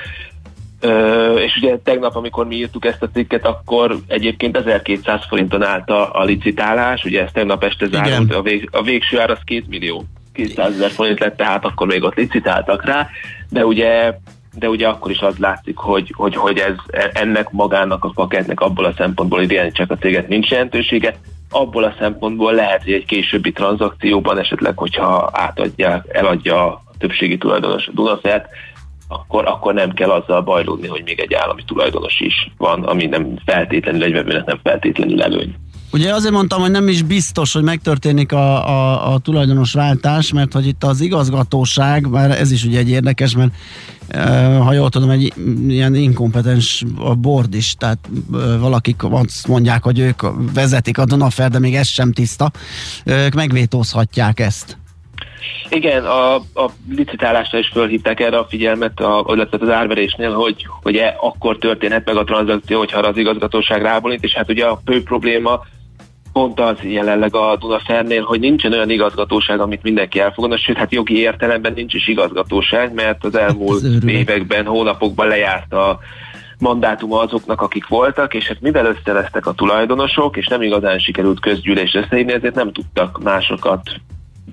Ö, 0.80 1.34
és 1.34 1.56
ugye 1.56 1.78
tegnap, 1.84 2.16
amikor 2.16 2.46
mi 2.46 2.56
írtuk 2.56 2.84
ezt 2.84 3.02
a 3.02 3.10
cikket, 3.12 3.46
akkor 3.46 3.96
egyébként 4.06 4.56
1200 4.56 5.20
forinton 5.28 5.62
állt 5.62 5.90
a, 5.90 6.20
a 6.20 6.24
licitálás, 6.24 7.04
ugye 7.04 7.22
ez 7.22 7.32
tegnap 7.32 7.64
este 7.64 7.86
zárult, 7.86 8.34
a, 8.34 8.42
vég, 8.42 8.68
a 8.72 8.82
végső 8.82 9.20
ár 9.20 9.30
az 9.30 9.38
2 9.44 9.64
millió. 9.68 10.04
200 10.32 10.74
ezer 10.74 10.90
forint 10.90 11.20
lett, 11.20 11.36
tehát 11.36 11.64
akkor 11.64 11.86
még 11.86 12.02
ott 12.02 12.14
licitáltak 12.14 12.84
rá, 12.84 13.08
de 13.48 13.66
ugye 13.66 14.12
de 14.54 14.68
ugye 14.68 14.88
akkor 14.88 15.10
is 15.10 15.20
az 15.20 15.36
látszik, 15.36 15.76
hogy, 15.76 16.12
hogy, 16.16 16.36
hogy 16.36 16.58
ez 16.58 16.74
ennek 17.12 17.50
magának 17.50 18.04
a 18.04 18.12
paketnek 18.14 18.60
abból 18.60 18.84
a 18.84 18.94
szempontból, 18.96 19.38
hogy 19.38 19.52
irányítsák 19.52 19.90
a 19.90 19.96
céget 19.96 20.28
nincs 20.28 20.50
jelentősége, 20.50 21.14
abból 21.50 21.84
a 21.84 21.94
szempontból 21.98 22.52
lehet, 22.52 22.82
hogy 22.82 22.92
egy 22.92 23.04
későbbi 23.04 23.52
tranzakcióban 23.52 24.38
esetleg, 24.38 24.78
hogyha 24.78 25.30
átadják, 25.32 26.04
eladja 26.08 26.66
a 26.66 26.82
többségi 26.98 27.38
tulajdonos 27.38 27.86
a 27.86 27.92
Dunafert, 27.94 28.48
akkor, 29.08 29.46
akkor 29.46 29.74
nem 29.74 29.92
kell 29.92 30.10
azzal 30.10 30.42
bajlódni, 30.42 30.88
hogy 30.88 31.02
még 31.04 31.20
egy 31.20 31.34
állami 31.34 31.64
tulajdonos 31.66 32.20
is 32.20 32.50
van, 32.56 32.84
ami 32.84 33.06
nem 33.06 33.36
feltétlenül 33.44 34.02
egy 34.02 34.12
vevőnek 34.12 34.44
nem 34.44 34.60
feltétlenül 34.62 35.22
előny. 35.22 35.54
Ugye 35.92 36.14
azért 36.14 36.32
mondtam, 36.32 36.60
hogy 36.60 36.70
nem 36.70 36.88
is 36.88 37.02
biztos, 37.02 37.52
hogy 37.52 37.62
megtörténik 37.62 38.32
a, 38.32 38.68
a, 38.68 39.12
a 39.12 39.18
tulajdonos 39.18 39.72
váltás, 39.72 40.32
mert 40.32 40.52
hogy 40.52 40.66
itt 40.66 40.84
az 40.84 41.00
igazgatóság, 41.00 42.06
már 42.06 42.30
ez 42.30 42.50
is 42.50 42.64
ugye 42.64 42.78
egy 42.78 42.90
érdekes, 42.90 43.34
mert 43.36 43.52
e, 44.08 44.56
ha 44.56 44.72
jól 44.72 44.90
tudom, 44.90 45.10
egy 45.10 45.32
ilyen 45.68 45.94
inkompetens 45.94 46.84
a 46.98 47.14
board 47.14 47.54
is, 47.54 47.74
tehát 47.78 47.98
e, 48.32 48.56
valakik 48.56 49.02
azt 49.10 49.46
mondják, 49.46 49.82
hogy 49.82 49.98
ők 49.98 50.22
vezetik 50.54 50.98
a 50.98 51.04
Dunafer, 51.04 51.50
de 51.50 51.58
még 51.58 51.74
ez 51.74 51.88
sem 51.88 52.12
tiszta, 52.12 52.50
ők 53.04 53.34
megvétózhatják 53.34 54.40
ezt. 54.40 54.78
Igen, 55.68 56.04
a, 56.04 56.34
a 56.34 56.70
licitálásra 56.96 57.58
is 57.58 57.68
fölhívták 57.68 58.20
erre 58.20 58.38
a 58.38 58.46
figyelmet, 58.48 59.00
a, 59.00 59.24
illetve 59.34 59.58
az 59.60 59.68
árverésnél, 59.68 60.32
hogy, 60.32 60.66
hogy 60.82 60.96
e, 60.96 61.16
akkor 61.20 61.58
történhet 61.58 62.04
meg 62.04 62.16
a 62.16 62.24
tranzakció, 62.24 62.78
hogyha 62.78 62.98
az 62.98 63.16
igazgatóság 63.16 63.82
rábólint, 63.82 64.24
és 64.24 64.34
hát 64.34 64.50
ugye 64.50 64.64
a 64.64 64.80
fő 64.86 65.02
probléma 65.02 65.60
pont 66.32 66.60
az 66.60 66.76
jelenleg 66.82 67.34
a 67.34 67.56
Dunafernél, 67.56 68.22
hogy 68.22 68.40
nincsen 68.40 68.72
olyan 68.72 68.90
igazgatóság, 68.90 69.60
amit 69.60 69.82
mindenki 69.82 70.20
elfogadna, 70.20 70.56
sőt, 70.56 70.76
hát 70.76 70.92
jogi 70.92 71.18
értelemben 71.18 71.72
nincs 71.72 71.94
is 71.94 72.08
igazgatóság, 72.08 72.94
mert 72.94 73.24
az 73.24 73.34
elmúlt 73.34 73.82
években, 74.06 74.66
hónapokban 74.66 75.26
lejárt 75.28 75.72
a 75.72 75.98
mandátuma 76.58 77.20
azoknak, 77.20 77.60
akik 77.60 77.86
voltak, 77.86 78.34
és 78.34 78.46
hát 78.46 78.60
mivel 78.60 78.86
összevesztek 78.86 79.46
a 79.46 79.52
tulajdonosok, 79.52 80.36
és 80.36 80.46
nem 80.46 80.62
igazán 80.62 80.98
sikerült 80.98 81.40
közgyűlés 81.40 81.94
összehívni, 81.94 82.32
ezért 82.32 82.54
nem 82.54 82.72
tudtak 82.72 83.22
másokat 83.22 83.82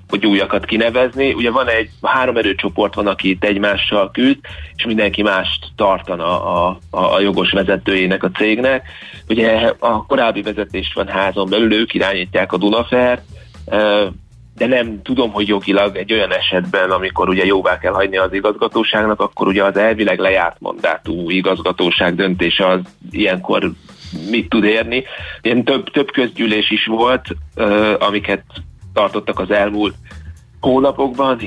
vagy 0.08 0.26
újakat 0.26 0.64
kinevezni. 0.64 1.32
Ugye 1.32 1.50
van 1.50 1.68
egy 1.68 1.90
három 2.02 2.36
erőcsoport 2.36 2.94
van, 2.94 3.06
aki 3.06 3.28
itt 3.28 3.44
egymással 3.44 4.10
küzd, 4.10 4.38
és 4.76 4.84
mindenki 4.84 5.22
mást 5.22 5.66
tartana 5.76 6.44
a, 6.54 6.78
a, 6.90 7.14
a 7.14 7.20
jogos 7.20 7.50
vezetőjének 7.50 8.22
a 8.22 8.30
cégnek. 8.30 8.88
Ugye 9.28 9.72
a 9.78 10.06
korábbi 10.06 10.42
vezetés 10.42 10.92
van 10.94 11.08
házon 11.08 11.48
belül, 11.48 11.72
ők 11.72 11.94
irányítják 11.94 12.52
a 12.52 12.56
Dunafert, 12.56 13.22
de 14.56 14.66
nem 14.66 15.02
tudom, 15.02 15.30
hogy 15.32 15.48
jogilag 15.48 15.96
egy 15.96 16.12
olyan 16.12 16.32
esetben, 16.32 16.90
amikor 16.90 17.28
ugye 17.28 17.44
jóvá 17.44 17.78
kell 17.78 17.92
hagyni 17.92 18.16
az 18.16 18.32
igazgatóságnak, 18.32 19.20
akkor 19.20 19.46
ugye 19.46 19.64
az 19.64 19.76
elvileg 19.76 20.18
lejárt 20.18 20.56
mandátú 20.60 21.30
igazgatóság 21.30 22.14
döntése 22.14 22.66
az 22.66 22.80
ilyenkor 23.10 23.70
mit 24.30 24.48
tud 24.48 24.64
érni. 24.64 25.04
Ilyen 25.42 25.64
több, 25.64 25.90
több 25.90 26.10
közgyűlés 26.10 26.70
is 26.70 26.86
volt, 26.86 27.26
amiket 27.98 28.44
tartottak 28.92 29.38
az 29.38 29.50
elmúlt 29.50 29.94
hónapokban, 30.60 31.40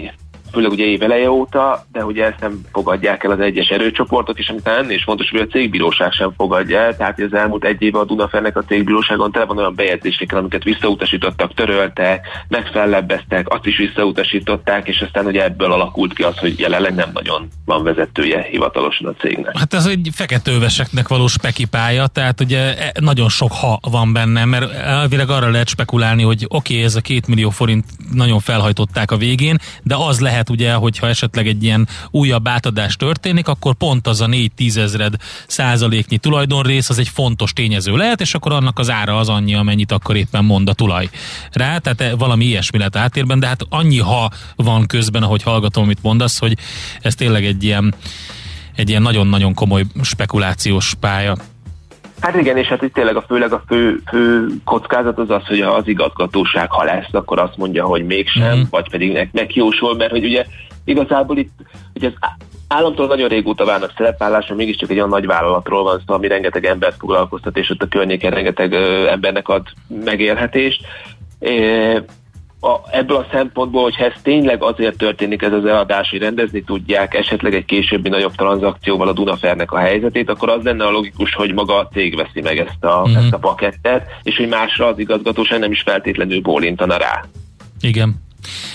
főleg 0.51 0.71
ugye 0.71 0.85
éveleje 0.85 1.31
óta, 1.31 1.85
de 1.91 2.05
ugye 2.05 2.25
ezt 2.25 2.39
nem 2.39 2.61
fogadják 2.71 3.23
el 3.23 3.31
az 3.31 3.39
egyes 3.39 3.67
erőcsoportok, 3.67 4.39
és 4.39 4.49
amit 4.49 4.67
ennél 4.67 4.95
is 4.95 5.03
fontos, 5.03 5.29
hogy 5.29 5.39
a 5.39 5.45
cégbíróság 5.45 6.11
sem 6.11 6.33
fogadja 6.37 6.79
el, 6.79 6.95
tehát 6.95 7.19
az 7.19 7.33
elmúlt 7.33 7.65
egy 7.65 7.81
évben 7.81 8.01
a 8.01 8.05
Dunafernek 8.05 8.57
a 8.57 8.63
cégbíróságon 8.63 9.31
tele 9.31 9.45
van 9.45 9.57
olyan 9.57 9.75
bejegyzésekkel, 9.75 10.37
amiket 10.37 10.63
visszautasítottak, 10.63 11.53
töröltek, 11.53 12.27
megfellebbeztek, 12.47 13.49
azt 13.49 13.65
is 13.65 13.77
visszautasították, 13.77 14.87
és 14.87 15.01
aztán 15.01 15.25
ugye 15.25 15.43
ebből 15.43 15.71
alakult 15.71 16.13
ki 16.13 16.23
az, 16.23 16.37
hogy 16.37 16.59
jelenleg 16.59 16.95
nem 16.95 17.09
nagyon 17.13 17.47
van 17.65 17.83
vezetője 17.83 18.41
hivatalosan 18.41 19.07
a 19.07 19.13
cégnek. 19.21 19.57
Hát 19.57 19.73
ez 19.73 19.85
egy 19.85 20.09
feketőveseknek 20.13 21.07
való 21.07 21.27
spekipája, 21.27 22.07
tehát 22.07 22.41
ugye 22.41 22.77
e, 22.77 22.91
nagyon 22.99 23.29
sok 23.29 23.51
ha 23.51 23.79
van 23.91 24.13
benne, 24.13 24.45
mert 24.45 24.71
elvileg 24.73 25.29
arra 25.29 25.49
lehet 25.49 25.67
spekulálni, 25.67 26.23
hogy 26.23 26.45
oké, 26.47 26.73
okay, 26.73 26.85
ez 26.85 26.95
a 26.95 27.01
két 27.01 27.27
millió 27.27 27.49
forint 27.49 27.85
nagyon 28.13 28.39
felhajtották 28.39 29.11
a 29.11 29.17
végén, 29.17 29.57
de 29.83 29.95
az 29.95 30.19
lehet 30.19 30.40
lehet 30.41 30.61
ugye, 30.61 30.73
hogyha 30.73 31.07
esetleg 31.07 31.47
egy 31.47 31.63
ilyen 31.63 31.87
újabb 32.11 32.47
átadás 32.47 32.95
történik, 32.95 33.47
akkor 33.47 33.75
pont 33.75 34.07
az 34.07 34.21
a 34.21 34.27
4 34.27 34.51
tízezred 34.51 35.13
százaléknyi 35.47 36.17
tulajdonrész 36.17 36.89
az 36.89 36.99
egy 36.99 37.07
fontos 37.07 37.53
tényező 37.53 37.95
lehet, 37.95 38.21
és 38.21 38.33
akkor 38.33 38.51
annak 38.51 38.79
az 38.79 38.89
ára 38.89 39.17
az 39.17 39.29
annyi, 39.29 39.55
amennyit 39.55 39.91
akkor 39.91 40.15
éppen 40.15 40.45
mond 40.45 40.69
a 40.69 40.73
tulaj 40.73 41.09
rá, 41.51 41.77
tehát 41.77 42.01
e, 42.01 42.15
valami 42.15 42.45
ilyesmi 42.45 42.77
lehet 42.77 42.95
áttérben, 42.95 43.39
de 43.39 43.47
hát 43.47 43.65
annyi 43.69 43.99
ha 43.99 44.31
van 44.55 44.85
közben, 44.85 45.23
ahogy 45.23 45.43
hallgatom, 45.43 45.83
amit 45.83 46.01
mondasz, 46.01 46.39
hogy 46.39 46.57
ez 47.01 47.15
tényleg 47.15 47.45
egy 47.45 47.63
ilyen 47.63 47.93
egy 48.75 48.89
ilyen 48.89 49.01
nagyon-nagyon 49.01 49.53
komoly 49.53 49.85
spekulációs 50.01 50.93
pálya. 50.99 51.37
Hát 52.21 52.35
igen, 52.35 52.57
és 52.57 52.67
hát 52.67 52.81
itt 52.81 52.93
tényleg 52.93 53.15
a 53.15 53.21
főleg 53.21 53.53
a 53.53 53.63
fő, 53.67 54.01
fő 54.09 54.47
kockázat 54.65 55.17
az 55.17 55.29
az, 55.29 55.47
hogy 55.47 55.61
ha 55.61 55.71
az 55.71 55.87
igazgatóság, 55.87 56.71
ha 56.71 56.83
lesz, 56.83 57.13
akkor 57.13 57.39
azt 57.39 57.57
mondja, 57.57 57.85
hogy 57.85 58.05
mégsem, 58.05 58.57
mm. 58.57 58.61
vagy 58.69 58.89
pedig 58.89 59.11
nek, 59.11 59.31
megjósol, 59.31 59.95
mert 59.95 60.11
hogy 60.11 60.23
ugye 60.23 60.45
igazából 60.85 61.37
itt, 61.37 61.51
hogy 61.93 62.05
az 62.05 62.13
államtól 62.67 63.07
nagyon 63.07 63.29
régóta 63.29 63.65
várnak 63.65 63.93
szerepállásra, 63.97 64.55
mégiscsak 64.55 64.89
egy 64.89 64.97
olyan 64.97 65.09
nagy 65.09 65.25
vállalatról 65.25 65.83
van 65.83 66.01
szó, 66.07 66.13
ami 66.13 66.27
rengeteg 66.27 66.65
embert 66.65 66.97
foglalkoztat, 66.99 67.57
és 67.57 67.69
ott 67.69 67.81
a 67.81 67.87
környéken 67.87 68.31
rengeteg 68.31 68.71
ö, 68.71 69.07
embernek 69.07 69.47
ad 69.47 69.67
megélhetést 70.03 70.81
a, 72.63 72.81
ebből 72.91 73.17
a 73.17 73.27
szempontból, 73.31 73.83
hogyha 73.83 74.05
ez 74.05 74.13
tényleg 74.23 74.63
azért 74.63 74.97
történik 74.97 75.41
ez 75.41 75.53
az 75.53 75.65
eladás, 75.65 76.09
hogy 76.09 76.19
rendezni 76.19 76.63
tudják 76.63 77.13
esetleg 77.13 77.53
egy 77.53 77.65
későbbi 77.65 78.09
nagyobb 78.09 78.35
tranzakcióval 78.35 79.07
a 79.07 79.13
Dunafernek 79.13 79.71
a 79.71 79.77
helyzetét, 79.77 80.29
akkor 80.29 80.49
az 80.49 80.63
lenne 80.63 80.85
a 80.85 80.91
logikus, 80.91 81.33
hogy 81.33 81.53
maga 81.53 81.77
a 81.77 81.87
cég 81.87 82.15
veszi 82.15 82.41
meg 82.41 82.57
ezt 82.57 82.83
a, 82.83 83.07
mm-hmm. 83.07 83.17
ezt 83.17 83.33
a 83.33 83.37
pakettet, 83.37 84.05
és 84.23 84.37
hogy 84.37 84.47
másra 84.47 84.87
az 84.87 84.99
igazgatóság 84.99 85.59
nem 85.59 85.71
is 85.71 85.81
feltétlenül 85.81 86.41
bólintana 86.41 86.97
rá. 86.97 87.25
Igen. 87.81 88.15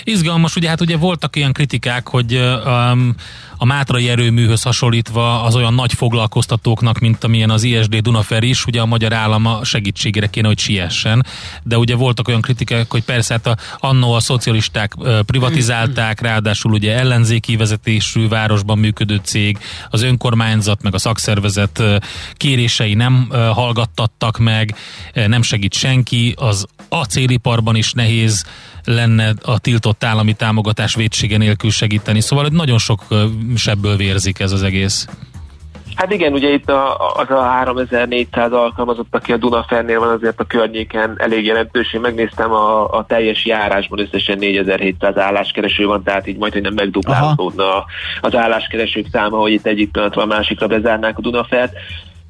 Izgalmas, 0.03 0.55
ugye 0.55 0.69
hát 0.69 0.81
ugye 0.81 0.97
voltak 0.97 1.35
ilyen 1.35 1.53
kritikák, 1.53 2.07
hogy 2.07 2.39
um, 2.65 3.15
a 3.57 3.65
Mátrai 3.65 4.09
erőműhöz 4.09 4.61
hasonlítva 4.61 5.43
az 5.43 5.55
olyan 5.55 5.73
nagy 5.73 5.93
foglalkoztatóknak, 5.93 6.99
mint 6.99 7.23
amilyen 7.23 7.49
az 7.49 7.63
ISD 7.63 7.95
Dunafer 7.95 8.43
is, 8.43 8.65
ugye 8.65 8.81
a 8.81 8.85
magyar 8.85 9.13
állama 9.13 9.63
segítségére 9.63 10.27
kéne, 10.27 10.47
hogy 10.47 10.59
siessen, 10.59 11.25
de 11.63 11.77
ugye 11.77 11.95
voltak 11.95 12.27
olyan 12.27 12.41
kritikák, 12.41 12.91
hogy 12.91 13.03
persze 13.03 13.33
hát 13.33 13.47
a, 13.47 13.57
annó 13.87 14.13
a 14.13 14.19
szocialisták 14.19 14.93
privatizálták, 15.25 16.21
ráadásul 16.21 16.71
ugye 16.71 16.97
ellenzéki 16.97 17.55
vezetésű 17.55 18.27
városban 18.27 18.77
működő 18.77 19.19
cég, 19.23 19.57
az 19.89 20.01
önkormányzat 20.01 20.81
meg 20.81 20.93
a 20.93 20.97
szakszervezet 20.97 21.83
kérései 22.33 22.93
nem 22.93 23.27
hallgattattak 23.31 24.37
meg, 24.37 24.75
nem 25.13 25.41
segít 25.41 25.73
senki, 25.73 26.33
az 26.37 26.65
acéliparban 26.89 27.75
is 27.75 27.93
nehéz 27.93 28.45
lenne 28.87 29.33
a 29.41 29.59
tiltott 29.59 30.03
állami 30.03 30.33
támogatás 30.33 30.95
védsége 30.95 31.37
nélkül 31.37 31.71
segíteni. 31.71 32.21
Szóval 32.21 32.47
nagyon 32.51 32.77
sok 32.77 33.03
sebből 33.55 33.95
vérzik 33.95 34.39
ez 34.39 34.51
az 34.51 34.63
egész. 34.63 35.07
Hát 35.95 36.13
igen, 36.13 36.33
ugye 36.33 36.49
itt 36.49 36.69
a, 36.69 36.97
az 37.15 37.29
a 37.29 37.41
3400 37.41 38.51
alkalmazott, 38.51 39.07
aki 39.15 39.31
a 39.31 39.37
Dunafernél 39.37 39.99
van 39.99 40.09
azért 40.09 40.39
a 40.39 40.43
környéken 40.43 41.15
elég 41.17 41.45
jelentős. 41.45 41.93
Én 41.93 42.01
megnéztem 42.01 42.51
a, 42.51 42.89
a 42.91 43.05
teljes 43.05 43.45
járásban 43.45 43.99
összesen 43.99 44.37
4700 44.37 45.17
álláskereső 45.17 45.85
van, 45.85 46.03
tehát 46.03 46.27
így 46.27 46.37
majd, 46.37 46.53
hogy 46.53 46.61
nem 46.61 46.73
megduplálódna 46.73 47.85
az 48.21 48.35
álláskeresők 48.35 49.05
száma, 49.11 49.37
hogy 49.37 49.51
itt 49.51 49.65
egyik 49.65 49.91
pillanatban 49.91 50.23
a 50.23 50.35
másikra 50.35 50.67
bezárnák 50.67 51.17
a 51.17 51.21
Dunafert. 51.21 51.73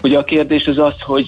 Ugye 0.03 0.18
a 0.18 0.24
kérdés 0.24 0.68
az 0.68 0.78
az, 0.78 1.01
hogy 1.01 1.28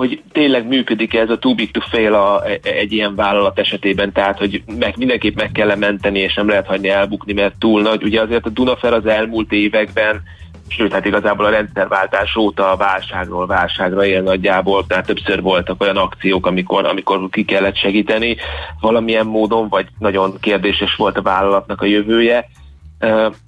hogy 0.00 0.22
tényleg 0.32 0.66
működik 0.66 1.14
ez 1.14 1.30
a 1.30 1.38
too 1.38 1.54
big 1.54 1.70
to 1.70 1.80
fail 1.80 2.14
a, 2.14 2.44
egy 2.62 2.92
ilyen 2.92 3.14
vállalat 3.14 3.58
esetében, 3.58 4.12
tehát 4.12 4.38
hogy 4.38 4.62
meg, 4.78 4.94
mindenképp 4.96 5.36
meg 5.36 5.52
kell 5.52 5.76
menteni, 5.76 6.18
és 6.18 6.34
nem 6.34 6.48
lehet 6.48 6.66
hagyni 6.66 6.88
elbukni, 6.88 7.32
mert 7.32 7.54
túl 7.58 7.82
nagy. 7.82 8.02
Ugye 8.02 8.20
azért 8.20 8.46
a 8.46 8.50
Dunafer 8.50 8.92
az 8.92 9.06
elmúlt 9.06 9.52
években 9.52 10.22
sőt, 10.68 10.92
hát 10.92 11.04
igazából 11.06 11.44
a 11.44 11.50
rendszerváltás 11.50 12.36
óta 12.36 12.70
a 12.70 12.76
válságról 12.76 13.46
válságra 13.46 14.04
él 14.04 14.22
nagyjából, 14.22 14.86
tehát 14.86 15.06
többször 15.06 15.42
voltak 15.42 15.80
olyan 15.80 15.96
akciók, 15.96 16.46
amikor, 16.46 16.84
amikor 16.84 17.28
ki 17.30 17.44
kellett 17.44 17.76
segíteni 17.76 18.36
valamilyen 18.80 19.26
módon, 19.26 19.68
vagy 19.68 19.86
nagyon 19.98 20.36
kérdéses 20.40 20.94
volt 20.94 21.16
a 21.16 21.22
vállalatnak 21.22 21.80
a 21.80 21.86
jövője. 21.86 22.48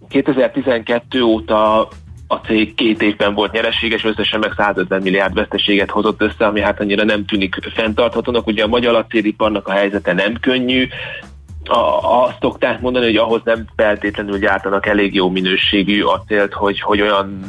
2012 0.09 1.23
óta 1.23 1.89
a 2.33 2.41
cég 2.47 2.75
két 2.75 3.03
évben 3.03 3.35
volt 3.35 3.53
nyereséges, 3.53 4.05
összesen 4.05 4.39
meg 4.39 4.53
150 4.57 5.03
milliárd 5.03 5.35
veszteséget 5.35 5.91
hozott 5.91 6.23
össze, 6.23 6.47
ami 6.47 6.61
hát 6.61 6.81
annyira 6.81 7.05
nem 7.05 7.25
tűnik 7.25 7.57
fenntarthatónak. 7.75 8.47
Ugye 8.47 8.65
a 8.65 8.69
magyar 8.69 8.95
acéliparnak 8.95 9.69
a 9.69 9.73
helyzete 9.73 10.13
nem 10.13 10.35
könnyű, 10.41 10.89
a, 11.65 11.79
azt 12.25 12.37
szokták 12.41 12.81
mondani, 12.81 13.05
hogy 13.05 13.17
ahhoz 13.17 13.41
nem 13.45 13.65
feltétlenül 13.77 14.39
gyártanak 14.39 14.87
elég 14.87 15.15
jó 15.15 15.31
minőségű 15.31 16.03
acélt, 16.03 16.53
hogy, 16.53 16.81
hogy 16.81 17.01
olyan 17.01 17.41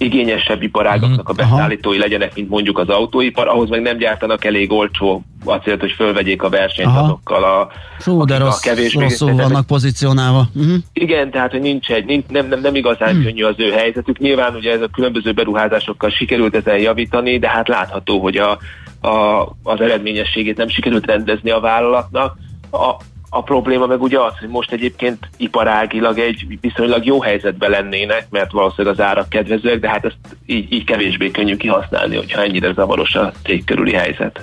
igényesebb 0.00 0.62
iparágaknak 0.62 1.28
a 1.28 1.32
mhm. 1.32 1.42
beszállítói 1.42 1.98
legyenek, 1.98 2.34
mint 2.34 2.48
mondjuk 2.48 2.78
az 2.78 2.88
autóipar, 2.88 3.48
ahhoz 3.48 3.68
meg 3.68 3.82
nem 3.82 3.96
gyártanak 3.96 4.44
elég 4.44 4.72
olcsó 4.72 5.22
acélt, 5.44 5.80
hogy 5.80 5.92
fölvegyék 5.92 6.42
a 6.42 6.48
versenyt 6.48 6.88
Aha. 6.88 7.02
azokkal 7.02 7.44
a, 7.44 7.68
Fú, 7.98 8.24
de 8.24 8.38
rossz, 8.38 8.66
a 8.66 8.68
kevésbé... 8.68 9.02
rosszul 9.02 9.34
vannak 9.34 9.66
pozícionálva. 9.66 10.46
Uh-huh. 10.54 10.74
Igen, 10.92 11.30
tehát 11.30 11.50
hogy 11.50 11.60
nincs 11.60 11.90
egy, 11.90 12.04
nincs, 12.04 12.26
nem, 12.26 12.48
nem, 12.48 12.60
nem 12.60 12.74
igazán 12.74 13.08
uh-huh. 13.08 13.24
könnyű 13.24 13.44
az 13.44 13.54
ő 13.56 13.70
helyzetük. 13.70 14.18
Nyilván 14.18 14.54
ugye 14.54 14.72
ez 14.72 14.80
a 14.80 14.88
különböző 14.92 15.32
beruházásokkal 15.32 16.10
sikerült 16.10 16.54
ezen 16.54 16.78
javítani, 16.78 17.38
de 17.38 17.48
hát 17.48 17.68
látható, 17.68 18.20
hogy 18.20 18.36
a, 18.36 18.58
a, 19.08 19.42
az 19.62 19.80
eredményességét 19.80 20.56
nem 20.56 20.68
sikerült 20.68 21.06
rendezni 21.06 21.50
a 21.50 21.60
vállalatnak. 21.60 22.36
A, 22.70 22.94
a 23.32 23.42
probléma 23.42 23.86
meg 23.86 24.02
ugye 24.02 24.20
az, 24.20 24.38
hogy 24.38 24.48
most 24.48 24.72
egyébként 24.72 25.28
iparágilag 25.36 26.18
egy 26.18 26.58
viszonylag 26.60 27.04
jó 27.04 27.20
helyzetben 27.22 27.70
lennének, 27.70 28.26
mert 28.30 28.52
valószínűleg 28.52 28.98
az 28.98 29.04
árak 29.04 29.28
kedvezőek, 29.28 29.80
de 29.80 29.88
hát 29.88 30.04
ezt 30.04 30.36
így, 30.46 30.72
így 30.72 30.84
kevésbé 30.84 31.30
könnyű 31.30 31.56
kihasználni, 31.56 32.16
hogyha 32.16 32.42
ennyire 32.42 32.72
zavaros 32.72 33.14
a 33.14 33.32
cég 33.44 33.64
körüli 33.64 33.92
helyzet. 33.92 34.40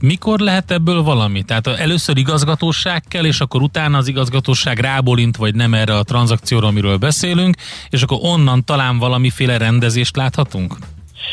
Mikor 0.00 0.38
lehet 0.38 0.70
ebből 0.70 1.02
valami? 1.02 1.42
Tehát 1.42 1.66
először 1.66 2.16
igazgatóság 2.16 3.02
kell, 3.08 3.24
és 3.24 3.40
akkor 3.40 3.62
utána 3.62 3.98
az 3.98 4.08
igazgatóság 4.08 4.78
rábolint, 4.78 5.36
vagy 5.36 5.54
nem 5.54 5.74
erre 5.74 5.94
a 5.94 6.02
tranzakcióra, 6.02 6.66
amiről 6.66 6.96
beszélünk, 6.96 7.54
és 7.90 8.02
akkor 8.02 8.18
onnan 8.22 8.64
talán 8.64 8.98
valamiféle 8.98 9.58
rendezést 9.58 10.16
láthatunk? 10.16 10.76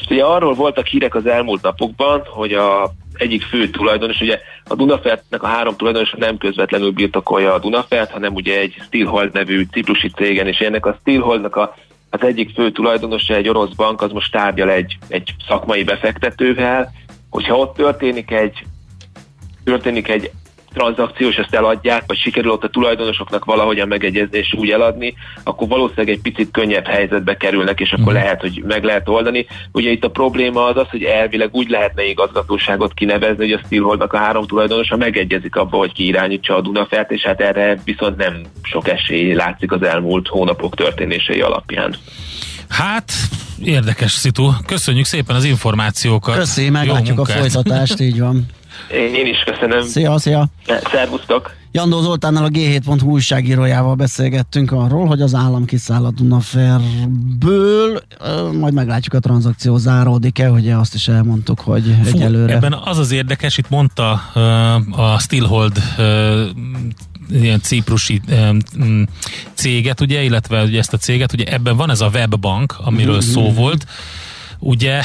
Ugye 0.10 0.24
arról 0.24 0.54
voltak 0.54 0.88
hírek 0.88 1.16
az 1.16 1.26
elmúlt 1.26 1.62
napokban, 1.62 2.22
hogy 2.26 2.54
a 2.54 2.94
egyik 3.14 3.42
fő 3.42 3.70
tulajdonos, 3.70 4.22
ugye 4.22 4.40
a 4.68 4.76
Dunafertnek 4.76 5.44
a 5.44 5.48
három 5.48 5.76
tulajdonosa 5.76 6.18
nem 6.18 6.38
közvetlenül 6.38 6.92
birtokolja 6.92 7.54
a 7.54 7.60
Dunafert, 7.60 8.12
hanem 8.12 8.34
ugye 8.34 8.60
egy 8.60 8.76
Steelhold 8.86 9.34
nevű 9.34 9.66
ciprusi 9.72 10.10
cégen, 10.10 10.48
és 10.48 10.60
ennek 10.60 10.86
a 10.86 10.98
Steelholdnak 11.02 11.56
a, 11.56 11.76
az 12.10 12.24
egyik 12.24 12.54
fő 12.54 12.72
tulajdonosa, 12.72 13.34
egy 13.34 13.50
orosz 13.50 13.74
bank, 13.74 14.02
az 14.02 14.12
most 14.12 14.32
tárgyal 14.32 14.70
egy, 14.70 14.98
egy 15.08 15.36
szakmai 15.48 15.84
befektetővel, 15.84 16.92
hogyha 17.30 17.58
ott 17.58 17.76
történik 17.76 18.32
egy 18.32 18.66
történik 19.64 20.08
egy 20.08 20.32
tranzakciós, 20.74 21.36
ezt 21.36 21.56
eladják, 21.56 22.04
vagy 22.08 22.18
sikerül 22.18 22.52
ott 22.52 22.64
a 22.64 22.70
tulajdonosoknak 22.70 23.46
valahogyan 23.46 23.88
megegyezni 23.88 24.38
és 24.38 24.54
úgy 24.58 24.70
eladni, 24.70 25.14
akkor 25.44 25.68
valószínűleg 25.68 26.10
egy 26.10 26.22
picit 26.22 26.52
könnyebb 26.52 26.88
helyzetbe 26.88 27.38
kerülnek, 27.38 27.80
és 27.80 27.92
akkor 27.92 28.14
lehet, 28.14 28.42
hogy 28.42 28.64
meg 28.68 28.84
lehet 28.84 29.10
oldani. 29.10 29.46
Ugye 29.72 29.90
itt 29.90 30.04
a 30.04 30.10
probléma 30.10 30.66
az 30.66 30.78
az, 30.78 30.90
hogy 30.90 31.04
elvileg 31.04 31.50
úgy 31.52 31.70
lehetne 31.70 32.04
igazgatóságot 32.04 32.94
kinevezni, 32.94 33.44
hogy 33.44 33.52
a 33.52 33.62
Steelholdnak 33.66 34.14
a 34.14 34.18
három 34.18 34.48
tulajdonosa 34.48 34.98
megegyezik 34.98 35.56
abba, 35.56 35.78
hogy 35.78 35.94
ki 35.94 36.06
irányítsa 36.06 36.56
a 36.56 36.62
Dunafert, 36.62 37.12
és 37.12 37.22
hát 37.22 37.42
erre 37.42 37.82
viszont 37.84 38.18
nem 38.18 38.42
sok 38.62 38.88
esély 38.88 39.34
látszik 39.34 39.72
az 39.72 39.84
elmúlt 39.84 40.28
hónapok 40.28 40.76
történései 40.76 41.42
alapján. 41.42 41.96
Hát, 42.70 43.12
érdekes 43.64 44.12
szitu. 44.12 44.52
Köszönjük 44.66 45.06
szépen 45.06 45.36
az 45.36 45.44
információkat. 45.44 46.36
Köszi, 46.36 46.70
meglátjuk 46.70 47.20
a 47.20 47.26
folytatást, 47.26 48.00
így 48.00 48.20
van. 48.20 48.46
Én, 48.92 49.14
én 49.16 49.28
is 49.28 49.38
köszönöm. 49.46 49.82
Szia, 49.82 50.18
szia! 50.18 50.48
Szervusztok! 50.92 51.56
Jandó 51.72 52.02
Zoltánnal 52.02 52.44
a 52.44 52.50
G7.hu 52.50 53.10
újságírójával 53.10 53.96
beszélgettünk 53.96 54.72
arról, 54.72 55.06
hogy 55.06 55.22
az 55.22 55.36
állam 55.36 55.66
kiszáll 55.66 56.06
a 56.06 56.12
Dunaferből, 56.12 58.02
majd 58.60 58.74
meglátjuk 58.74 59.14
a 59.14 59.20
tranzakció 59.20 59.78
záródik-e, 59.78 60.52
ugye 60.52 60.76
azt 60.76 60.94
is 60.94 61.08
elmondtuk, 61.08 61.60
hogy 61.60 61.96
Fú, 62.04 62.18
egyelőre... 62.18 62.54
Ebben 62.54 62.74
az 62.74 62.98
az 62.98 63.12
érdekes, 63.12 63.58
itt 63.58 63.70
mondta 63.70 64.12
a 64.92 65.20
Steelhold 65.20 65.78
ilyen 67.32 67.62
ciprusi 67.62 68.22
um, 68.80 69.08
céget, 69.54 70.02
ugye, 70.02 70.24
illetve 70.24 70.64
ugye 70.64 70.80
ezt 70.80 70.94
a 70.94 70.98
céget, 70.98 71.34
ugye 71.34 71.46
ebben 71.46 71.76
van 71.76 71.90
ez 71.90 72.02
a 72.02 72.10
webbank, 72.14 72.76
amiről 72.78 73.22
szó 73.22 73.52
volt, 73.52 73.86
ugye 74.60 75.02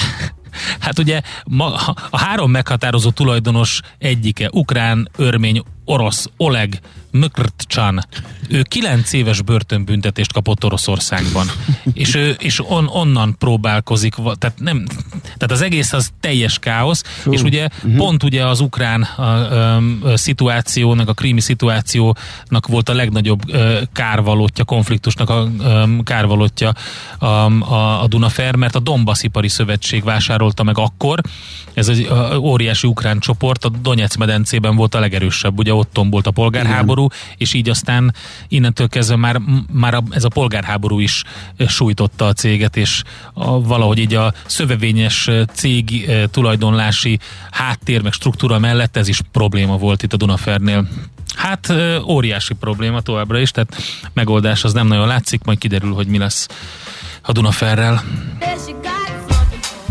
Hát 0.79 0.99
ugye 0.99 1.21
ma, 1.45 1.75
a 2.11 2.19
három 2.19 2.51
meghatározó 2.51 3.11
tulajdonos 3.11 3.81
egyike, 3.99 4.49
ukrán, 4.53 5.09
örmény, 5.17 5.63
orosz, 5.85 6.27
Oleg 6.37 6.81
Mökrtcsan, 7.11 8.07
ő 8.49 8.63
kilenc 8.63 9.13
éves 9.13 9.43
börtönbüntetést 9.43 10.33
kapott 10.33 10.65
Oroszországban, 10.65 11.47
és 11.93 12.15
ő 12.15 12.37
és 12.39 12.61
on, 12.69 12.89
onnan 12.93 13.37
próbálkozik, 13.39 14.15
tehát 14.15 14.59
nem, 14.59 14.85
tehát 15.23 15.51
az 15.51 15.61
egész 15.63 15.93
az 15.93 16.11
teljes 16.21 16.59
káosz, 16.59 17.03
Fú. 17.03 17.33
és 17.33 17.43
ugye 17.43 17.69
Mhm. 17.83 17.97
pont 17.97 18.23
ugye 18.23 18.47
az 18.47 18.61
ukrán 18.61 19.03
a, 19.03 19.23
a, 19.23 19.77
a 20.03 20.17
szituációnak, 20.17 21.09
a 21.09 21.13
krími 21.13 21.41
szituációnak 21.41 22.67
volt 22.67 22.89
a 22.89 22.95
legnagyobb 22.95 23.55
ö, 23.55 23.81
kárvalótja, 23.93 24.65
konfliktusnak 24.65 25.31
a 25.31 25.49
ö, 25.61 25.85
kárvalótja 26.03 26.73
a, 27.19 27.25
a, 27.27 28.03
a 28.03 28.07
Dunafer, 28.07 28.57
mert 28.57 28.75
a 28.75 28.79
Donbass 28.79 29.23
Ipari 29.23 29.49
Szövetség 29.49 30.05
vásárolta 30.05 30.63
meg 30.63 30.79
akkor, 30.79 31.21
ez 31.75 31.89
egy 31.89 32.11
óriási 32.39 32.87
ukrán 32.87 33.19
csoport, 33.19 33.65
a 33.65 33.69
Donetsz 33.69 34.17
medencében 34.17 34.77
volt 34.77 34.95
a 34.95 35.01
legerősebb, 35.01 35.59
ugye 35.59 35.75
ott 35.75 35.93
tombolt 35.93 36.27
a 36.27 36.31
polgárháború, 36.31 36.97
és 37.36 37.55
így 37.55 37.68
aztán 37.68 38.14
innentől 38.49 38.88
kezdve 38.88 39.16
már, 39.16 39.40
már 39.72 40.03
ez 40.11 40.24
a 40.24 40.28
polgárháború 40.28 40.99
is 40.99 41.22
sújtotta 41.66 42.26
a 42.26 42.32
céget, 42.32 42.76
és 42.76 43.03
a, 43.32 43.61
valahogy 43.61 43.99
így 43.99 44.14
a 44.14 44.32
szövevényes 44.46 45.30
cég 45.53 46.11
tulajdonlási 46.30 47.18
háttér 47.51 48.03
meg 48.03 48.12
struktúra 48.12 48.59
mellett 48.59 48.96
ez 48.96 49.09
is 49.09 49.20
probléma 49.32 49.76
volt 49.76 50.03
itt 50.03 50.12
a 50.12 50.16
Dunafernél. 50.16 50.88
Hát 51.36 51.72
óriási 52.07 52.55
probléma 52.55 53.01
továbbra 53.01 53.38
is, 53.38 53.51
tehát 53.51 53.76
megoldás 54.12 54.64
az 54.64 54.72
nem 54.72 54.86
nagyon 54.86 55.07
látszik, 55.07 55.44
majd 55.44 55.59
kiderül, 55.59 55.92
hogy 55.92 56.07
mi 56.07 56.18
lesz 56.18 56.49
a 57.22 57.32
Dunaferrel. 57.32 58.03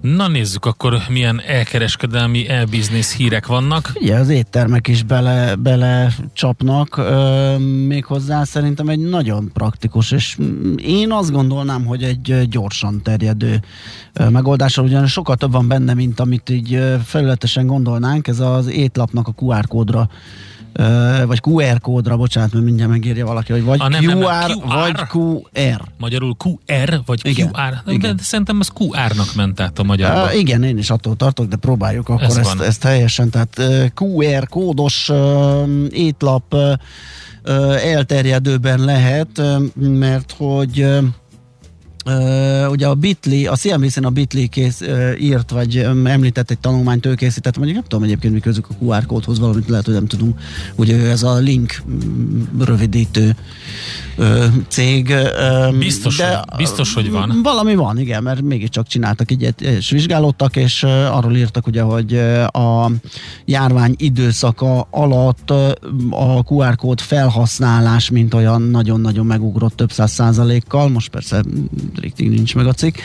Na 0.00 0.28
nézzük 0.28 0.64
akkor, 0.64 0.98
milyen 1.08 1.40
elkereskedelmi, 1.46 2.48
e-business 2.48 3.16
hírek 3.16 3.46
vannak. 3.46 3.92
Ugye 3.94 4.14
az 4.14 4.28
éttermek 4.28 4.88
is 4.88 5.02
bele, 5.02 5.54
bele 5.54 6.14
csapnak, 6.32 6.96
ö, 6.96 7.58
méghozzá 7.86 8.44
szerintem 8.44 8.88
egy 8.88 8.98
nagyon 8.98 9.50
praktikus, 9.52 10.10
és 10.10 10.38
én 10.76 11.12
azt 11.12 11.30
gondolnám, 11.30 11.84
hogy 11.84 12.02
egy 12.02 12.48
gyorsan 12.48 13.02
terjedő 13.02 13.60
ö, 14.12 14.28
megoldással, 14.28 14.84
ugyanis 14.84 15.12
sokkal 15.12 15.36
több 15.36 15.52
van 15.52 15.68
benne, 15.68 15.94
mint 15.94 16.20
amit 16.20 16.50
így 16.50 16.78
felületesen 17.04 17.66
gondolnánk, 17.66 18.28
ez 18.28 18.40
az 18.40 18.66
étlapnak 18.66 19.28
a 19.28 19.34
QR 19.36 19.66
kódra 19.66 20.08
vagy 21.26 21.40
QR 21.46 21.80
kódra, 21.80 22.16
bocsánat, 22.16 22.52
mert 22.52 22.64
mindjárt 22.64 22.90
megírja 22.90 23.26
valaki, 23.26 23.52
hogy 23.52 23.64
vagy 23.64 23.80
Ah, 23.80 23.88
nem, 23.88 24.04
nem, 24.04 24.18
QR, 24.18 24.48
nem, 24.48 24.58
QR. 24.58 24.74
vagy 24.74 24.94
QR. 25.12 25.80
Magyarul 25.98 26.36
QR 26.38 27.00
vagy 27.06 27.20
Igen, 27.22 27.48
QR. 27.52 27.82
Igen. 27.92 28.16
de 28.16 28.22
szerintem 28.22 28.60
ez 28.60 28.68
QR-nak 28.74 29.34
ment 29.34 29.60
át 29.60 29.78
a 29.78 29.82
magyarba. 29.82 30.24
Uh, 30.24 30.38
igen, 30.38 30.62
én 30.62 30.78
is 30.78 30.90
attól 30.90 31.16
tartok, 31.16 31.46
de 31.46 31.56
próbáljuk 31.56 32.08
akkor 32.08 32.24
Ez 32.24 32.36
ezt, 32.36 32.54
van. 32.54 32.66
ezt 32.66 32.82
helyesen. 32.82 33.30
Tehát 33.30 33.58
uh, 33.58 33.84
QR 33.94 34.48
kódos 34.48 35.08
uh, 35.08 35.16
étlap 35.90 36.54
uh, 36.54 36.72
elterjedőben 37.84 38.80
lehet, 38.84 39.28
uh, 39.38 39.62
mert 39.76 40.34
hogy 40.38 40.82
uh, 40.82 40.98
Uh, 42.06 42.70
ugye 42.70 42.86
a 42.86 42.94
Bitly, 42.94 43.46
a 43.46 43.56
CNBC-n 43.56 44.04
a 44.04 44.10
Bitly 44.10 44.44
kész, 44.46 44.80
uh, 44.80 45.22
írt, 45.22 45.50
vagy 45.50 45.78
um, 45.78 46.06
említett 46.06 46.50
egy 46.50 46.58
tanulmányt, 46.58 47.06
ő 47.06 47.14
készített, 47.14 47.56
mondjuk 47.56 47.78
nem 47.78 47.86
tudom 47.88 48.04
egyébként 48.04 48.34
mi 48.34 48.40
közük 48.40 48.66
a 48.68 48.84
QR 48.84 49.06
kódhoz, 49.06 49.38
valamit 49.38 49.68
lehet, 49.68 49.84
hogy 49.84 49.94
nem 49.94 50.06
tudunk. 50.06 50.40
Ugye 50.76 50.96
ő 50.96 51.10
ez 51.10 51.22
a 51.22 51.34
link 51.36 51.82
mm, 51.90 52.42
rövidítő 52.60 53.36
uh, 54.18 54.44
cég. 54.68 55.14
um, 55.70 55.78
Biztos, 55.78 56.20
hogy- 56.20 56.56
biztos, 56.56 56.94
hogy 56.94 57.10
van. 57.10 57.40
Valami 57.42 57.74
van, 57.74 57.98
igen, 57.98 58.22
mert 58.22 58.40
mégiscsak 58.42 58.86
csináltak 58.86 59.30
egyet, 59.30 59.60
és 59.60 59.90
vizsgálódtak, 59.90 60.56
és 60.56 60.82
uh, 60.82 61.16
arról 61.16 61.36
írtak 61.36 61.66
ugye, 61.66 61.82
hogy 61.82 62.12
uh, 62.12 62.44
a 62.84 62.90
járvány 63.44 63.94
időszaka 63.98 64.86
alatt 64.90 65.50
uh, 65.50 65.70
a 66.10 66.42
QR 66.48 66.76
kód 66.76 67.00
felhasználás, 67.00 68.10
mint 68.10 68.34
olyan 68.34 68.62
nagyon-nagyon 68.62 69.26
megugrott 69.26 69.76
több 69.76 69.92
száz 69.92 70.12
százalékkal, 70.12 70.88
most 70.88 71.08
persze 71.10 71.42
riktig 72.00 72.28
nincs 72.30 72.54
meg 72.54 72.66
a 72.66 72.72
cikk. 72.72 72.96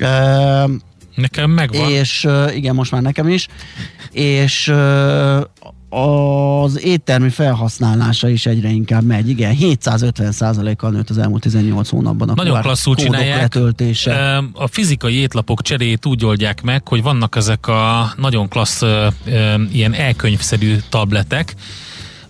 Uh, 0.00 0.70
Nekem 1.14 1.50
megvan. 1.50 1.90
és 1.90 2.24
uh, 2.24 2.56
igen, 2.56 2.74
most 2.74 2.90
már 2.92 3.02
nekem 3.02 3.28
is, 3.28 3.48
és 4.12 4.68
uh, 4.68 5.40
az 6.00 6.84
éttermi 6.84 7.28
felhasználása 7.30 8.28
is 8.28 8.46
egyre 8.46 8.68
inkább 8.68 9.02
megy. 9.04 9.28
Igen, 9.28 9.56
750%-kal 9.60 10.90
nőtt 10.90 11.10
az 11.10 11.18
elmúlt 11.18 11.42
18 11.42 11.88
hónapban 11.88 12.28
a 12.28 12.34
Nagyon 12.34 12.60
klasszul 12.60 12.94
csinálják. 12.94 13.40
letöltése. 13.40 14.10
Ö, 14.10 14.62
A 14.62 14.66
fizikai 14.66 15.14
étlapok 15.14 15.62
cseréjét 15.62 16.06
úgy 16.06 16.24
oldják 16.24 16.62
meg, 16.62 16.88
hogy 16.88 17.02
vannak 17.02 17.36
ezek 17.36 17.66
a 17.66 18.12
nagyon 18.16 18.48
klassz 18.48 18.82
ilyen 19.72 19.94
elkönyvszerű 19.94 20.76
tabletek, 20.88 21.54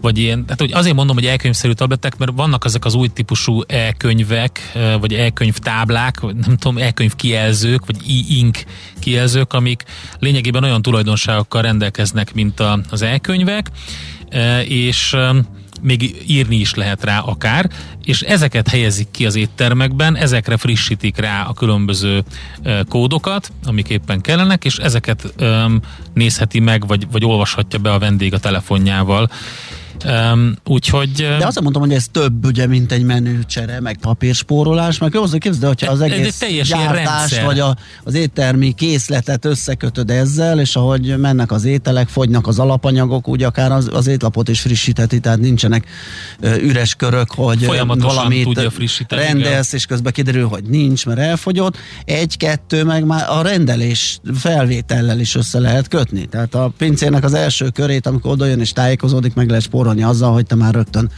vagy 0.04 0.18
ilyen, 0.18 0.44
tehát 0.44 0.60
hogy 0.60 0.72
azért 0.72 0.94
mondom, 0.94 1.16
hogy 1.16 1.26
elkönyvszerű 1.26 1.72
tabletek, 1.72 2.16
mert 2.16 2.32
vannak 2.34 2.64
ezek 2.64 2.84
az 2.84 2.94
új 2.94 3.08
típusú 3.08 3.60
elkönyvek, 3.66 4.70
ö, 4.74 4.96
vagy 5.00 5.14
elkönyvtáblák, 5.14 6.20
vagy 6.20 6.34
nem 6.34 6.56
tudom, 6.56 6.78
elkönyv 6.78 7.14
kijelzők, 7.14 7.86
vagy 7.86 7.96
e-ink 8.08 8.64
kijelzők, 8.98 9.52
amik 9.52 9.84
lényegében 10.18 10.64
olyan 10.64 10.82
tulajdonságokkal 10.82 11.62
rendelkeznek, 11.62 12.34
mint 12.34 12.60
a, 12.60 12.80
az 12.90 13.02
elkönyvek, 13.02 13.70
ö, 14.30 14.58
és 14.60 15.12
ö, 15.12 15.38
még 15.82 16.22
írni 16.26 16.56
is 16.56 16.74
lehet 16.74 17.04
rá 17.04 17.18
akár, 17.18 17.70
és 18.04 18.20
ezeket 18.20 18.68
helyezik 18.68 19.10
ki 19.10 19.26
az 19.26 19.34
éttermekben, 19.34 20.16
ezekre 20.16 20.56
frissítik 20.56 21.16
rá 21.16 21.42
a 21.42 21.52
különböző 21.52 22.24
kódokat, 22.88 23.52
amik 23.64 23.88
éppen 23.88 24.20
kellenek, 24.20 24.64
és 24.64 24.76
ezeket 24.76 25.32
öm, 25.36 25.80
nézheti 26.14 26.60
meg, 26.60 26.86
vagy, 26.86 27.06
vagy 27.10 27.24
olvashatja 27.24 27.78
be 27.78 27.92
a 27.92 27.98
vendég 27.98 28.34
a 28.34 28.38
telefonjával. 28.38 29.30
Öm, 30.04 30.56
úgyhogy... 30.64 31.10
De 31.12 31.46
azt 31.46 31.60
mondom, 31.60 31.82
hogy 31.82 31.92
ez 31.92 32.06
több, 32.10 32.44
ugye, 32.44 32.66
mint 32.66 32.92
egy 32.92 33.02
menücsere, 33.02 33.80
meg 33.80 33.96
papírspórolás, 33.96 34.98
meg 34.98 35.14
hozzá 35.14 35.38
képzeld, 35.38 35.66
hogyha 35.66 35.92
az 35.92 36.00
egész 36.00 36.38
teljes 36.38 36.68
ilyen 36.68 36.80
gyártás, 36.80 37.04
rendszer. 37.04 37.44
vagy 37.44 37.60
a, 37.60 37.76
az 38.04 38.14
éttermi 38.14 38.72
készletet 38.72 39.44
összekötöd 39.44 40.10
ezzel, 40.10 40.60
és 40.60 40.76
ahogy 40.76 41.18
mennek 41.18 41.52
az 41.52 41.64
ételek, 41.64 42.08
fogynak 42.08 42.46
az 42.46 42.58
alapanyagok, 42.58 43.28
úgy 43.28 43.42
akár 43.42 43.72
az, 43.72 43.88
az 43.92 44.06
étlapot 44.06 44.48
is 44.48 44.60
frissítheti, 44.60 45.20
tehát 45.20 45.38
nincsenek 45.38 45.86
üres 46.60 46.94
körök, 46.94 47.30
hogy 47.30 47.66
valamit 47.66 48.44
tudja 48.44 48.70
frissíteni, 48.70 49.22
rendelsz, 49.22 49.72
és 49.72 49.86
közben 49.86 50.12
kiderül, 50.12 50.46
hogy 50.46 50.64
nincs, 50.64 51.06
mert 51.06 51.18
elfogyott. 51.18 51.76
Egy-kettő, 52.04 52.84
meg 52.84 53.04
már 53.04 53.24
a 53.28 53.42
rendelés 53.42 54.18
felvétellel 54.34 55.20
is 55.20 55.34
össze 55.34 55.58
lehet 55.58 55.88
kötni. 55.88 56.26
Tehát 56.26 56.54
a 56.54 56.72
pincének 56.78 57.24
az 57.24 57.34
első 57.34 57.68
körét, 57.68 58.06
amikor 58.06 58.30
oda 58.30 58.46
jön 58.46 58.60
és 58.60 58.72
tájékozódik, 58.72 59.34
meg 59.34 59.48
lehet 59.48 59.62
spórolni 59.64 59.93
spórolni 59.94 60.02
azzal, 60.02 60.32
hogy 60.32 60.46
te 60.46 60.54
már 60.54 60.74
rögtön 60.74 61.10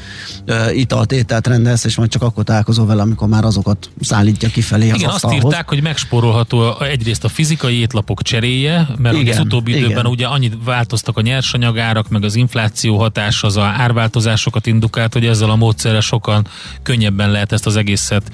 ö, 0.45 0.71
italt, 0.71 1.13
ételt 1.13 1.47
rendelsz, 1.47 1.85
és 1.85 1.97
majd 1.97 2.11
csak 2.11 2.23
akkor 2.23 2.45
találkozol 2.45 2.87
vele, 2.87 3.03
amikor 3.03 3.29
már 3.29 3.45
azokat 3.45 3.91
szállítja 4.01 4.49
kifelé 4.49 4.91
az 4.91 4.97
Igen, 4.97 5.09
azt 5.09 5.25
asztalhoz. 5.25 5.45
írták, 5.45 5.69
hogy 5.69 5.83
megspórolható 5.83 6.81
egyrészt 6.81 7.25
a 7.25 7.29
fizikai 7.29 7.79
étlapok 7.79 8.23
cseréje, 8.23 8.89
mert 8.99 9.17
Igen, 9.17 9.39
az 9.39 9.45
utóbbi 9.45 9.71
igen. 9.71 9.85
időben 9.85 10.07
ugye 10.07 10.27
annyit 10.27 10.57
változtak 10.65 11.17
a 11.17 11.21
nyersanyagárak, 11.21 12.09
meg 12.09 12.25
az 12.25 12.35
infláció 12.35 12.99
hatás, 12.99 13.43
az 13.43 13.57
a 13.57 13.63
árváltozásokat 13.63 14.67
indukált, 14.67 15.13
hogy 15.13 15.27
ezzel 15.27 15.51
a 15.51 15.57
módszerrel 15.57 16.01
sokan 16.01 16.47
könnyebben 16.83 17.31
lehet 17.31 17.53
ezt 17.53 17.67
az 17.67 17.77
egészet 17.77 18.31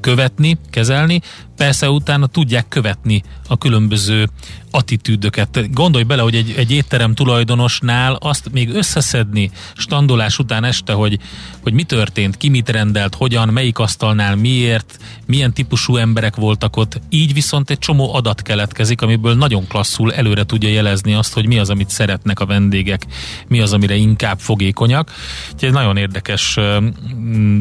követni, 0.00 0.58
kezelni. 0.70 1.20
Persze 1.56 1.90
utána 1.90 2.26
tudják 2.26 2.68
követni 2.68 3.22
a 3.48 3.58
különböző 3.58 4.28
attitűdöket. 4.70 5.72
Gondolj 5.72 6.04
bele, 6.04 6.22
hogy 6.22 6.34
egy, 6.34 6.54
egy 6.56 6.70
étterem 6.70 7.14
tulajdonosnál 7.14 8.14
azt 8.14 8.52
még 8.52 8.74
összeszedni 8.74 9.50
standolás 9.76 10.38
után 10.38 10.64
este, 10.64 10.92
hogy, 10.92 11.18
hogy 11.62 11.72
mi 11.72 11.82
történt, 11.82 12.36
ki 12.36 12.48
mit 12.48 12.68
rendelt, 12.68 13.14
hogyan, 13.14 13.48
melyik 13.48 13.78
asztalnál, 13.78 14.36
miért, 14.36 14.98
milyen 15.26 15.52
típusú 15.52 15.96
emberek 15.96 16.36
voltak 16.36 16.76
ott. 16.76 17.00
Így 17.08 17.32
viszont 17.32 17.70
egy 17.70 17.78
csomó 17.78 18.14
adat 18.14 18.42
keletkezik, 18.42 19.02
amiből 19.02 19.34
nagyon 19.34 19.66
klasszul 19.66 20.12
előre 20.12 20.44
tudja 20.44 20.68
jelezni 20.68 21.14
azt, 21.14 21.32
hogy 21.32 21.46
mi 21.46 21.58
az, 21.58 21.70
amit 21.70 21.90
szeretnek 21.90 22.40
a 22.40 22.46
vendégek, 22.46 23.06
mi 23.48 23.60
az, 23.60 23.72
amire 23.72 23.94
inkább 23.94 24.38
fogékonyak. 24.38 25.10
Úgyhogy 25.52 25.68
egy 25.68 25.74
nagyon 25.74 25.96
érdekes 25.96 26.58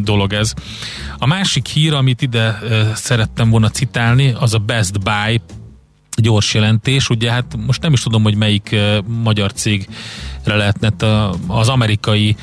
dolog 0.02 0.34
ez. 0.34 0.54
A 1.18 1.26
másik 1.26 1.68
hír, 1.68 1.94
amit 1.94 2.22
ide 2.22 2.60
szerettem 2.96 3.50
volna 3.50 3.70
citálni, 3.84 4.34
az 4.40 4.54
a 4.54 4.58
Best 4.58 5.00
Buy 5.00 5.42
gyors 6.16 6.54
jelentés. 6.54 7.10
Ugye 7.10 7.32
hát 7.32 7.58
most 7.66 7.82
nem 7.82 7.94
is 7.94 8.02
tudom, 8.02 8.24
hogy 8.24 8.36
melyik 8.36 8.70
uh, 8.72 8.98
magyar 9.24 9.54
cégre 9.54 9.88
lehetne 10.46 11.08
a, 11.08 11.36
az 11.48 11.70
amerikai 11.70 12.36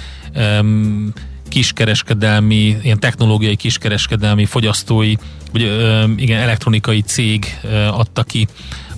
kiskereskedelmi, 1.49 2.77
ilyen 2.83 3.01
technológiai 3.01 3.57
kiskereskedelmi 3.57 4.45
fogyasztói, 4.45 5.15
vagy 5.53 5.63
igen, 6.17 6.41
elektronikai 6.41 7.01
cég 7.01 7.59
adta 7.91 8.23
ki 8.23 8.49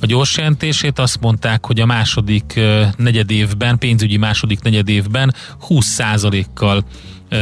a 0.01 0.07
gyors 0.07 0.37
jelentését, 0.37 0.99
azt 0.99 1.21
mondták, 1.21 1.67
hogy 1.67 1.81
a 1.81 1.87
második 1.87 2.61
negyedévben, 2.97 3.79
pénzügyi 3.79 4.17
második 4.17 4.63
negyedévben 4.63 5.35
20%-kal 5.69 6.77
ö, 6.77 6.81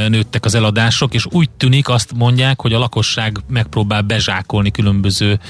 nőttek 0.09 0.45
az 0.45 0.55
eladások, 0.55 1.15
és 1.15 1.27
úgy 1.31 1.51
tűnik, 1.51 1.89
azt 1.89 2.13
mondják, 2.17 2.61
hogy 2.61 2.73
a 2.73 2.79
lakosság 2.79 3.39
megpróbál 3.49 4.03
bezsákolni 4.03 4.71
különböző 4.71 5.41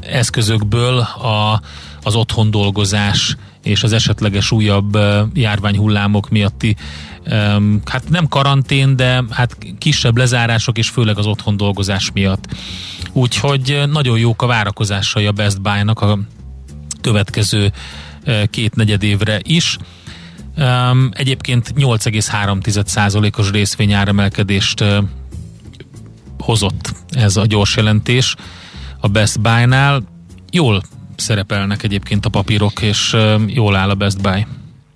eszközökből 0.00 0.98
a, 0.98 1.60
az 2.02 2.14
otthon 2.14 2.50
dolgozás 2.50 3.36
és 3.62 3.82
az 3.82 3.92
esetleges 3.92 4.50
újabb 4.50 4.98
járványhullámok 5.34 6.28
miatti 6.28 6.76
hát 7.84 8.08
nem 8.08 8.28
karantén, 8.28 8.96
de 8.96 9.24
hát 9.30 9.56
kisebb 9.78 10.16
lezárások 10.16 10.78
és 10.78 10.88
főleg 10.88 11.18
az 11.18 11.26
otthon 11.26 11.56
dolgozás 11.56 12.10
miatt. 12.12 12.44
Úgyhogy 13.12 13.82
nagyon 13.90 14.18
jók 14.18 14.42
a 14.42 14.46
várakozásai 14.46 15.26
a 15.26 15.32
Best 15.32 15.62
Buy-nak 15.62 16.00
a 16.00 16.18
következő 17.00 17.72
két 18.50 18.74
negyed 18.74 19.02
évre 19.02 19.40
is. 19.42 19.76
Um, 20.56 21.08
egyébként 21.12 21.72
8,3%-os 21.76 23.50
részvényáremelkedést 23.50 24.80
uh, 24.80 24.96
hozott 26.38 26.94
ez 27.10 27.36
a 27.36 27.46
gyors 27.46 27.76
jelentés 27.76 28.34
a 29.00 29.08
Best 29.08 29.40
Buy-nál. 29.40 30.02
Jól 30.50 30.82
szerepelnek 31.16 31.82
egyébként 31.82 32.26
a 32.26 32.28
papírok, 32.28 32.82
és 32.82 33.12
uh, 33.12 33.40
jól 33.46 33.76
áll 33.76 33.90
a 33.90 33.94
Best 33.94 34.20
Buy. 34.22 34.46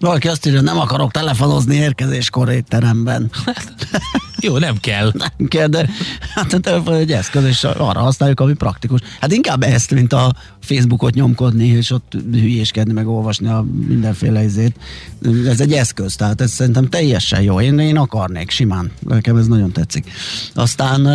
Valaki 0.01 0.29
azt 0.29 0.47
írja, 0.47 0.61
nem 0.61 0.79
akarok 0.79 1.11
telefonozni 1.11 1.77
érkezéskor 1.77 2.49
étteremben. 2.49 3.31
Jó, 4.41 4.59
nem 4.59 4.77
kell. 4.81 5.13
Nem 5.15 5.49
kell, 5.49 5.67
de 5.67 5.89
hát 6.35 6.53
a 6.53 6.59
telefon 6.59 6.95
egy 6.95 7.13
eszköz, 7.13 7.45
és 7.45 7.65
arra 7.65 8.01
használjuk, 8.01 8.41
ami 8.41 8.53
praktikus. 8.53 9.01
Hát 9.21 9.33
inkább 9.33 9.63
ezt, 9.63 9.91
mint 9.91 10.13
a 10.13 10.35
Facebookot 10.61 11.15
nyomkodni, 11.15 11.67
és 11.67 11.91
ott 11.91 12.13
hülyéskedni, 12.33 12.93
meg 12.93 13.09
olvasni 13.09 13.49
a 13.49 13.65
mindenféle 13.89 14.45
izét. 14.45 14.77
Ez 15.47 15.61
egy 15.61 15.73
eszköz, 15.73 16.17
tehát 16.17 16.41
ez 16.41 16.51
szerintem 16.51 16.89
teljesen 16.89 17.43
jó. 17.43 17.61
Én, 17.61 17.79
én 17.79 17.97
akarnék 17.97 18.51
simán. 18.51 18.93
Nekem 18.99 19.37
ez 19.37 19.47
nagyon 19.47 19.73
tetszik. 19.73 20.11
Aztán 20.55 21.07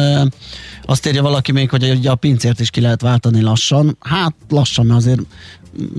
azt 0.85 1.07
írja 1.07 1.21
valaki 1.21 1.51
még, 1.51 1.69
hogy 1.69 1.89
ugye 1.89 2.09
a 2.09 2.15
pincért 2.15 2.59
is 2.59 2.69
ki 2.69 2.81
lehet 2.81 3.01
váltani 3.01 3.41
lassan. 3.41 3.97
Hát 3.99 4.33
lassan, 4.49 4.85
mert 4.85 4.99
azért 4.99 5.21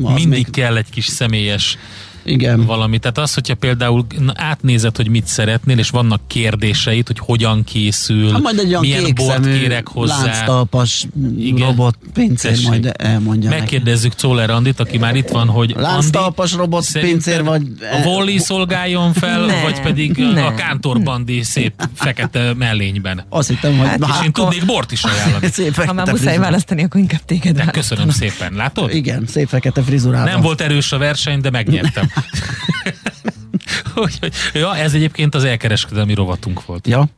az 0.02 0.12
Mindig 0.12 0.28
még, 0.28 0.50
kell 0.50 0.76
egy 0.76 0.90
kis 0.90 1.06
személyes 1.06 1.78
igen. 2.26 2.64
valami. 2.64 2.98
Tehát 2.98 3.18
az, 3.18 3.34
hogyha 3.34 3.54
például 3.54 4.06
átnézed, 4.34 4.96
hogy 4.96 5.08
mit 5.08 5.26
szeretnél, 5.26 5.78
és 5.78 5.90
vannak 5.90 6.20
kérdéseid, 6.26 7.06
hogy 7.06 7.18
hogyan 7.18 7.64
készül, 7.64 8.32
Hát 8.32 8.42
majd 8.42 8.58
egy 8.58 8.68
olyan 8.68 8.80
milyen 8.80 9.14
bort 9.14 9.44
kérek 9.44 9.88
hozzá. 9.88 10.24
lánctalpas 10.24 11.06
Igen. 11.38 11.66
robot 11.66 11.98
pincér 12.12 12.50
Tessék. 12.50 12.68
majd 12.68 12.92
elmondja. 12.96 13.50
Megkérdezzük 13.50 14.14
Czoller 14.14 14.50
Andit, 14.50 14.80
aki 14.80 14.98
már 14.98 15.14
itt 15.14 15.28
van, 15.28 15.48
hogy 15.48 15.74
Lánctalpas 15.78 16.52
robot 16.52 16.84
pincér 16.92 17.44
vagy... 17.44 17.62
A 17.92 18.06
Wally 18.08 18.38
szolgáljon 18.38 19.12
fel, 19.12 19.44
Nem, 19.44 19.62
vagy 19.62 19.80
pedig 19.80 20.20
a 20.20 20.32
nem. 20.32 20.54
Kántor 20.54 21.02
Bandi 21.02 21.42
szép 21.42 21.72
fekete 21.94 22.54
mellényben. 22.54 23.24
Azt 23.28 23.48
hittem, 23.48 23.78
hogy... 23.78 23.86
Hát, 23.88 23.98
És 24.08 24.24
én 24.24 24.32
tudnék 24.32 24.64
bort 24.64 24.92
is 24.92 25.04
ajánlani. 25.04 25.46
Szép 25.52 25.74
Ha 25.74 25.92
már 25.92 26.10
muszáj 26.10 26.38
választani, 26.38 26.82
akkor 26.82 27.00
inkább 27.00 27.24
téged 27.24 27.56
De 27.56 27.64
köszönöm 27.64 28.08
szépen, 28.10 28.52
látod? 28.52 28.94
Igen, 28.94 29.26
szép 29.26 29.48
fekete 29.48 29.82
frizurával. 29.82 30.32
Nem 30.32 30.40
volt 30.40 30.60
erős 30.60 30.92
a 30.92 30.98
verseny, 30.98 31.40
de 31.40 31.50
megnyertem. 31.50 32.10
Úgyhogy- 34.04 34.34
ja, 34.52 34.76
ez 34.76 34.94
egyébként 34.94 35.34
az 35.34 35.44
elkereskedelmi 35.44 36.14
rovatunk 36.14 36.64
volt. 36.66 36.86
Ja, 36.86 37.08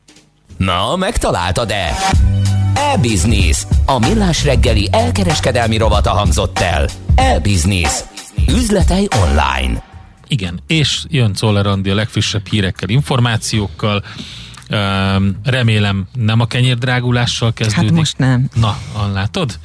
Na, 0.57 0.95
megtaláltad-e? 0.95 1.95
E-Business. 2.73 3.63
A 3.85 3.99
millás 3.99 4.43
reggeli 4.43 4.87
elkereskedelmi 4.91 5.77
rovata 5.77 6.09
hangzott 6.09 6.59
el. 6.59 6.89
E-Business. 7.15 7.99
Üzletei 8.47 9.07
online. 9.21 9.83
Igen, 10.27 10.59
és 10.67 11.03
jön 11.07 11.33
Czoller 11.33 11.65
Andi 11.67 11.89
a 11.89 11.95
legfrissebb 11.95 12.47
hírekkel, 12.47 12.89
információkkal. 12.89 14.03
Um, 14.71 15.39
remélem 15.43 16.07
nem 16.13 16.39
a 16.39 16.45
kenyérdrágulással 16.45 17.53
kezdődik. 17.53 17.89
Hát 17.89 17.97
most 17.97 18.17
nem. 18.17 18.49
Na, 18.55 18.77
látod? 19.13 19.59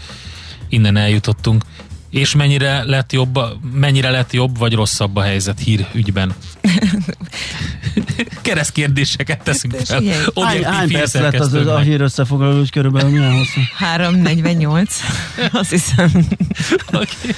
Innen 0.68 0.96
eljutottunk. 0.96 1.64
És 2.14 2.34
mennyire 2.34 2.82
lett 2.84 3.12
jobb, 3.12 3.36
a- 3.36 3.56
mennyire 3.72 4.10
lett 4.10 4.32
jobb 4.32 4.58
vagy 4.58 4.72
rosszabb 4.72 5.16
a 5.16 5.22
helyzet 5.22 5.58
hír 5.60 5.86
ügyben? 5.92 6.34
Keresztkérdéseket 8.42 9.42
teszünk 9.42 9.74
fel. 9.74 10.02
Hány, 10.42 10.62
perc 10.62 10.64
lett 10.64 10.74
az 10.74 10.82
a 10.82 10.86
hírszerkesztőknek. 10.86 11.84
hír 11.84 12.00
összefoglaló, 12.00 12.58
hogy 12.58 12.70
körülbelül 12.70 13.10
milyen 13.10 13.32
hosszú? 13.32 13.60
348, 13.76 15.00
azt 15.52 15.70
hiszem. 15.70 16.10
Oké. 16.92 17.34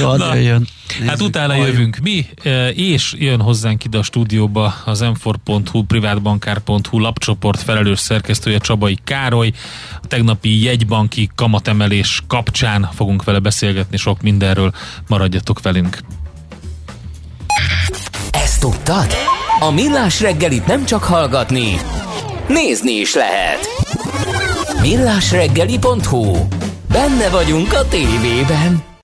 Jó, 0.00 0.16
Na, 0.16 0.34
jön. 0.34 0.66
Hát 1.06 1.20
utána 1.20 1.52
Halljuk. 1.52 1.72
jövünk 1.72 1.96
mi, 2.02 2.26
e, 2.42 2.68
és 2.68 3.14
jön 3.18 3.40
hozzánk 3.40 3.84
ide 3.84 3.98
a 3.98 4.02
stúdióba 4.02 4.74
az 4.84 5.04
m4.hu, 5.04 5.82
privátbankár.hu 5.82 6.98
lapcsoport 6.98 7.62
felelős 7.62 7.98
szerkesztője 7.98 8.58
Csabai 8.58 8.98
Károly. 9.04 9.52
A 10.02 10.06
tegnapi 10.06 10.62
jegybanki 10.62 11.30
kamatemelés 11.34 12.22
kapcsán 12.26 12.88
fogunk 12.94 13.24
vele 13.24 13.38
beszélgetni 13.38 13.96
sok 13.96 14.22
mindenről. 14.22 14.72
Maradjatok 15.08 15.62
velünk. 15.62 15.98
Ezt 18.30 18.60
tudtad? 18.60 19.06
A 19.60 19.70
millás 19.70 20.20
reggelit 20.20 20.66
nem 20.66 20.84
csak 20.84 21.02
hallgatni, 21.02 21.80
nézni 22.48 22.92
is 22.92 23.14
lehet. 23.14 23.58
Millásreggeli.hu. 24.80 26.36
Benne 26.92 27.28
vagyunk 27.28 27.72
a 27.72 27.88
tévében. 27.88 28.94